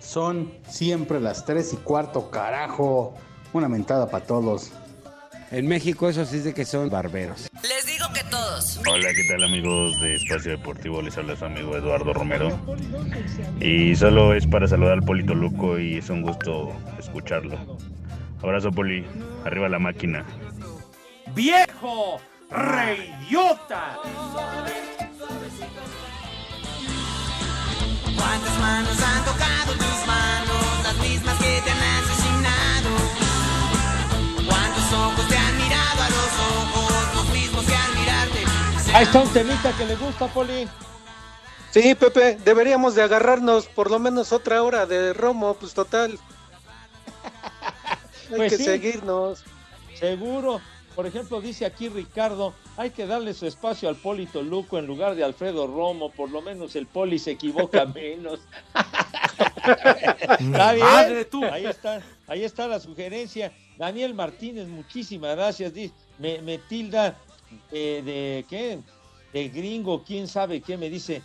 son 0.00 0.50
siempre 0.66 1.20
las 1.20 1.44
3 1.44 1.74
y 1.74 1.76
cuarto, 1.76 2.30
carajo. 2.30 3.12
Una 3.52 3.68
mentada 3.68 4.08
para 4.08 4.24
todos. 4.24 4.72
En 5.50 5.66
México 5.66 6.08
eso 6.08 6.26
sí 6.26 6.40
de 6.40 6.52
que 6.52 6.64
son 6.64 6.90
barberos. 6.90 7.48
Les 7.62 7.86
digo 7.86 8.06
que 8.12 8.22
todos. 8.24 8.80
Hola, 8.86 9.08
¿qué 9.14 9.24
tal 9.28 9.44
amigos 9.44 9.98
de 10.00 10.16
Espacio 10.16 10.50
Deportivo? 10.50 11.00
Les 11.00 11.16
habla 11.16 11.36
su 11.36 11.44
amigo 11.46 11.74
Eduardo 11.76 12.12
Romero. 12.12 12.58
Y 13.60 13.96
solo 13.96 14.34
es 14.34 14.46
para 14.46 14.68
saludar 14.68 14.94
al 14.94 15.02
Polito 15.02 15.34
Luco 15.34 15.78
y 15.78 15.98
es 15.98 16.10
un 16.10 16.20
gusto 16.22 16.76
escucharlo. 16.98 17.78
Abrazo, 18.42 18.70
Poli. 18.70 19.06
Arriba 19.44 19.68
la 19.70 19.78
máquina. 19.78 20.24
¡Viejo! 21.34 22.20
¡Reyota! 22.50 23.98
¿Cuántas 28.16 28.58
manos 28.58 29.02
han 29.02 29.24
tocado 29.24 29.87
Ahí 38.98 39.04
está 39.04 39.20
un 39.20 39.32
temita 39.32 39.72
que 39.78 39.84
le 39.86 39.94
gusta, 39.94 40.26
Poli. 40.26 40.66
Sí, 41.70 41.94
Pepe, 41.94 42.36
deberíamos 42.44 42.96
de 42.96 43.02
agarrarnos 43.02 43.66
por 43.66 43.92
lo 43.92 44.00
menos 44.00 44.32
otra 44.32 44.60
hora 44.60 44.86
de 44.86 45.12
Romo, 45.12 45.54
pues 45.54 45.72
total. 45.72 46.18
Hay 48.32 48.36
Pues 48.36 48.52
que 48.52 48.58
sí. 48.58 48.64
seguirnos. 48.64 49.44
Seguro. 49.94 50.60
Por 50.96 51.06
ejemplo, 51.06 51.40
dice 51.40 51.64
aquí 51.64 51.88
Ricardo, 51.88 52.54
hay 52.76 52.90
que 52.90 53.06
darle 53.06 53.32
su 53.34 53.46
espacio 53.46 53.88
al 53.88 53.94
Polito 53.94 54.42
Luco 54.42 54.78
en 54.80 54.86
lugar 54.86 55.14
de 55.14 55.22
Alfredo 55.22 55.68
Romo, 55.68 56.10
por 56.10 56.28
lo 56.28 56.42
menos 56.42 56.74
el 56.74 56.88
Poli 56.88 57.20
se 57.20 57.30
equivoca 57.30 57.86
menos. 57.94 58.40
está 60.40 60.72
bien. 60.72 60.84
Madre 60.84 61.24
tú. 61.24 61.44
Ahí 61.44 61.66
está, 61.66 62.02
ahí 62.26 62.42
está 62.42 62.66
la 62.66 62.80
sugerencia. 62.80 63.52
Daniel 63.76 64.12
Martínez, 64.14 64.66
muchísimas 64.66 65.36
gracias. 65.36 65.72
Dice, 65.72 65.94
me, 66.18 66.42
me 66.42 66.58
tilda 66.58 67.16
eh, 67.72 68.02
de 68.04 68.44
qué, 68.48 68.78
de 69.32 69.48
gringo, 69.48 70.02
quién 70.04 70.26
sabe 70.28 70.60
qué 70.60 70.76
me 70.76 70.90
dice. 70.90 71.22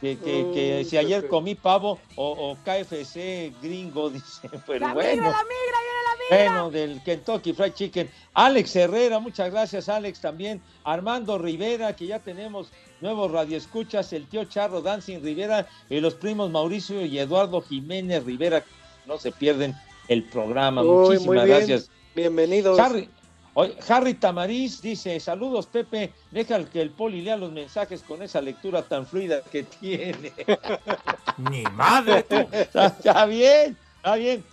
Que, 0.00 0.18
que, 0.18 0.50
que 0.52 0.78
Uy, 0.80 0.84
si 0.84 0.98
ayer 0.98 1.28
comí 1.28 1.54
pavo 1.54 1.98
o, 2.16 2.30
o 2.50 2.56
KFC 2.64 3.52
gringo, 3.62 4.10
dice, 4.10 4.48
pero 4.66 4.88
La 4.88 4.92
bueno. 4.92 5.22
migra, 5.22 5.30
la 5.30 5.44
migra, 5.44 5.78
viene 5.80 6.02
la 6.02 6.36
migra. 6.36 6.52
Bueno, 6.52 6.70
del 6.70 7.02
Kentucky 7.04 7.52
Fried 7.54 7.72
Chicken. 7.72 8.10
Alex 8.34 8.76
Herrera, 8.76 9.18
muchas 9.20 9.50
gracias, 9.50 9.88
Alex, 9.88 10.20
también. 10.20 10.60
Armando 10.82 11.38
Rivera, 11.38 11.94
que 11.96 12.06
ya 12.06 12.18
tenemos 12.18 12.70
nuevos 13.00 13.30
radioescuchas, 13.30 14.12
el 14.12 14.26
tío 14.26 14.44
Charro 14.44 14.82
Dancing 14.82 15.22
Rivera 15.22 15.66
y 15.88 16.00
los 16.00 16.14
primos 16.16 16.50
Mauricio 16.50 17.02
y 17.06 17.18
Eduardo 17.18 17.62
Jiménez 17.62 18.24
Rivera. 18.24 18.62
No 19.06 19.16
se 19.16 19.32
pierden 19.32 19.74
el 20.08 20.24
programa. 20.24 20.82
Uy, 20.82 20.88
muy 20.88 21.04
Muchísimas 21.06 21.44
bien. 21.44 21.56
gracias. 21.58 21.90
Bienvenidos. 22.14 22.78
Harry, 22.78 23.08
oye, 23.54 23.76
Harry 23.88 24.14
Tamariz 24.14 24.80
dice, 24.82 25.18
saludos 25.20 25.66
Pepe, 25.66 26.12
deja 26.30 26.62
que 26.64 26.80
el 26.82 26.90
poli 26.90 27.22
lea 27.22 27.36
los 27.36 27.52
mensajes 27.52 28.02
con 28.02 28.22
esa 28.22 28.40
lectura 28.40 28.82
tan 28.82 29.06
fluida 29.06 29.40
que 29.42 29.62
tiene. 29.64 30.32
¡Ni 31.50 31.62
madre 31.64 32.22
tú! 32.22 32.36
está, 32.52 32.86
está 32.86 33.26
bien, 33.26 33.76
está 33.96 34.16
bien. 34.16 34.44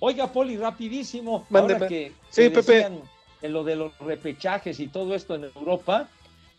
Oiga, 0.00 0.32
Poli, 0.32 0.56
rapidísimo. 0.56 1.44
Mándeme. 1.50 1.74
Ahora 1.74 1.88
que, 1.88 2.12
Sí, 2.30 2.42
que 2.44 2.50
Pepe. 2.50 2.72
decían 2.72 3.02
en 3.42 3.52
lo 3.52 3.64
de 3.64 3.76
los 3.76 3.96
repechajes 3.98 4.80
y 4.80 4.88
todo 4.88 5.14
esto 5.14 5.34
en 5.34 5.44
Europa, 5.44 6.08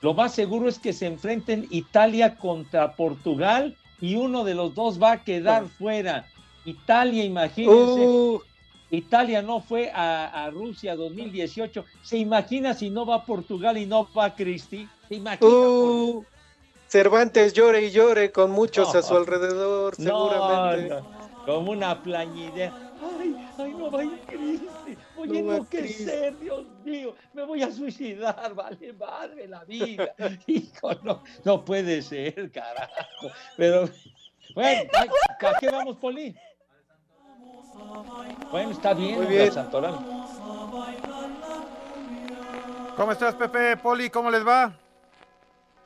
lo 0.02 0.14
más 0.14 0.34
seguro 0.34 0.68
es 0.70 0.80
que 0.80 0.94
se 0.94 1.08
enfrenten 1.08 1.68
Italia 1.70 2.38
contra 2.38 2.96
Portugal 2.96 3.76
y 4.00 4.16
uno 4.16 4.44
de 4.44 4.56
los 4.56 4.74
dos 4.74 5.02
va 5.02 5.14
a 5.14 5.24
quedar 5.24 5.68
fuera. 5.68 6.26
Italia, 6.66 7.24
imagínense. 7.24 8.00
Uh, 8.00 8.42
Italia 8.92 9.42
no 9.42 9.62
fue 9.62 9.90
a, 9.94 10.46
a 10.46 10.50
Rusia 10.50 10.96
2018. 10.96 11.86
¿Se 12.04 12.18
imagina 12.18 12.74
si 12.74 12.90
no 12.90 13.06
va 13.06 13.26
Portugal 13.26 13.78
y 13.78 13.86
no 13.86 14.08
va 14.14 14.36
Cristi? 14.36 14.88
¿Se 15.08 15.16
imagina? 15.16 15.50
uh, 15.50 16.26
Cervantes 16.88 17.54
llore 17.54 17.86
y 17.86 17.92
llore 17.92 18.32
con 18.34 18.52
muchos 18.52 18.94
No. 18.94 19.00
a 19.00 19.02
su 19.02 19.16
alrededor, 19.16 19.98
No, 19.98 20.30
seguramente. 20.30 20.90
no, 20.90 21.46
como 21.46 21.72
una 21.72 22.04
plañidea. 22.04 22.74
Ay, 23.18 23.36
ay, 23.58 23.74
no 23.74 23.90
va 23.90 24.02
a 24.02 24.04
ir 24.04 24.20
Cristi. 24.28 24.98
Voy 25.16 25.28
No 25.30 25.36
a 25.36 25.40
enloquecer, 25.40 26.38
Dios 26.40 26.66
mío. 26.84 27.16
Me 27.34 27.46
voy 27.46 27.64
a 27.64 27.72
suicidar, 27.72 28.54
vale 28.56 28.92
madre 28.94 29.48
la 29.48 29.64
vida. 29.64 30.14
Hijo, 30.48 30.92
no, 31.04 31.24
no 31.46 31.64
puede 31.64 32.02
ser, 32.02 32.52
carajo. 32.52 33.30
Pero, 33.56 33.90
bueno, 34.54 34.92
¿a 35.40 35.58
qué 35.60 35.70
vamos, 35.70 35.96
Poli? 35.96 36.36
Bueno, 38.52 38.72
está 38.72 38.94
bien, 38.94 39.16
Muy 39.18 39.26
bien. 39.28 39.52
Santoral. 39.52 39.98
¿Cómo 42.96 43.12
estás, 43.12 43.36
Pepe? 43.36 43.78
Poli, 43.78 44.10
¿cómo 44.10 44.30
les 44.30 44.46
va? 44.46 44.74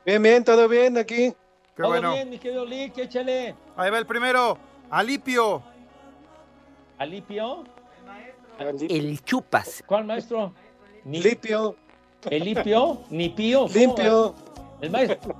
Bien, 0.05 0.21
bien, 0.21 0.43
todo 0.43 0.67
bien 0.67 0.97
aquí. 0.97 1.31
Qué 1.31 1.35
Todo 1.77 1.87
bueno. 1.89 2.13
bien, 2.13 2.29
mi 2.29 2.37
querido 2.39 2.65
Lick, 2.65 2.97
échale. 2.97 3.55
Ahí 3.75 3.89
va 3.91 3.97
el 3.99 4.05
primero. 4.05 4.57
Alipio. 4.89 5.61
¿Alipio? 6.97 7.63
El 8.89 9.21
chupas. 9.23 9.83
¿Cuál 9.85 10.05
maestro? 10.05 10.53
Ni- 11.03 11.21
Lipio. 11.21 11.75
¿El 12.29 12.43
limpio? 12.45 13.01
¿Ni 13.09 13.29
pío? 13.29 13.67
Limpio. 13.67 14.33
El 14.81 14.89
maestro. 14.89 15.35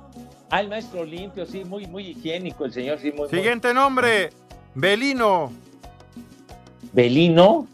Ah, 0.50 0.60
el 0.60 0.68
maestro 0.68 1.04
limpio, 1.04 1.44
sí, 1.46 1.64
muy, 1.64 1.86
muy 1.86 2.06
higiénico 2.08 2.64
el 2.66 2.72
señor, 2.72 2.98
sí, 2.98 3.10
muy. 3.10 3.20
muy- 3.22 3.28
Siguiente 3.30 3.72
nombre. 3.74 4.30
Belino. 4.74 5.50
Belino. 6.96 7.68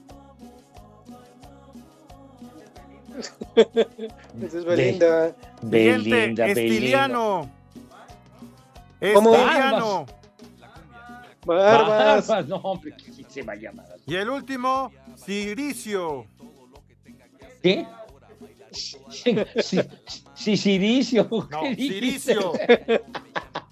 Esa 3.54 4.58
es 4.58 4.64
Belinda. 4.64 5.28
Siguiente. 5.28 5.36
Belinda, 5.62 6.16
Belinda. 6.16 6.46
Estiliano. 6.48 7.50
¿Cómo? 9.14 9.34
Estiliano. 9.36 10.06
Barbas. 11.44 12.26
Barbas, 12.26 12.48
no, 12.48 12.56
hombre, 12.56 12.94
se 13.28 13.42
va 13.42 13.52
a 13.52 13.56
llamar. 13.56 13.86
Y 14.06 14.16
el 14.16 14.28
último, 14.28 14.90
Ciricio. 15.16 16.26
¿Qué? 17.62 17.86
Sí, 18.72 19.36
sí, 19.60 19.78
sí, 20.34 20.56
Ciricio. 20.56 21.28
No. 21.30 21.60
Ciricio. 21.76 22.54